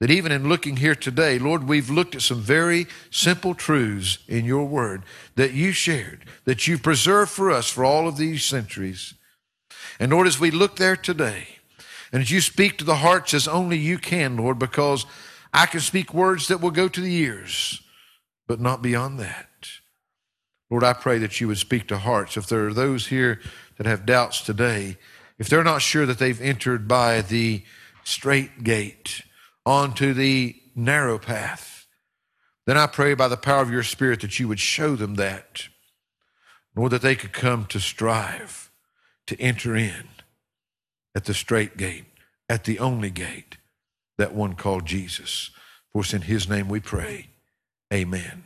that 0.00 0.10
even 0.10 0.32
in 0.32 0.48
looking 0.48 0.76
here 0.76 0.94
today, 0.94 1.38
Lord, 1.38 1.68
we've 1.68 1.90
looked 1.90 2.14
at 2.14 2.22
some 2.22 2.40
very 2.40 2.86
simple 3.10 3.54
truths 3.54 4.18
in 4.28 4.44
your 4.44 4.64
word 4.64 5.02
that 5.34 5.52
you 5.52 5.72
shared, 5.72 6.24
that 6.44 6.66
you've 6.66 6.82
preserved 6.82 7.30
for 7.30 7.50
us 7.50 7.68
for 7.68 7.84
all 7.84 8.08
of 8.08 8.16
these 8.16 8.44
centuries. 8.44 9.14
And 10.00 10.12
Lord, 10.12 10.26
as 10.26 10.40
we 10.40 10.50
look 10.50 10.76
there 10.76 10.96
today, 10.96 11.48
and 12.12 12.22
as 12.22 12.30
you 12.30 12.40
speak 12.40 12.78
to 12.78 12.84
the 12.84 12.96
hearts 12.96 13.34
as 13.34 13.46
only 13.46 13.76
you 13.76 13.98
can, 13.98 14.36
Lord, 14.36 14.58
because 14.58 15.04
I 15.52 15.66
can 15.66 15.80
speak 15.80 16.14
words 16.14 16.48
that 16.48 16.60
will 16.60 16.70
go 16.70 16.88
to 16.88 17.00
the 17.00 17.14
ears, 17.14 17.82
but 18.46 18.60
not 18.60 18.82
beyond 18.82 19.18
that. 19.20 19.47
Lord, 20.70 20.84
I 20.84 20.92
pray 20.92 21.18
that 21.18 21.40
you 21.40 21.48
would 21.48 21.58
speak 21.58 21.88
to 21.88 21.98
hearts. 21.98 22.36
If 22.36 22.46
there 22.46 22.66
are 22.66 22.74
those 22.74 23.06
here 23.06 23.40
that 23.76 23.86
have 23.86 24.06
doubts 24.06 24.42
today, 24.42 24.96
if 25.38 25.48
they're 25.48 25.64
not 25.64 25.82
sure 25.82 26.06
that 26.06 26.18
they've 26.18 26.40
entered 26.40 26.86
by 26.86 27.22
the 27.22 27.62
strait 28.04 28.64
gate, 28.64 29.22
onto 29.68 30.14
the 30.14 30.56
narrow 30.74 31.18
path, 31.18 31.86
then 32.66 32.78
I 32.78 32.86
pray 32.86 33.12
by 33.12 33.28
the 33.28 33.36
power 33.36 33.60
of 33.60 33.70
your 33.70 33.82
Spirit 33.82 34.20
that 34.22 34.40
you 34.40 34.48
would 34.48 34.60
show 34.60 34.96
them 34.96 35.16
that, 35.16 35.68
Lord, 36.74 36.92
that 36.92 37.02
they 37.02 37.14
could 37.14 37.34
come 37.34 37.66
to 37.66 37.78
strive 37.78 38.70
to 39.26 39.38
enter 39.38 39.76
in 39.76 40.08
at 41.14 41.26
the 41.26 41.34
strait 41.34 41.76
gate, 41.76 42.06
at 42.48 42.64
the 42.64 42.78
only 42.78 43.10
gate, 43.10 43.58
that 44.16 44.34
one 44.34 44.54
called 44.54 44.86
Jesus. 44.86 45.50
For 45.92 46.00
it's 46.00 46.14
in 46.14 46.22
his 46.22 46.48
name 46.48 46.70
we 46.70 46.80
pray. 46.80 47.28
Amen 47.92 48.44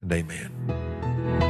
and 0.00 0.12
amen. 0.12 1.49